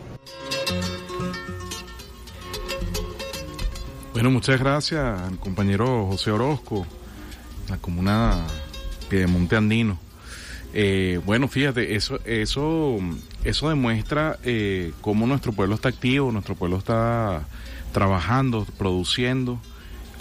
Bueno, 4.12 4.30
muchas 4.30 4.60
gracias 4.60 5.20
al 5.20 5.38
compañero 5.38 6.06
José 6.06 6.30
Orozco, 6.30 6.86
la 7.68 7.78
comuna 7.78 8.46
Monte 9.28 9.56
Andino. 9.56 9.98
Eh, 10.74 11.20
bueno, 11.26 11.48
fíjate, 11.48 11.94
eso, 11.94 12.18
eso 12.24 12.98
eso 13.44 13.68
demuestra 13.68 14.38
eh, 14.44 14.92
cómo 15.00 15.26
nuestro 15.26 15.52
pueblo 15.52 15.74
está 15.74 15.88
activo, 15.88 16.30
nuestro 16.30 16.54
pueblo 16.54 16.78
está 16.78 17.44
trabajando, 17.92 18.66
produciendo, 18.78 19.58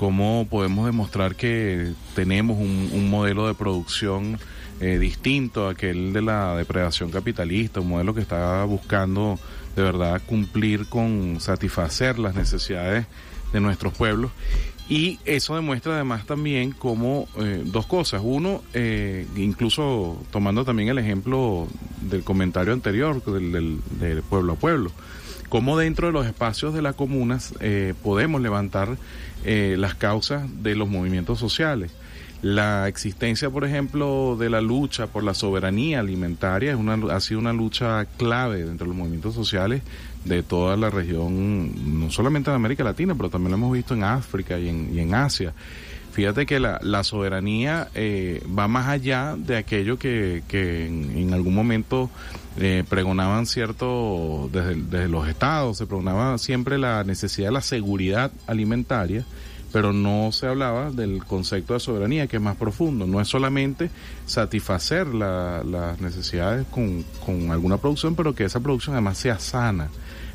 cómo 0.02 0.48
podemos 0.50 0.88
demostrar 0.88 1.36
que 1.36 1.94
tenemos 2.16 2.58
un, 2.58 3.08
modelo 3.12 3.46
de 3.46 3.54
producción 3.54 4.40
eh, 4.80 4.98
distinto 4.98 5.68
a 5.68 5.74
aquel 5.74 6.12
de 6.12 6.24
la 6.24 6.56
depredación 6.56 7.12
capitalista, 7.12 7.82
un 7.82 7.90
modelo 7.90 8.16
que 8.16 8.22
está 8.22 8.64
buscando 8.64 9.38
de 9.76 9.84
verdad 9.84 10.20
cumplir 10.26 10.88
con 10.88 11.40
satisfacer 11.40 12.18
las 12.18 12.34
necesidades 12.34 13.06
de 13.54 13.60
nuestros 13.60 13.94
pueblos. 13.94 14.32
Y 14.90 15.20
eso 15.24 15.54
demuestra 15.54 15.94
además 15.94 16.26
también 16.26 16.72
como 16.72 17.28
eh, 17.38 17.62
dos 17.64 17.86
cosas. 17.86 18.22
Uno, 18.26 18.64
eh, 18.74 19.28
incluso 19.36 20.20
tomando 20.32 20.66
también 20.66 20.90
el 20.90 20.98
ejemplo 20.98 21.68
del 22.02 22.24
comentario 22.24 22.74
anterior 22.74 23.24
del, 23.24 24.24
pueblo 24.28 24.54
a 24.54 24.56
pueblo, 24.56 24.92
cómo 25.48 25.78
dentro 25.78 26.08
de 26.08 26.14
los 26.14 26.26
espacios 26.26 26.74
de 26.74 26.82
las 26.82 26.96
comunas 26.96 27.54
eh, 27.60 27.94
podemos 28.02 28.42
levantar 28.42 28.98
las 29.44 29.96
causas 29.96 30.44
de 30.64 30.76
los 30.76 30.90
movimientos 30.90 31.40
sociales. 31.40 31.92
La 32.42 32.88
existencia, 32.88 33.52
por 33.52 33.66
ejemplo, 33.66 34.36
de 34.40 34.50
la 34.50 34.62
lucha 34.62 35.06
por 35.06 35.24
la 35.24 35.36
soberanía 35.36 36.00
alimentaria 36.00 36.72
es 36.72 36.78
una, 36.78 36.98
ha 37.14 37.20
sido 37.20 37.40
una 37.40 37.54
lucha 37.54 38.06
clave 38.18 38.64
dentro 38.64 38.86
de 38.86 38.90
los 38.90 38.98
movimientos 38.98 39.36
sociales 39.36 39.84
de 40.26 40.42
toda 40.42 40.76
la 40.76 40.90
región, 40.90 42.00
no 42.00 42.10
solamente 42.10 42.50
en 42.50 42.56
América 42.56 42.84
Latina, 42.84 43.14
pero 43.14 43.30
también 43.30 43.52
lo 43.52 43.58
hemos 43.58 43.74
visto 43.74 43.94
en 43.94 44.04
África 44.04 44.58
y 44.58 44.70
en 44.70 45.14
Asia. 45.14 45.54
Fíjate 46.12 46.46
que 46.46 46.60
la, 46.60 46.80
la 46.82 47.04
soberanía 47.04 47.88
eh, 47.96 48.44
va 48.58 48.68
más 48.68 48.88
allá 48.88 49.36
de 49.38 49.58
aquello 49.58 49.98
que, 49.98 50.44
que 50.48 50.86
en, 50.88 51.34
algún 51.34 51.56
momento 51.56 52.10
eh, 52.58 52.84
pregonaban 52.90 53.46
cierto, 53.46 54.50
desde, 54.52 54.76
desde 54.76 55.08
los 55.08 55.28
estados, 55.28 55.78
se 55.78 55.88
pregonaba 55.88 56.38
siempre 56.38 56.78
la 56.78 57.04
necesidad 57.06 57.48
de 57.48 57.54
la 57.54 57.62
seguridad 57.62 58.32
alimentaria 58.46 59.26
pero 59.72 59.94
no 59.94 60.32
se 60.32 60.48
hablaba 60.48 60.92
del 60.92 61.24
concepto 61.24 61.74
de 61.74 61.80
soberanía 61.80 62.28
que 62.28 62.38
es 62.38 62.42
más 62.42 62.58
profundo. 62.58 63.08
No 63.08 63.22
es 63.22 63.28
solamente 63.28 63.90
satisfacer 64.26 65.08
las 65.08 66.02
necesidades 66.02 66.68
con, 66.68 67.04
con, 67.26 67.52
alguna 67.52 67.78
producción, 67.78 68.16
pero 68.16 68.36
que 68.36 68.46
esa 68.46 68.60
producción 68.60 68.96
además 68.96 69.18
sea 69.18 69.40
sana, 69.40 69.90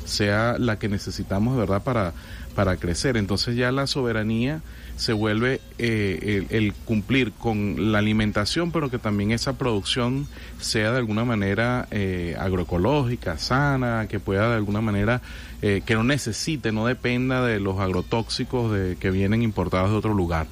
sea 0.05 0.55
la 0.57 0.79
que 0.79 0.89
necesitamos 0.89 1.53
de 1.53 1.59
verdad 1.61 1.83
para, 1.83 2.13
para 2.55 2.77
crecer. 2.77 3.17
Entonces 3.17 3.55
ya 3.55 3.71
la 3.71 3.87
soberanía 3.87 4.61
se 4.97 5.13
vuelve 5.13 5.61
eh, 5.77 6.47
el, 6.49 6.73
cumplir 6.73 7.31
con 7.31 7.91
la 7.91 7.99
alimentación, 7.99 8.71
pero 8.71 8.89
que 8.89 8.97
también 8.97 9.31
esa 9.31 9.53
producción 9.53 10.27
sea 10.59 10.91
de 10.91 10.97
alguna 10.97 11.23
manera 11.23 11.87
eh, 11.91 12.35
agroecológica, 12.37 13.37
sana, 13.37 14.07
que 14.09 14.19
pueda 14.19 14.49
de 14.49 14.55
alguna 14.55 14.81
manera, 14.81 15.21
eh, 15.61 15.83
que 15.85 15.93
no 15.93 16.03
necesite, 16.03 16.71
no 16.71 16.87
dependa 16.87 17.45
de 17.45 17.59
los 17.59 17.79
agrotóxicos 17.79 18.71
de, 18.71 18.97
que 18.97 19.11
vienen 19.11 19.43
importados 19.43 19.91
de 19.91 19.97
otro 19.97 20.13
lugar. 20.13 20.47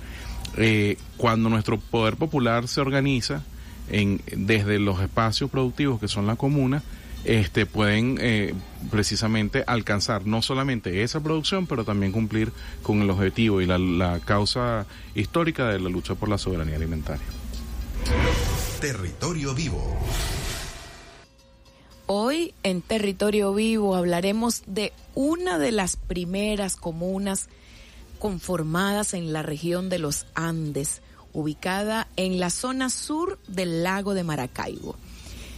cuando 1.18 1.50
nuestro 1.50 1.80
poder 1.80 2.16
popular 2.16 2.68
se 2.68 2.80
organiza 2.80 3.42
en, 3.90 4.22
desde 4.32 4.80
los 4.80 5.02
espacios 5.02 5.50
productivos 5.50 6.00
que 6.00 6.08
son 6.08 6.28
la 6.28 6.36
comuna, 6.36 6.84
este, 7.26 7.66
pueden 7.66 8.18
eh, 8.22 8.54
precisamente 8.92 9.64
alcanzar 9.66 10.26
no 10.26 10.42
solamente 10.42 11.04
esa 11.04 11.22
producción, 11.22 11.66
pero 11.66 11.84
también 11.84 12.12
cumplir 12.12 12.52
con 12.84 13.02
el 13.02 13.10
objetivo 13.10 13.62
y 13.62 13.66
la, 13.66 14.20
causa 14.24 14.86
histórica 15.16 15.68
de 15.70 15.80
la 15.80 15.90
lucha 15.90 16.16
por 16.16 16.30
la 16.30 16.38
soberanía 16.38 16.76
alimentaria. 16.76 17.26
Territorio 18.80 19.54
Vivo. 19.56 19.98
Hoy 22.08 22.54
en 22.62 22.84
Territorio 22.84 23.54
Vivo 23.54 23.96
hablaremos 23.96 24.62
de 24.68 24.94
una 25.16 25.58
de 25.58 25.72
las 25.72 25.96
primeras 25.96 26.76
comunas 26.76 27.50
conformadas 28.20 29.16
en 29.16 29.34
la 29.34 29.42
región 29.42 29.90
de 29.90 29.98
los 29.98 30.28
Andes, 30.36 31.02
ubicada 31.34 32.08
en 32.16 32.40
la 32.40 32.52
zona 32.52 32.92
sur 32.92 33.40
del 33.48 33.82
lago 33.82 34.14
de 34.14 34.24
Maracaibo. 34.24 34.96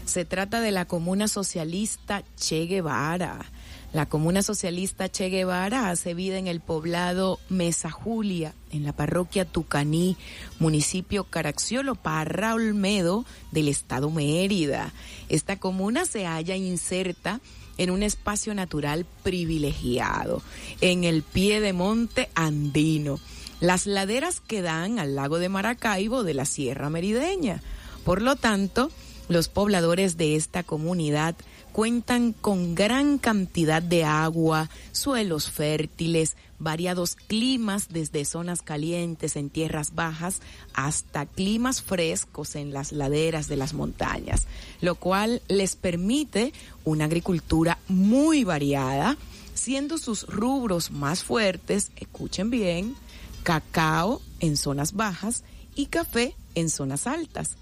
Se 0.08 0.24
trata 0.24 0.62
de 0.62 0.72
la 0.72 0.86
comuna 0.86 1.28
socialista 1.28 2.24
Che 2.40 2.66
Guevara. 2.66 3.44
La 3.92 4.06
comuna 4.06 4.42
socialista 4.42 5.10
Che 5.10 5.30
Guevara 5.30 5.90
hace 5.90 6.14
vida 6.14 6.38
en 6.38 6.48
el 6.48 6.62
poblado 6.62 7.42
Mesa 7.50 7.92
Julia, 7.92 8.54
en 8.72 8.86
la 8.86 8.94
parroquia 8.94 9.44
Tucaní, 9.44 10.16
municipio 10.60 11.26
Caracciolo, 11.26 11.96
Parra 11.96 12.54
Olmedo 12.54 13.26
del 13.52 13.68
estado 13.68 14.10
Mérida. 14.10 14.94
Esta 15.28 15.60
comuna 15.60 16.06
se 16.06 16.26
halla 16.26 16.56
inserta 16.56 17.42
en 17.78 17.92
un 17.92 18.02
espacio 18.02 18.54
natural 18.54 19.06
privilegiado, 19.24 20.42
en 20.80 21.04
el 21.04 21.22
pie 21.22 21.60
de 21.60 21.74
monte 21.74 22.30
andino, 22.34 23.20
las 23.60 23.86
laderas 23.86 24.40
que 24.40 24.62
dan 24.62 25.00
al 25.00 25.16
lago 25.16 25.38
de 25.38 25.50
Maracaibo 25.50 26.24
de 26.24 26.34
la 26.34 26.46
Sierra 26.46 26.90
Merideña. 26.90 27.62
Por 28.06 28.22
lo 28.22 28.38
tanto, 28.38 28.90
los 29.28 29.50
pobladores 29.50 30.18
de 30.18 30.36
esta 30.36 30.64
comunidad 30.64 31.36
cuentan 31.72 32.34
con 32.34 32.76
gran 32.76 33.18
cantidad 33.18 33.82
de 33.82 34.04
agua, 34.04 34.70
suelos 34.92 35.52
fértiles, 35.52 36.36
variados 36.60 37.16
climas 37.16 37.90
desde 37.90 38.26
zonas 38.26 38.64
calientes 38.64 39.36
en 39.36 39.50
tierras 39.50 39.94
bajas 39.94 40.42
hasta 40.74 41.28
climas 41.28 41.84
frescos 41.84 42.56
en 42.56 42.74
las 42.74 42.92
laderas 42.92 43.48
de 43.48 43.58
las 43.58 43.74
montañas, 43.74 44.48
lo 44.82 44.96
cual 44.96 45.42
les 45.48 45.76
permite 45.76 46.52
una 46.84 47.06
agricultura 47.06 47.78
muy 47.88 48.44
variada, 48.44 49.18
siendo 49.54 50.00
sus 50.00 50.26
rubros 50.26 50.90
más 50.90 51.24
fuertes, 51.24 51.92
escuchen 51.96 52.50
bien, 52.50 52.96
cacao 53.44 54.22
en 54.40 54.58
zonas 54.58 54.94
bajas 54.94 55.44
y 55.76 55.88
café 55.88 56.36
en 56.56 56.72
zonas 56.72 57.06
altas 57.06 57.56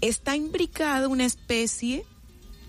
está 0.00 0.36
imbricada 0.36 1.08
una 1.08 1.24
especie 1.24 2.04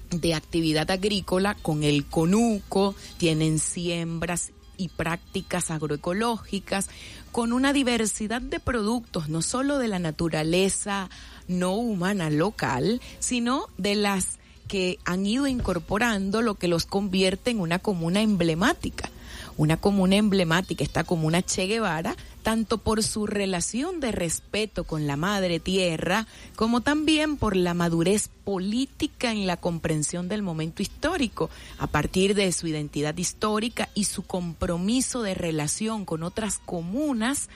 de 0.10 0.34
actividad 0.34 0.90
agrícola 0.92 1.56
con 1.56 1.84
el 1.84 2.06
conuco, 2.06 2.96
tienen 3.18 3.60
siembras 3.60 4.52
y 4.78 4.90
prácticas 4.90 5.72
agroecológicas, 5.72 6.90
con 7.32 7.52
una 7.52 7.74
diversidad 7.74 8.42
de 8.42 8.60
productos, 8.60 9.30
no 9.30 9.42
solo 9.42 9.78
de 9.80 9.88
la 9.88 10.00
naturaleza 10.00 11.10
no 11.48 11.76
humana 11.76 12.30
local, 12.30 13.02
sino 13.20 13.68
de 13.78 13.96
las 13.96 14.40
que 14.68 15.00
han 15.06 15.26
ido 15.26 15.48
incorporando 15.48 16.42
lo 16.42 16.56
que 16.56 16.68
los 16.68 16.86
convierte 16.86 17.52
en 17.52 17.60
una 17.60 17.80
comuna 17.80 18.22
emblemática. 18.22 19.10
Una 19.56 19.78
comuna 19.78 20.18
emblemática, 20.18 20.84
esta 20.84 21.04
comuna 21.04 21.42
Che 21.42 21.66
Guevara, 21.66 22.16
tanto 22.48 22.78
por 22.78 23.04
su 23.04 23.28
relación 23.28 24.00
de 24.00 24.14
respeto 24.14 24.86
con 24.86 25.06
la 25.06 25.18
madre 25.18 25.60
tierra, 25.60 26.28
como 26.56 26.80
también 26.80 27.36
por 27.36 27.58
la 27.58 27.74
madurez 27.74 28.30
política 28.46 29.34
en 29.34 29.46
la 29.48 29.58
comprensión 29.58 30.30
del 30.30 30.44
momento 30.44 30.82
histórico, 30.82 31.50
a 31.78 31.88
partir 31.88 32.36
de 32.36 32.50
su 32.54 32.68
identidad 32.68 33.18
histórica 33.18 33.90
y 33.96 34.06
su 34.06 34.24
compromiso 34.24 35.24
de 35.24 35.34
relación 35.34 36.06
con 36.06 36.24
otras 36.24 36.60
comunas 36.60 37.50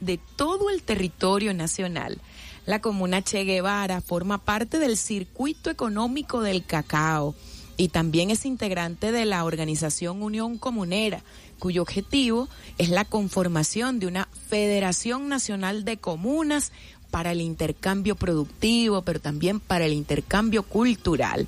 de 0.00 0.18
todo 0.36 0.70
el 0.70 0.84
territorio 0.84 1.52
nacional. 1.52 2.18
La 2.64 2.80
comuna 2.80 3.20
Che 3.20 3.44
Guevara 3.44 4.00
forma 4.00 4.38
parte 4.38 4.78
del 4.78 4.96
circuito 4.96 5.68
económico 5.68 6.40
del 6.40 6.64
cacao 6.64 7.34
y 7.76 7.88
también 7.88 8.30
es 8.30 8.46
integrante 8.46 9.10
de 9.10 9.24
la 9.24 9.44
organización 9.44 10.22
Unión 10.22 10.58
Comunera, 10.58 11.22
cuyo 11.60 11.82
objetivo 11.82 12.48
es 12.78 12.88
la 12.88 13.04
conformación 13.04 14.00
de 14.00 14.08
una 14.08 14.28
Federación 14.48 15.28
Nacional 15.28 15.84
de 15.84 15.98
Comunas 15.98 16.72
para 17.12 17.30
el 17.30 17.40
intercambio 17.40 18.16
productivo, 18.16 19.02
pero 19.02 19.20
también 19.20 19.60
para 19.60 19.86
el 19.86 19.92
intercambio 19.92 20.64
cultural. 20.64 21.46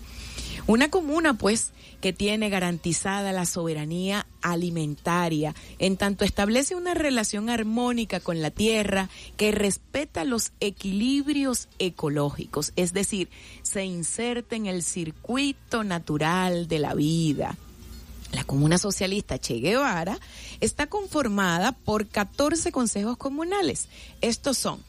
Una 0.68 0.90
comuna, 0.90 1.34
pues, 1.34 1.72
que 2.00 2.12
tiene 2.12 2.50
garantizada 2.50 3.32
la 3.32 3.46
soberanía 3.46 4.26
alimentaria, 4.42 5.54
en 5.78 5.96
tanto 5.96 6.24
establece 6.24 6.74
una 6.74 6.94
relación 6.94 7.48
armónica 7.48 8.18
con 8.20 8.42
la 8.42 8.50
tierra 8.50 9.08
que 9.36 9.52
respeta 9.52 10.24
los 10.24 10.52
equilibrios 10.58 11.68
ecológicos, 11.78 12.72
es 12.74 12.92
decir, 12.92 13.28
se 13.62 13.84
inserta 13.84 14.56
en 14.56 14.66
el 14.66 14.82
circuito 14.82 15.84
natural 15.84 16.66
de 16.66 16.78
la 16.80 16.94
vida. 16.94 17.56
La 18.32 18.44
comuna 18.44 18.78
socialista 18.78 19.38
Che 19.38 19.60
Guevara 19.60 20.18
está 20.60 20.86
conformada 20.86 21.72
por 21.72 22.06
14 22.06 22.72
consejos 22.72 23.16
comunales. 23.16 23.88
Estos 24.20 24.58
son 24.58 24.80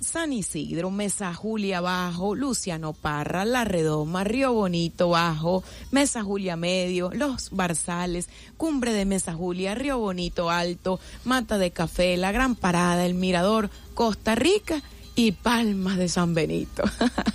San 0.00 0.32
Isidro, 0.32 0.90
Mesa 0.90 1.34
Julia 1.34 1.80
Bajo, 1.80 2.34
Luciano 2.34 2.92
Parra, 2.92 3.44
La 3.44 3.64
Redoma, 3.64 4.22
Río 4.22 4.52
Bonito 4.52 5.10
Bajo, 5.10 5.64
Mesa 5.90 6.22
Julia 6.22 6.56
Medio, 6.56 7.10
Los 7.12 7.50
Barzales, 7.50 8.28
Cumbre 8.56 8.92
de 8.92 9.04
Mesa 9.04 9.34
Julia, 9.34 9.74
Río 9.74 9.98
Bonito 9.98 10.50
Alto, 10.50 11.00
Mata 11.24 11.58
de 11.58 11.72
Café, 11.72 12.16
La 12.16 12.30
Gran 12.30 12.54
Parada, 12.54 13.06
El 13.06 13.14
Mirador, 13.14 13.70
Costa 13.94 14.36
Rica 14.36 14.82
y 15.16 15.32
Palmas 15.32 15.96
de 15.96 16.08
San 16.08 16.32
Benito. 16.32 16.84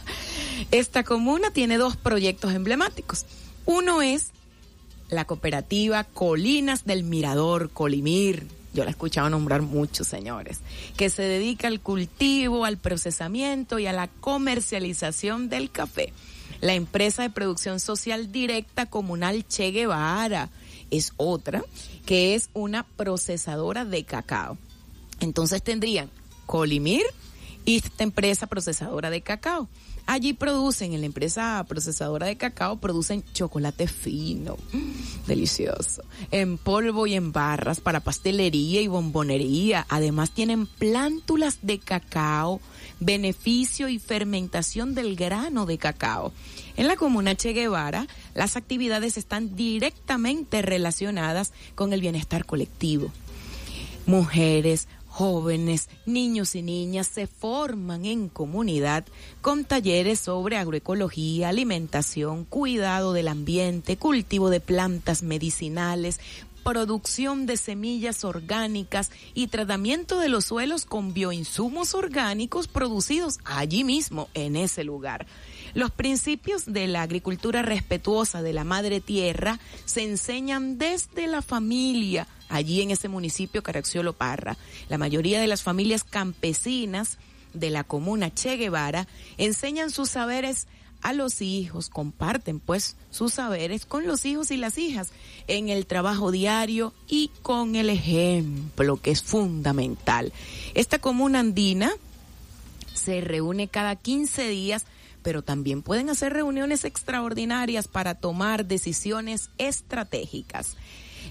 Esta 0.71 1.03
comuna 1.03 1.51
tiene 1.51 1.77
dos 1.77 1.97
proyectos 1.97 2.53
emblemáticos. 2.53 3.25
Uno 3.65 4.01
es 4.01 4.31
la 5.13 5.25
cooperativa 5.25 6.03
Colinas 6.03 6.85
del 6.85 7.03
Mirador, 7.03 7.69
Colimir. 7.71 8.47
Yo 8.73 8.83
la 8.83 8.89
he 8.89 8.91
escuchado 8.91 9.29
nombrar 9.29 9.61
muchos 9.61 10.07
señores, 10.07 10.59
que 10.97 11.09
se 11.09 11.21
dedica 11.21 11.67
al 11.67 11.79
cultivo, 11.79 12.65
al 12.65 12.77
procesamiento 12.77 13.77
y 13.77 13.85
a 13.85 13.93
la 13.93 14.07
comercialización 14.07 15.49
del 15.49 15.69
café. 15.69 16.11
La 16.59 16.73
empresa 16.73 17.21
de 17.21 17.29
producción 17.29 17.79
social 17.79 18.31
directa 18.31 18.85
comunal 18.85 19.45
Che 19.47 19.71
Guevara 19.71 20.49
es 20.91 21.13
otra, 21.17 21.63
que 22.05 22.35
es 22.35 22.49
una 22.53 22.83
procesadora 22.83 23.85
de 23.85 24.03
cacao. 24.05 24.57
Entonces 25.19 25.61
tendrían 25.61 26.09
Colimir 26.45 27.03
y 27.65 27.77
esta 27.77 28.03
empresa 28.03 28.47
procesadora 28.47 29.09
de 29.09 29.21
cacao. 29.21 29.69
Allí 30.05 30.33
producen, 30.33 30.93
en 30.93 30.99
la 30.99 31.05
empresa 31.05 31.63
procesadora 31.67 32.27
de 32.27 32.35
cacao, 32.35 32.77
producen 32.77 33.23
chocolate 33.33 33.87
fino, 33.87 34.57
delicioso, 35.27 36.03
en 36.29 36.57
polvo 36.57 37.07
y 37.07 37.13
en 37.13 37.31
barras 37.31 37.79
para 37.79 38.01
pastelería 38.01 38.81
y 38.81 38.87
bombonería. 38.87 39.85
Además 39.87 40.31
tienen 40.31 40.65
plántulas 40.65 41.59
de 41.61 41.79
cacao, 41.79 42.59
beneficio 42.99 43.87
y 43.87 43.97
fermentación 43.97 44.93
del 44.93 45.15
grano 45.15 45.65
de 45.65 45.77
cacao. 45.77 46.33
En 46.75 46.87
la 46.87 46.97
comuna 46.97 47.35
Che 47.35 47.53
Guevara, 47.53 48.07
las 48.35 48.57
actividades 48.57 49.17
están 49.17 49.55
directamente 49.55 50.61
relacionadas 50.61 51.53
con 51.75 51.93
el 51.93 52.01
bienestar 52.01 52.45
colectivo. 52.45 53.09
Mujeres, 54.05 54.89
jóvenes, 55.13 55.89
niños 56.07 56.55
y 56.55 56.63
niñas 56.63 57.05
se 57.05 57.27
forman 57.27 58.03
en 58.05 58.29
comunidad 58.29 59.05
con 59.41 59.63
talleres 59.63 60.19
sobre 60.19 60.57
agroecología, 60.57 61.49
alimentación, 61.49 62.45
cuidado 62.45 63.13
del 63.13 63.27
ambiente, 63.27 63.95
cultivo 63.95 64.49
de 64.49 64.59
plantas 64.59 65.21
medicinales, 65.21 66.19
producción 66.63 67.45
de 67.45 67.57
semillas 67.57 68.23
orgánicas 68.23 69.11
y 69.35 69.47
tratamiento 69.47 70.17
de 70.17 70.29
los 70.29 70.45
suelos 70.45 70.83
con 70.85 71.13
bioinsumos 71.13 71.93
orgánicos 71.93 72.67
producidos 72.67 73.37
allí 73.45 73.83
mismo, 73.83 74.29
en 74.33 74.55
ese 74.55 74.83
lugar. 74.83 75.27
Los 75.73 75.91
principios 75.91 76.65
de 76.65 76.87
la 76.87 77.01
agricultura 77.01 77.61
respetuosa 77.61 78.41
de 78.41 78.53
la 78.53 78.63
madre 78.63 79.01
tierra 79.01 79.59
se 79.85 80.03
enseñan 80.03 80.77
desde 80.77 81.27
la 81.27 81.41
familia, 81.41 82.27
allí 82.49 82.81
en 82.81 82.91
ese 82.91 83.09
municipio 83.09 83.63
Caracciolo 83.63 84.13
Parra. 84.13 84.57
La 84.89 84.97
mayoría 84.97 85.41
de 85.41 85.47
las 85.47 85.63
familias 85.63 86.03
campesinas 86.03 87.17
de 87.53 87.69
la 87.69 87.83
comuna 87.83 88.33
Che 88.33 88.57
Guevara 88.57 89.07
enseñan 89.37 89.89
sus 89.89 90.09
saberes 90.09 90.67
a 91.01 91.11
los 91.11 91.41
hijos, 91.41 91.89
comparten 91.89 92.59
pues 92.59 92.95
sus 93.11 93.33
saberes 93.33 93.85
con 93.85 94.07
los 94.07 94.25
hijos 94.25 94.51
y 94.51 94.57
las 94.57 94.77
hijas 94.77 95.09
en 95.47 95.69
el 95.69 95.85
trabajo 95.85 96.31
diario 96.31 96.93
y 97.07 97.29
con 97.41 97.75
el 97.75 97.89
ejemplo 97.89 98.97
que 99.01 99.11
es 99.11 99.21
fundamental. 99.21 100.31
Esta 100.75 100.99
comuna 100.99 101.39
andina 101.39 101.91
se 102.93 103.21
reúne 103.21 103.67
cada 103.67 103.95
15 103.97 104.47
días 104.47 104.85
pero 105.23 105.41
también 105.41 105.81
pueden 105.81 106.09
hacer 106.09 106.33
reuniones 106.33 106.85
extraordinarias 106.85 107.87
para 107.87 108.15
tomar 108.15 108.65
decisiones 108.65 109.49
estratégicas. 109.57 110.77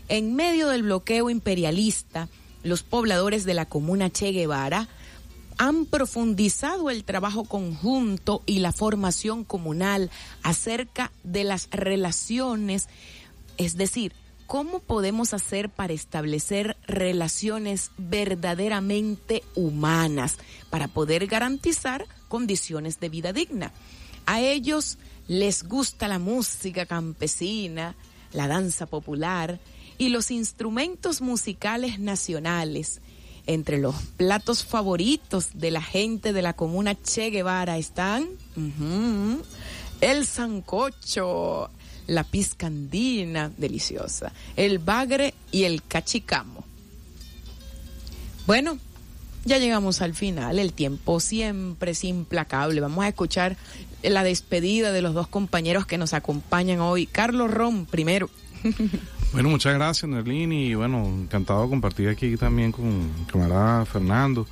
En 0.08 0.34
medio 0.34 0.68
del 0.68 0.82
bloqueo 0.82 1.30
imperialista, 1.30 2.28
los 2.64 2.82
pobladores 2.82 3.44
de 3.44 3.54
la 3.54 3.66
comuna 3.66 4.10
Che 4.10 4.32
Guevara 4.32 4.88
han 5.58 5.86
profundizado 5.86 6.90
el 6.90 7.04
trabajo 7.04 7.44
conjunto 7.44 8.42
y 8.46 8.60
la 8.60 8.72
formación 8.72 9.44
comunal 9.44 10.10
acerca 10.42 11.12
de 11.22 11.44
las 11.44 11.68
relaciones, 11.70 12.88
es 13.58 13.76
decir, 13.76 14.12
¿cómo 14.46 14.80
podemos 14.80 15.34
hacer 15.34 15.68
para 15.68 15.92
establecer 15.92 16.76
relaciones 16.86 17.90
verdaderamente 17.96 19.42
humanas 19.54 20.38
para 20.70 20.88
poder 20.88 21.26
garantizar 21.26 22.06
condiciones 22.32 22.98
de 22.98 23.10
vida 23.10 23.34
digna? 23.34 23.72
A 24.24 24.40
ellos 24.40 24.96
les 25.28 25.64
gusta 25.64 26.08
la 26.08 26.18
música 26.18 26.86
campesina, 26.86 27.94
la 28.32 28.48
danza 28.48 28.86
popular 28.86 29.60
y 29.98 30.08
los 30.08 30.30
instrumentos 30.30 31.20
musicales 31.20 32.00
nacionales. 32.00 33.02
Entre 33.46 33.76
los 33.76 33.96
platos 34.16 34.64
favoritos 34.64 35.50
de 35.52 35.70
la 35.70 35.82
gente 35.82 36.32
de 36.32 36.40
la 36.40 36.54
comuna 36.54 36.94
Che 36.94 37.28
Guevara 37.28 37.76
están 37.76 38.28
el 40.00 40.24
sancocho, 40.24 41.68
la 42.06 42.24
piscandina 42.24 43.50
deliciosa, 43.54 44.32
el 44.56 44.78
bagre 44.78 45.34
y 45.50 45.64
el 45.64 45.82
cachicamo. 45.82 46.64
Bueno, 48.46 48.78
ya 49.44 49.58
llegamos 49.58 50.00
al 50.02 50.14
final, 50.14 50.58
el 50.58 50.72
tiempo 50.72 51.20
siempre 51.20 51.92
es 51.92 52.04
implacable. 52.04 52.80
Vamos 52.80 53.04
a 53.04 53.08
escuchar 53.08 53.56
la 54.02 54.24
despedida 54.24 54.92
de 54.92 55.02
los 55.02 55.14
dos 55.14 55.28
compañeros 55.28 55.86
que 55.86 55.98
nos 55.98 56.14
acompañan 56.14 56.80
hoy. 56.80 57.06
Carlos 57.06 57.50
Ron, 57.50 57.86
primero. 57.86 58.30
Bueno, 59.32 59.48
muchas 59.48 59.72
gracias, 59.72 60.10
Nerlini, 60.10 60.66
y 60.66 60.74
bueno, 60.74 61.06
encantado 61.06 61.62
de 61.62 61.70
compartir 61.70 62.10
aquí 62.10 62.36
también 62.36 62.70
con 62.70 63.08
camarada 63.32 63.86
Fernando. 63.86 64.46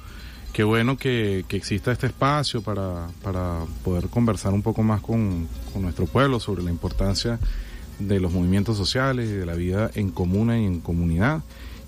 Qué 0.55 0.65
bueno 0.65 0.97
que, 0.97 1.45
que 1.47 1.59
exista 1.59 1.93
este 1.93 2.07
espacio 2.07 2.63
para, 2.63 3.09
para, 3.23 3.67
poder 3.85 4.09
conversar 4.09 4.55
un 4.55 4.63
poco 4.63 4.83
más 4.83 5.03
con, 5.03 5.49
con 5.75 5.83
nuestro 5.83 6.07
pueblo 6.07 6.41
sobre 6.41 6.63
la 6.63 6.71
importancia 6.71 7.39
de 7.99 8.21
los 8.21 8.33
movimientos 8.33 8.79
sociales 8.79 9.29
y 9.29 9.33
de 9.33 9.45
la 9.45 9.53
vida 9.53 9.91
en 9.95 10.11
comuna 10.11 10.59
y 10.59 10.65
en 10.65 10.81
comunidad 10.81 11.43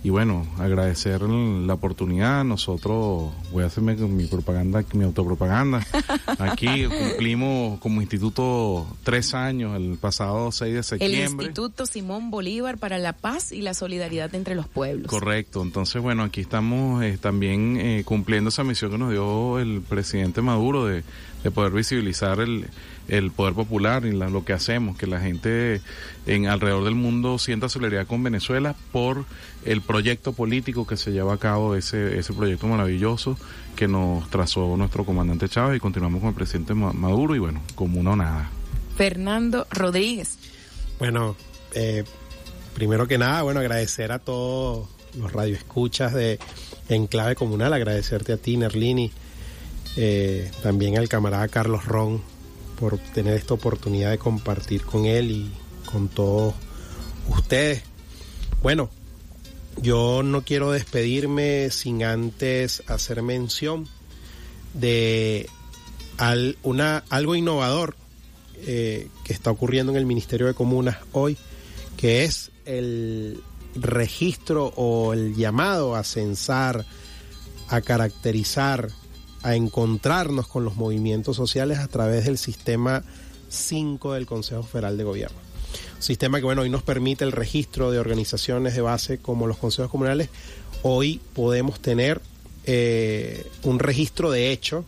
y 0.05 0.11
bueno, 0.11 0.47
agradecer 0.59 1.23
la 1.23 1.75
oportunidad. 1.75 2.45
Nosotros, 2.45 3.33
voy 3.53 3.63
a 3.63 3.67
hacerme 3.67 3.95
mi 3.95 4.27
propaganda, 4.27 4.85
mi 4.95 5.05
autopropaganda. 5.05 5.87
Aquí 6.39 6.87
cumplimos 6.87 7.79
como 7.79 8.01
instituto 8.01 8.87
tres 9.05 9.33
años, 9.35 9.77
el 9.77 9.99
pasado 9.99 10.51
6 10.51 10.75
de 10.75 10.83
septiembre. 10.83 11.19
El 11.21 11.31
Instituto 11.31 11.87
Simón 11.87 12.31
Bolívar 12.33 12.79
para 12.79 12.99
la 12.99 13.13
Paz 13.13 13.53
y 13.53 13.63
la 13.63 13.75
Solidaridad 13.75 14.35
entre 14.35 14.57
los 14.57 14.67
Pueblos. 14.67 15.07
Correcto. 15.07 15.63
Entonces, 15.63 16.03
bueno, 16.03 16.25
aquí 16.25 16.41
estamos 16.41 17.05
eh, 17.05 17.17
también 17.21 17.77
eh, 17.77 18.03
cumpliendo 18.05 18.49
esa 18.49 18.65
misión 18.65 18.91
que 18.91 18.99
nos 18.99 19.11
dio 19.11 19.61
el 19.61 19.83
presidente 19.83 20.43
Maduro 20.43 20.87
de, 20.87 21.05
de 21.45 21.51
poder 21.53 21.73
visibilizar 21.73 22.41
el, 22.41 22.67
el 23.09 23.31
poder 23.31 23.55
popular 23.55 24.05
y 24.05 24.13
lo 24.13 24.45
que 24.45 24.53
hacemos, 24.53 24.97
que 24.97 25.07
la 25.07 25.21
gente 25.21 25.81
en 26.27 26.47
alrededor 26.47 26.85
del 26.85 26.95
mundo 26.95 27.39
sienta 27.39 27.69
solidaridad 27.69 28.07
con 28.07 28.23
Venezuela 28.23 28.75
por 28.93 29.25
el 29.65 29.81
proyecto 29.81 30.33
político 30.33 30.87
que 30.87 30.97
se 30.97 31.13
lleva 31.13 31.35
a 31.35 31.39
cabo, 31.39 31.75
ese, 31.75 32.19
ese 32.19 32.33
proyecto 32.33 32.67
maravilloso 32.67 33.37
que 33.77 33.89
nos 33.89 34.29
trazó 34.31 34.77
nuestro 34.77 35.05
comandante 35.05 35.49
Chávez 35.49 35.77
y 35.77 35.81
continuamos 35.81 36.21
con 36.21 36.31
el 36.31 36.35
presidente 36.35 36.75
Maduro 36.75 37.35
y 37.35 37.39
bueno, 37.39 37.63
como 37.75 38.01
una 38.01 38.17
nada. 38.17 38.51
Fernando 38.97 39.67
Rodríguez. 39.71 40.39
Bueno, 40.99 41.37
eh, 41.75 42.05
primero 42.75 43.09
que 43.09 43.19
nada, 43.19 43.43
bueno, 43.43 43.61
agradecer 43.61 44.13
a 44.13 44.19
todos 44.19 44.89
los 45.19 45.33
radioescuchas 45.33 46.15
de 46.15 46.39
Enclave 46.89 47.35
Comunal, 47.35 47.73
agradecerte 47.73 48.33
a 48.33 48.37
ti, 48.37 48.57
Nerlini, 48.57 49.11
eh, 49.97 50.51
también 50.63 50.97
al 50.99 51.09
camarada 51.09 51.49
Carlos 51.49 51.85
Ron 51.85 52.32
por 52.83 52.99
tener 52.99 53.35
esta 53.35 53.55
oportunidad 53.55 54.11
de 54.11 54.19
compartir 54.19 54.83
con 54.83 55.05
él 55.05 55.31
y 55.31 55.53
con 55.85 56.09
todos 56.09 56.53
ustedes. 57.29 57.85
Bueno, 58.61 58.91
yo 59.81 60.25
no 60.25 60.43
quiero 60.43 60.73
despedirme 60.73 61.71
sin 61.71 62.03
antes 62.03 62.83
hacer 62.89 63.23
mención 63.23 63.87
de 64.75 65.49
una, 66.65 67.05
algo 67.09 67.37
innovador 67.37 67.95
eh, 68.57 69.07
que 69.23 69.33
está 69.33 69.53
ocurriendo 69.53 69.93
en 69.93 69.99
el 69.99 70.05
Ministerio 70.05 70.49
de 70.49 70.55
Comunas 70.55 70.97
hoy, 71.13 71.39
que 71.97 72.25
es 72.25 72.51
el 72.65 73.45
registro 73.77 74.73
o 74.75 75.13
el 75.13 75.37
llamado 75.37 75.95
a 75.95 76.03
censar, 76.03 76.85
a 77.69 77.81
caracterizar, 77.81 78.89
a 79.43 79.55
encontrarnos 79.57 80.47
con 80.47 80.65
los 80.65 80.77
movimientos 80.77 81.37
sociales 81.37 81.79
a 81.79 81.89
través 81.89 82.25
del 82.25 82.39
sistema 82.39 83.03
5 83.49 84.15
del 84.15 84.27
Consejo 84.27 84.63
Federal 84.63 84.97
de 84.97 85.05
Gobierno. 85.05 85.39
Sistema 85.99 86.39
que 86.39 86.45
bueno, 86.45 86.63
hoy 86.63 86.71
nos 86.71 86.83
permite 86.83 87.25
el 87.25 87.33
registro 87.33 87.91
de 87.91 87.99
organizaciones 87.99 88.75
de 88.75 88.81
base 88.81 89.19
como 89.19 89.47
los 89.47 89.59
consejos 89.59 89.91
comunales. 89.91 90.29
Hoy 90.83 91.21
podemos 91.35 91.81
tener 91.81 92.21
eh, 92.65 93.47
un 93.63 93.79
registro 93.79 94.31
de 94.31 94.53
hecho 94.53 94.85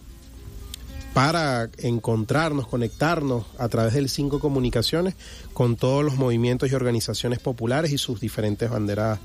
para 1.12 1.70
encontrarnos, 1.78 2.66
conectarnos 2.66 3.46
a 3.58 3.68
través 3.68 3.94
del 3.94 4.08
5 4.08 4.40
comunicaciones 4.40 5.14
con 5.52 5.76
todos 5.76 6.04
los 6.04 6.16
movimientos 6.16 6.70
y 6.70 6.74
organizaciones 6.74 7.38
populares 7.38 7.92
y 7.92 7.98
sus 7.98 8.20
diferentes 8.20 8.68
banderas 8.68 9.20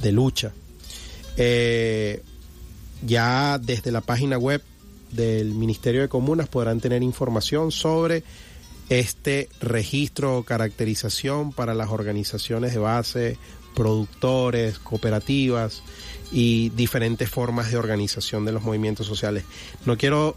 de 0.00 0.12
lucha. 0.12 0.52
Eh, 1.36 2.22
ya 3.02 3.58
desde 3.58 3.92
la 3.92 4.00
página 4.00 4.38
web 4.38 4.62
del 5.10 5.54
Ministerio 5.54 6.02
de 6.02 6.08
Comunas 6.08 6.48
podrán 6.48 6.80
tener 6.80 7.02
información 7.02 7.72
sobre 7.72 8.22
este 8.88 9.48
registro 9.60 10.38
o 10.38 10.42
caracterización 10.44 11.52
para 11.52 11.74
las 11.74 11.90
organizaciones 11.90 12.72
de 12.72 12.78
base, 12.78 13.38
productores, 13.74 14.78
cooperativas 14.78 15.82
y 16.32 16.70
diferentes 16.70 17.28
formas 17.28 17.70
de 17.70 17.76
organización 17.76 18.44
de 18.44 18.52
los 18.52 18.62
movimientos 18.62 19.06
sociales. 19.06 19.44
No 19.84 19.96
quiero 19.96 20.36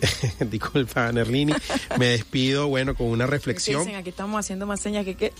disculpa 0.50 1.10
Nerlini, 1.12 1.52
me 1.98 2.06
despido, 2.06 2.68
bueno, 2.68 2.94
con 2.94 3.08
una 3.08 3.26
reflexión. 3.26 3.80
Dicen, 3.80 3.96
aquí 3.96 4.10
estamos 4.10 4.38
haciendo 4.38 4.66
más 4.66 4.80
señas 4.80 5.04
que 5.04 5.16
qué. 5.16 5.32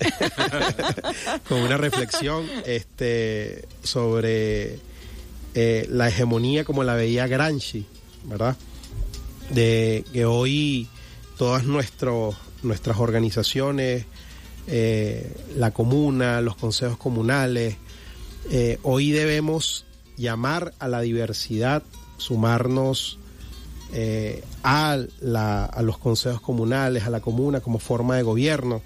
con 1.49 1.61
una 1.61 1.77
reflexión 1.77 2.45
este, 2.67 3.67
sobre 3.83 4.81
eh, 5.55 5.87
la 5.91 6.09
hegemonía 6.09 6.65
como 6.65 6.85
la 6.85 6.95
veía 6.95 7.27
Gramsci, 7.27 7.87
¿verdad? 8.25 8.57
De 9.51 10.05
que 10.13 10.25
hoy 10.25 10.89
todas 11.37 11.65
nuestros, 11.65 12.37
nuestras 12.63 12.99
organizaciones, 12.99 14.05
eh, 14.67 15.35
la 15.57 15.71
comuna, 15.71 16.41
los 16.41 16.57
consejos 16.57 16.99
comunales, 16.99 17.77
eh, 18.51 18.79
hoy 18.83 19.13
debemos 19.13 19.87
llamar 20.17 20.75
a 20.79 20.89
la 20.89 21.01
diversidad, 21.01 21.83
sumarnos 22.19 23.19
eh, 23.93 24.43
la, 24.63 25.65
a, 25.65 25.83
los 25.83 25.99
consejos 25.99 26.41
comunales, 26.41 27.05
a 27.05 27.11
la 27.11 27.21
comuna 27.21 27.61
como 27.61 27.79
forma 27.79 28.17
de 28.17 28.23
gobierno. 28.23 28.83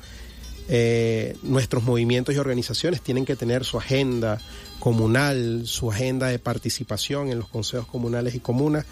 Eh, 0.69 1.37
nuestros 1.43 1.83
movimientos 1.83 2.35
y 2.35 2.39
organizaciones 2.39 3.03
tienen 3.03 3.25
que 3.25 3.37
tener 3.37 3.65
su 3.65 3.79
agenda 3.79 4.39
comunal, 4.79 5.63
su 5.65 5.91
agenda 5.91 6.29
de 6.29 6.39
participación 6.39 7.31
en 7.31 7.39
los 7.39 7.49
consejos 7.49 7.87
comunales 7.87 8.35
y 8.35 8.41
comunas 8.41 8.87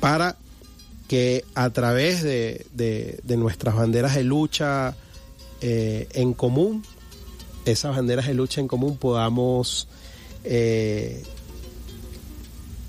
para 0.00 0.36
que 1.08 1.44
a 1.54 1.70
través 1.70 2.22
de, 2.22 2.66
de, 2.72 3.20
de 3.22 3.36
nuestras 3.36 3.74
banderas 3.74 4.14
de 4.14 4.24
lucha 4.24 4.96
eh, 5.60 6.08
en 6.12 6.34
común, 6.34 6.82
esas 7.64 7.96
banderas 7.96 8.26
de 8.26 8.34
lucha 8.34 8.60
en 8.60 8.68
común 8.68 8.96
podamos 8.96 9.88
eh, 10.44 11.22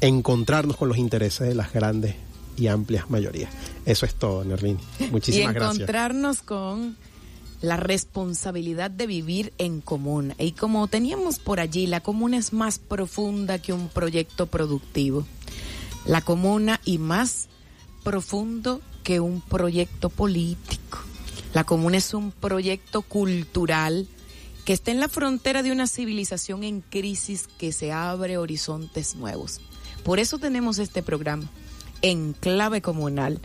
encontrarnos 0.01 0.77
con 0.77 0.89
los 0.89 0.97
intereses 0.97 1.47
de 1.47 1.55
las 1.55 1.71
grandes 1.73 2.15
y 2.57 2.67
amplias 2.67 3.09
mayorías. 3.09 3.51
Eso 3.85 4.05
es 4.05 4.15
todo, 4.15 4.43
Nerlini. 4.43 4.79
Muchísimas 5.11 5.51
y 5.51 5.55
gracias. 5.55 5.75
encontrarnos 5.75 6.41
con 6.41 6.97
la 7.65 7.77
responsabilidad 7.77 8.91
de 8.91 9.07
vivir 9.07 9.53
en 9.57 9.81
común. 9.81 10.33
Y 10.37 10.51
como 10.51 10.87
teníamos 10.87 11.39
por 11.39 11.59
allí, 11.59 11.87
la 11.87 12.01
comuna 12.01 12.37
es 12.37 12.53
más 12.53 12.79
profunda 12.79 13.59
que 13.59 13.73
un 13.73 13.89
proyecto 13.89 14.45
productivo. 14.45 15.25
La 16.05 16.21
comuna 16.21 16.79
y 16.85 16.99
más 16.99 17.47
profundo 18.03 18.81
que 19.03 19.19
un 19.19 19.41
proyecto 19.41 20.09
político. 20.09 20.99
La 21.53 21.63
comuna 21.63 21.97
es 21.97 22.13
un 22.13 22.31
proyecto 22.31 23.01
cultural 23.01 24.07
que 24.63 24.73
está 24.73 24.91
en 24.91 24.99
la 24.99 25.09
frontera 25.09 25.63
de 25.63 25.71
una 25.71 25.87
civilización 25.87 26.63
en 26.63 26.81
crisis 26.81 27.47
que 27.57 27.71
se 27.71 27.91
abre 27.91 28.37
horizontes 28.37 29.15
nuevos. 29.15 29.61
Por 30.03 30.19
eso 30.19 30.37
tenemos 30.37 30.77
este 30.77 31.01
programa 31.01 31.49
en 32.03 32.33
clave 32.33 32.81
comunal. 32.81 33.39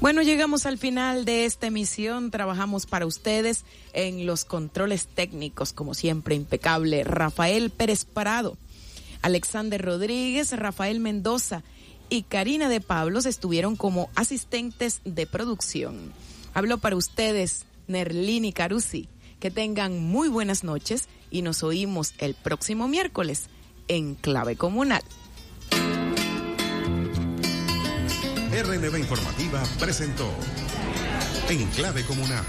Bueno, 0.00 0.20
llegamos 0.20 0.66
al 0.66 0.76
final 0.76 1.24
de 1.24 1.46
esta 1.46 1.68
emisión. 1.68 2.30
Trabajamos 2.30 2.86
para 2.86 3.06
ustedes 3.06 3.64
en 3.94 4.26
los 4.26 4.44
controles 4.44 5.06
técnicos, 5.06 5.72
como 5.72 5.94
siempre, 5.94 6.34
impecable. 6.34 7.02
Rafael 7.02 7.70
Pérez 7.70 8.04
Parado, 8.04 8.58
Alexander 9.22 9.80
Rodríguez, 9.80 10.52
Rafael 10.52 11.00
Mendoza 11.00 11.62
y 12.10 12.22
Karina 12.22 12.68
de 12.68 12.82
Pablos 12.82 13.24
estuvieron 13.24 13.74
como 13.74 14.10
asistentes 14.14 15.00
de 15.04 15.26
producción. 15.26 16.12
Hablo 16.52 16.78
para 16.78 16.96
ustedes, 16.96 17.64
Nerlini 17.88 18.52
Carusi. 18.52 19.08
Que 19.40 19.50
tengan 19.50 19.98
muy 20.02 20.28
buenas 20.28 20.64
noches 20.64 21.08
y 21.30 21.42
nos 21.42 21.62
oímos 21.62 22.14
el 22.18 22.34
próximo 22.34 22.88
miércoles 22.88 23.48
en 23.86 24.14
Clave 24.14 24.56
Comunal. 24.56 25.02
RNB 28.62 28.96
Informativa 28.96 29.62
presentó 29.78 30.30
En 31.50 31.66
Clave 31.72 32.04
Comunal. 32.04 32.44